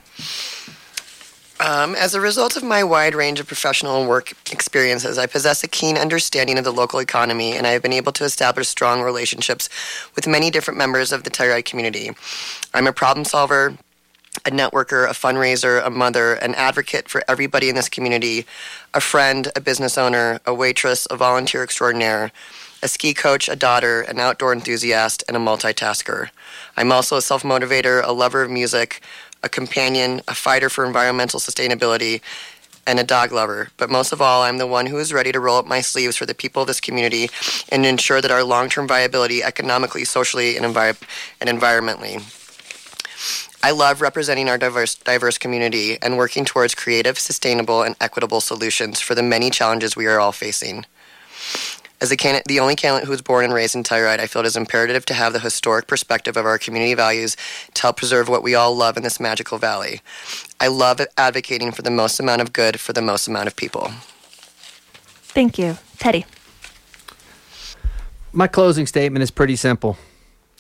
Um, 1.59 1.95
as 1.95 2.13
a 2.13 2.21
result 2.21 2.57
of 2.57 2.65
my 2.65 2.83
wide 2.83 3.15
range 3.15 3.39
of 3.39 3.47
professional 3.47 4.01
and 4.01 4.09
work 4.09 4.33
experiences, 4.53 5.17
I 5.17 5.27
possess 5.27 5.63
a 5.63 5.69
keen 5.69 5.97
understanding 5.97 6.59
of 6.59 6.65
the 6.65 6.73
local 6.73 6.99
economy, 6.99 7.53
and 7.53 7.69
I 7.69 7.71
have 7.71 7.83
been 7.83 7.93
able 7.93 8.11
to 8.13 8.25
establish 8.25 8.67
strong 8.67 9.01
relationships 9.01 9.69
with 10.17 10.27
many 10.27 10.51
different 10.51 10.77
members 10.77 11.13
of 11.13 11.23
the 11.23 11.31
Telluride 11.31 11.65
community. 11.65 12.11
I'm 12.75 12.89
a 12.89 12.93
problem 12.93 13.25
solver, 13.25 13.79
a 14.45 14.51
networker, 14.51 15.09
a 15.09 15.13
fundraiser, 15.13 15.87
a 15.87 15.91
mother, 15.91 16.35
an 16.35 16.57
advocate 16.57 17.09
for 17.09 17.23
everybody 17.29 17.69
in 17.69 17.77
this 17.77 17.89
community, 17.89 18.45
a 18.93 19.01
friend, 19.01 19.49
a 19.55 19.61
business 19.61 19.97
owner, 19.97 20.41
a 20.45 20.53
waitress, 20.53 21.07
a 21.13 21.17
volunteer 21.17 21.63
extraordinaire, 21.63 22.33
a 22.83 22.89
ski 22.89 23.15
coach, 23.15 23.49
a 23.49 23.57
daughter, 23.57 24.03
an 24.03 24.19
outdoor 24.19 24.53
enthusiast, 24.53 25.23
and 25.29 25.37
a 25.37 25.41
multitasker. 25.41 26.31
I'm 26.77 26.93
also 26.93 27.17
a 27.17 27.23
self 27.23 27.43
motivator, 27.43 28.05
a 28.05 28.13
lover 28.13 28.43
of 28.43 28.51
music, 28.51 29.01
a 29.43 29.49
companion, 29.49 30.21
a 30.29 30.35
fighter 30.35 30.69
for 30.69 30.85
environmental 30.85 31.41
sustainability, 31.41 32.21
and 32.87 32.99
a 32.99 33.05
dog 33.05 33.33
lover. 33.33 33.69
But 33.77 33.91
most 33.91 34.13
of 34.13 34.21
all, 34.21 34.43
I'm 34.43 34.59
the 34.59 34.67
one 34.67 34.87
who 34.87 34.99
is 34.99 35.13
ready 35.13 35.33
to 35.33 35.41
roll 35.41 35.59
up 35.59 35.67
my 35.67 35.81
sleeves 35.81 36.17
for 36.17 36.27
the 36.27 36.35
people 36.35 36.63
of 36.63 36.69
this 36.69 36.81
community 36.81 37.31
and 37.71 37.87
ensure 37.87 38.21
that 38.21 38.31
our 38.31 38.43
long 38.43 38.69
term 38.69 38.89
viability 38.89 39.43
economically, 39.43 40.05
socially, 40.05 40.57
and, 40.57 40.67
envi- 40.67 41.01
and 41.41 41.49
environmentally. 41.49 42.39
I 43.65 43.71
love 43.71 44.01
representing 44.01 44.49
our 44.49 44.59
diverse, 44.59 44.97
diverse 44.97 45.39
community 45.39 45.97
and 46.03 46.17
working 46.17 46.45
towards 46.45 46.75
creative, 46.75 47.17
sustainable, 47.17 47.83
and 47.83 47.95
equitable 48.01 48.41
solutions 48.41 48.99
for 49.01 49.15
the 49.15 49.23
many 49.23 49.51
challenges 49.51 49.95
we 49.95 50.07
are 50.07 50.19
all 50.19 50.33
facing. 50.33 50.85
As 52.03 52.09
the, 52.09 52.17
can- 52.17 52.43
the 52.47 52.59
only 52.59 52.75
candidate 52.75 53.05
who 53.05 53.13
was 53.13 53.23
born 53.23 53.45
and 53.45 53.55
raised 53.55 53.77
in 53.77 53.85
Telluride, 53.85 54.19
I 54.19 54.27
feel 54.27 54.41
it 54.41 54.47
is 54.47 54.57
imperative 54.57 55.07
to 55.07 55.15
have 55.15 55.33
the 55.33 55.39
historic 55.39 55.87
perspective 55.87 56.37
of 56.37 56.45
our 56.45 56.59
community 56.59 56.95
values 56.95 57.37
to 57.75 57.83
help 57.83 57.99
preserve 57.99 58.29
what 58.29 58.43
we 58.43 58.57
all 58.57 58.75
love 58.75 58.97
in 58.97 59.05
this 59.05 59.21
magical 59.21 59.57
valley. 59.57 60.01
I 60.59 60.67
love 60.67 61.01
advocating 61.17 61.71
for 61.71 61.83
the 61.83 61.93
most 61.93 62.19
amount 62.19 62.41
of 62.41 62.53
good 62.53 62.81
for 62.81 62.93
the 62.93 63.03
most 63.03 63.29
amount 63.29 63.47
of 63.47 63.55
people. 63.55 63.93
Thank 65.31 65.59
you. 65.59 65.79
Teddy. 65.99 66.27
My 68.33 68.49
closing 68.49 68.89
statement 68.89 69.23
is 69.23 69.31
pretty 69.31 69.55
simple. 69.55 69.97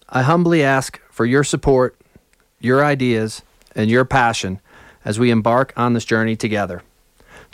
I 0.09 0.23
humbly 0.23 0.63
ask 0.63 1.01
for 1.11 1.27
your 1.27 1.43
support, 1.43 1.97
your 2.61 2.85
ideas, 2.85 3.43
and 3.75 3.91
your 3.91 4.05
passion 4.05 4.61
as 5.05 5.19
we 5.19 5.33
embark 5.33 5.73
on 5.77 5.95
this 5.95 6.05
journey 6.05 6.37
together. 6.37 6.83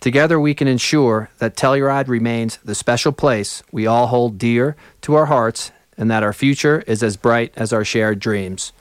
Together, 0.01 0.39
we 0.39 0.55
can 0.55 0.69
ensure 0.69 1.29
that 1.39 1.57
Telluride 1.57 2.09
remains 2.09 2.59
the 2.59 2.75
special 2.75 3.13
place 3.13 3.63
we 3.73 3.87
all 3.87 4.07
hold 4.07 4.39
dear 4.39 4.77
to 5.03 5.15
our 5.15 5.27
hearts 5.27 5.73
and 5.97 6.11
that 6.11 6.23
our 6.23 6.33
future 6.33 6.85
is 6.87 7.03
as 7.03 7.17
bright 7.17 7.53
as 7.57 7.73
our 7.73 7.85
shared 7.85 8.21
dreams. 8.21 8.73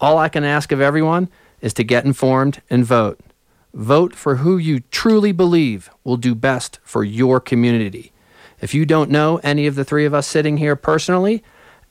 All 0.00 0.16
I 0.16 0.28
can 0.28 0.44
ask 0.44 0.72
of 0.72 0.80
everyone 0.80 1.28
is 1.60 1.74
to 1.74 1.84
get 1.84 2.04
informed 2.04 2.62
and 2.70 2.84
vote. 2.84 3.20
Vote 3.74 4.14
for 4.14 4.36
who 4.36 4.56
you 4.56 4.80
truly 4.90 5.32
believe 5.32 5.90
will 6.04 6.16
do 6.16 6.34
best 6.34 6.78
for 6.82 7.04
your 7.04 7.40
community. 7.40 8.12
If 8.60 8.72
you 8.72 8.86
don't 8.86 9.10
know 9.10 9.40
any 9.42 9.66
of 9.66 9.74
the 9.74 9.84
three 9.84 10.06
of 10.06 10.14
us 10.14 10.26
sitting 10.26 10.56
here 10.56 10.76
personally, 10.76 11.42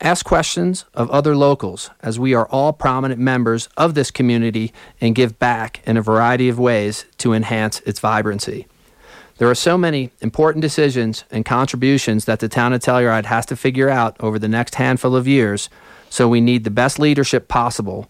Ask 0.04 0.26
questions 0.26 0.84
of 0.94 1.10
other 1.12 1.34
locals, 1.34 1.90
as 2.02 2.20
we 2.20 2.34
are 2.34 2.46
all 2.48 2.74
prominent 2.74 3.22
members 3.22 3.70
of 3.78 3.94
this 3.94 4.12
community 4.12 4.74
and 5.00 5.16
give 5.16 5.40
back 5.40 5.82
in 5.88 5.96
a 5.96 6.02
variety 6.02 6.50
of 6.50 6.60
ways 6.60 7.06
to 7.20 7.32
enhance 7.32 7.80
its 7.86 8.02
vibrancy. 8.02 8.68
There 9.38 9.50
are 9.50 9.56
so 9.56 9.78
many 9.78 10.12
important 10.20 10.62
decisions 10.62 11.24
and 11.32 11.46
contributions 11.46 12.26
that 12.26 12.42
the 12.42 12.50
town 12.50 12.74
of 12.74 12.82
Telluride 12.82 13.28
has 13.28 13.46
to 13.46 13.56
figure 13.56 13.90
out 13.90 14.18
over 14.20 14.38
the 14.38 14.50
next 14.50 14.76
handful 14.76 15.16
of 15.16 15.26
years, 15.26 15.70
so 16.10 16.28
we 16.28 16.42
need 16.42 16.66
the 16.66 16.70
best 16.70 17.00
leadership 17.00 17.48
possible, 17.48 18.10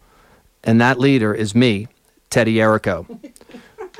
and 0.63 0.81
that 0.81 0.97
leader 0.97 1.31
is 1.31 1.53
me, 1.53 1.87
Teddy 2.31 2.55
Errico. 2.55 3.05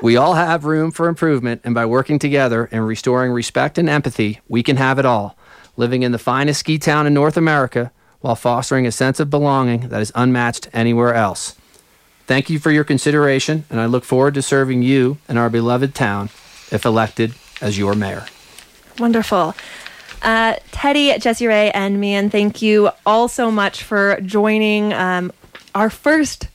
we 0.02 0.16
all 0.16 0.34
have 0.34 0.64
room 0.64 0.90
for 0.90 1.08
improvement, 1.08 1.60
and 1.62 1.76
by 1.76 1.86
working 1.86 2.18
together 2.18 2.68
and 2.72 2.88
restoring 2.88 3.30
respect 3.30 3.78
and 3.78 3.88
empathy, 3.88 4.40
we 4.48 4.64
can 4.64 4.78
have 4.78 4.98
it 4.98 5.06
all 5.06 5.36
living 5.76 6.02
in 6.02 6.12
the 6.12 6.18
finest 6.18 6.60
ski 6.60 6.78
town 6.78 7.06
in 7.06 7.14
North 7.14 7.36
America 7.36 7.92
while 8.20 8.36
fostering 8.36 8.86
a 8.86 8.92
sense 8.92 9.20
of 9.20 9.28
belonging 9.28 9.88
that 9.88 10.00
is 10.00 10.12
unmatched 10.14 10.68
anywhere 10.72 11.14
else. 11.14 11.56
Thank 12.26 12.48
you 12.48 12.58
for 12.58 12.70
your 12.70 12.84
consideration, 12.84 13.64
and 13.68 13.78
I 13.78 13.86
look 13.86 14.04
forward 14.04 14.34
to 14.34 14.42
serving 14.42 14.82
you 14.82 15.18
and 15.28 15.38
our 15.38 15.50
beloved 15.50 15.94
town 15.94 16.30
if 16.70 16.86
elected 16.86 17.34
as 17.60 17.76
your 17.76 17.94
mayor. 17.94 18.24
Wonderful. 18.98 19.54
Uh, 20.22 20.56
Teddy, 20.70 21.18
Jessie 21.18 21.46
Rae, 21.46 21.70
and 21.72 22.00
Meehan, 22.00 22.30
thank 22.30 22.62
you 22.62 22.88
all 23.04 23.28
so 23.28 23.50
much 23.50 23.82
for 23.82 24.18
joining 24.22 24.94
um, 24.94 25.32
our 25.74 25.90
first 25.90 26.48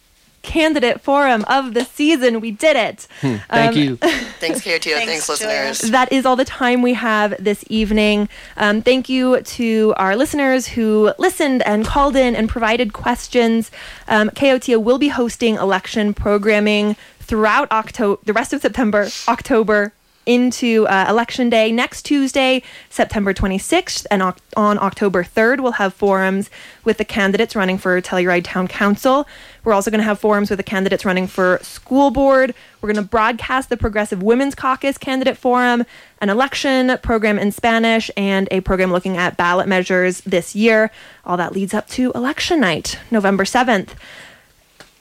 candidate 0.49 0.99
forum 0.99 1.45
of 1.47 1.75
the 1.75 1.85
season. 1.85 2.41
We 2.41 2.49
did 2.49 2.75
it. 2.75 3.07
Hmm, 3.21 3.35
thank 3.49 3.75
um, 3.75 3.77
you. 3.77 3.97
Thanks, 4.39 4.61
KOTO. 4.61 4.81
Thanks, 4.81 5.05
Thanks 5.05 5.29
listeners. 5.29 5.79
That 5.91 6.11
is 6.11 6.25
all 6.25 6.35
the 6.35 6.43
time 6.43 6.81
we 6.81 6.95
have 6.95 7.35
this 7.37 7.63
evening. 7.69 8.27
Um, 8.57 8.81
thank 8.81 9.09
you 9.09 9.41
to 9.41 9.93
our 9.97 10.15
listeners 10.15 10.67
who 10.67 11.13
listened 11.19 11.61
and 11.67 11.85
called 11.85 12.15
in 12.15 12.35
and 12.35 12.49
provided 12.49 12.93
questions. 12.93 13.69
Um, 14.07 14.31
KOTO 14.31 14.81
will 14.81 14.97
be 14.97 15.09
hosting 15.09 15.55
election 15.55 16.15
programming 16.15 16.95
throughout 17.19 17.71
October, 17.71 18.19
the 18.25 18.33
rest 18.33 18.51
of 18.51 18.61
September, 18.61 19.07
October, 19.27 19.93
into 20.29 20.85
uh, 20.85 21.07
Election 21.09 21.49
Day 21.49 21.71
next 21.71 22.03
Tuesday, 22.03 22.61
September 22.91 23.33
26th, 23.33 24.05
and 24.11 24.21
on 24.21 24.77
October 24.77 25.23
3rd, 25.23 25.59
we'll 25.59 25.71
have 25.73 25.91
forums 25.91 26.51
with 26.83 26.99
the 26.99 27.03
candidates 27.03 27.55
running 27.55 27.79
for 27.79 27.99
Telluride 27.99 28.43
Town 28.43 28.67
Council. 28.67 29.27
We're 29.63 29.73
also 29.73 29.89
going 29.89 30.01
to 30.01 30.05
have 30.05 30.19
forums 30.19 30.51
with 30.51 30.57
the 30.57 30.63
candidates 30.63 31.03
running 31.03 31.25
for 31.25 31.57
school 31.63 32.11
board. 32.11 32.53
We're 32.79 32.93
going 32.93 33.03
to 33.03 33.09
broadcast 33.09 33.69
the 33.69 33.77
Progressive 33.77 34.21
Women's 34.21 34.53
Caucus 34.53 34.99
candidate 34.99 35.35
forum, 35.35 35.83
an 36.21 36.29
election 36.29 36.99
program 37.01 37.39
in 37.39 37.51
Spanish, 37.51 38.11
and 38.15 38.47
a 38.51 38.61
program 38.61 38.91
looking 38.91 39.17
at 39.17 39.35
ballot 39.35 39.67
measures 39.67 40.21
this 40.21 40.55
year. 40.55 40.91
All 41.25 41.37
that 41.37 41.53
leads 41.53 41.73
up 41.73 41.87
to 41.89 42.11
election 42.11 42.59
night, 42.59 42.99
November 43.09 43.45
7th. 43.45 43.95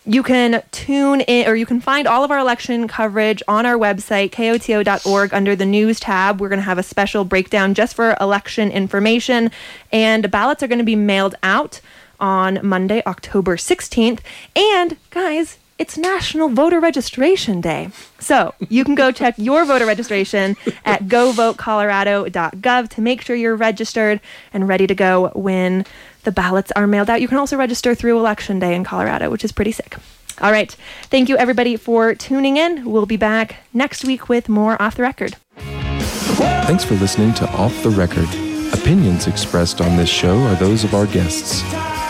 You 0.09 0.23
can 0.23 0.63
tune 0.71 1.21
in 1.21 1.47
or 1.47 1.55
you 1.55 1.67
can 1.67 1.83
find 1.83 2.09
all 2.09 2.25
of 2.25 2.31
our 2.31 2.39
election 2.39 2.89
coverage 2.89 3.43
on 3.47 3.67
our 3.67 3.77
website, 3.77 4.33
koto.org, 4.33 5.35
under 5.35 5.55
the 5.55 5.67
news 5.67 6.01
tab. 6.01 6.41
We're 6.41 6.49
going 6.49 6.61
to 6.61 6.65
have 6.65 6.79
a 6.79 6.83
special 6.83 7.27
breakdown 7.27 7.75
just 7.75 7.95
for 7.95 8.17
election 8.19 8.71
information, 8.71 9.51
and 9.93 10.31
ballots 10.31 10.63
are 10.63 10.67
going 10.67 10.79
to 10.79 10.85
be 10.85 10.97
mailed 10.97 11.35
out 11.43 11.83
on 12.19 12.59
Monday, 12.63 13.03
October 13.05 13.59
16th. 13.59 14.21
And 14.57 14.97
guys, 15.11 15.59
it's 15.79 15.99
National 15.99 16.49
Voter 16.49 16.81
Registration 16.81 17.61
Day. 17.61 17.91
So 18.19 18.55
you 18.69 18.85
can 18.85 18.95
go 18.95 19.13
check 19.13 19.35
your 19.37 19.67
voter 19.67 19.85
registration 19.85 20.57
at 20.85 21.03
govotecolorado.gov 21.03 22.89
to 22.89 23.01
make 23.01 23.21
sure 23.21 23.37
you're 23.37 23.55
registered 23.55 24.21
and 24.55 24.67
ready 24.67 24.87
to 24.87 24.95
go 24.95 25.29
when 25.35 25.85
the 26.25 26.33
ballots 26.33 26.73
are 26.77 26.87
mailed 26.87 27.11
out. 27.11 27.21
You 27.21 27.29
can 27.29 27.39
also 27.39 27.57
register 27.57 27.95
through 27.95 28.19
Election 28.19 28.59
Day 28.59 28.75
in 28.75 28.85
Colorado, 28.85 29.31
which 29.31 29.45
is 29.45 29.53
pretty 29.53 29.73
sick. 29.73 29.97
All 30.41 30.53
right. 30.53 30.71
Thank 31.05 31.29
you, 31.29 31.37
everybody, 31.37 31.77
for 31.77 32.15
tuning 32.15 32.57
in. 32.57 32.91
We'll 32.91 33.07
be 33.07 33.17
back 33.17 33.57
next 33.73 34.05
week 34.05 34.29
with 34.29 34.49
more 34.49 34.81
Off 34.81 34.97
the 34.97 35.03
Record. 35.03 35.37
Thanks 35.57 36.85
for 36.85 36.95
listening 36.95 37.35
to 37.35 37.49
Off 37.53 37.83
the 37.83 37.91
Record. 37.91 38.29
Opinions 38.73 39.27
expressed 39.27 39.81
on 39.81 39.97
this 39.97 40.09
show 40.09 40.39
are 40.39 40.55
those 40.57 40.85
of 40.85 40.95
our 40.95 41.07
guests. 41.07 41.63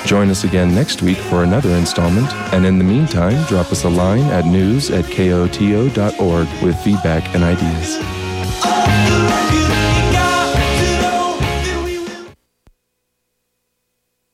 Join 0.06 0.30
us 0.30 0.44
again 0.44 0.74
next 0.74 1.02
week 1.02 1.18
for 1.18 1.44
another 1.44 1.70
installment, 1.70 2.32
and 2.52 2.66
in 2.66 2.78
the 2.78 2.84
meantime, 2.84 3.44
drop 3.46 3.70
us 3.72 3.84
a 3.84 3.88
line 3.88 4.24
at 4.24 4.44
news 4.44 4.90
at 4.90 5.04
koto.org 5.06 6.48
with 6.62 6.78
feedback 6.82 7.34
and 7.34 7.44
ideas. 7.44 7.98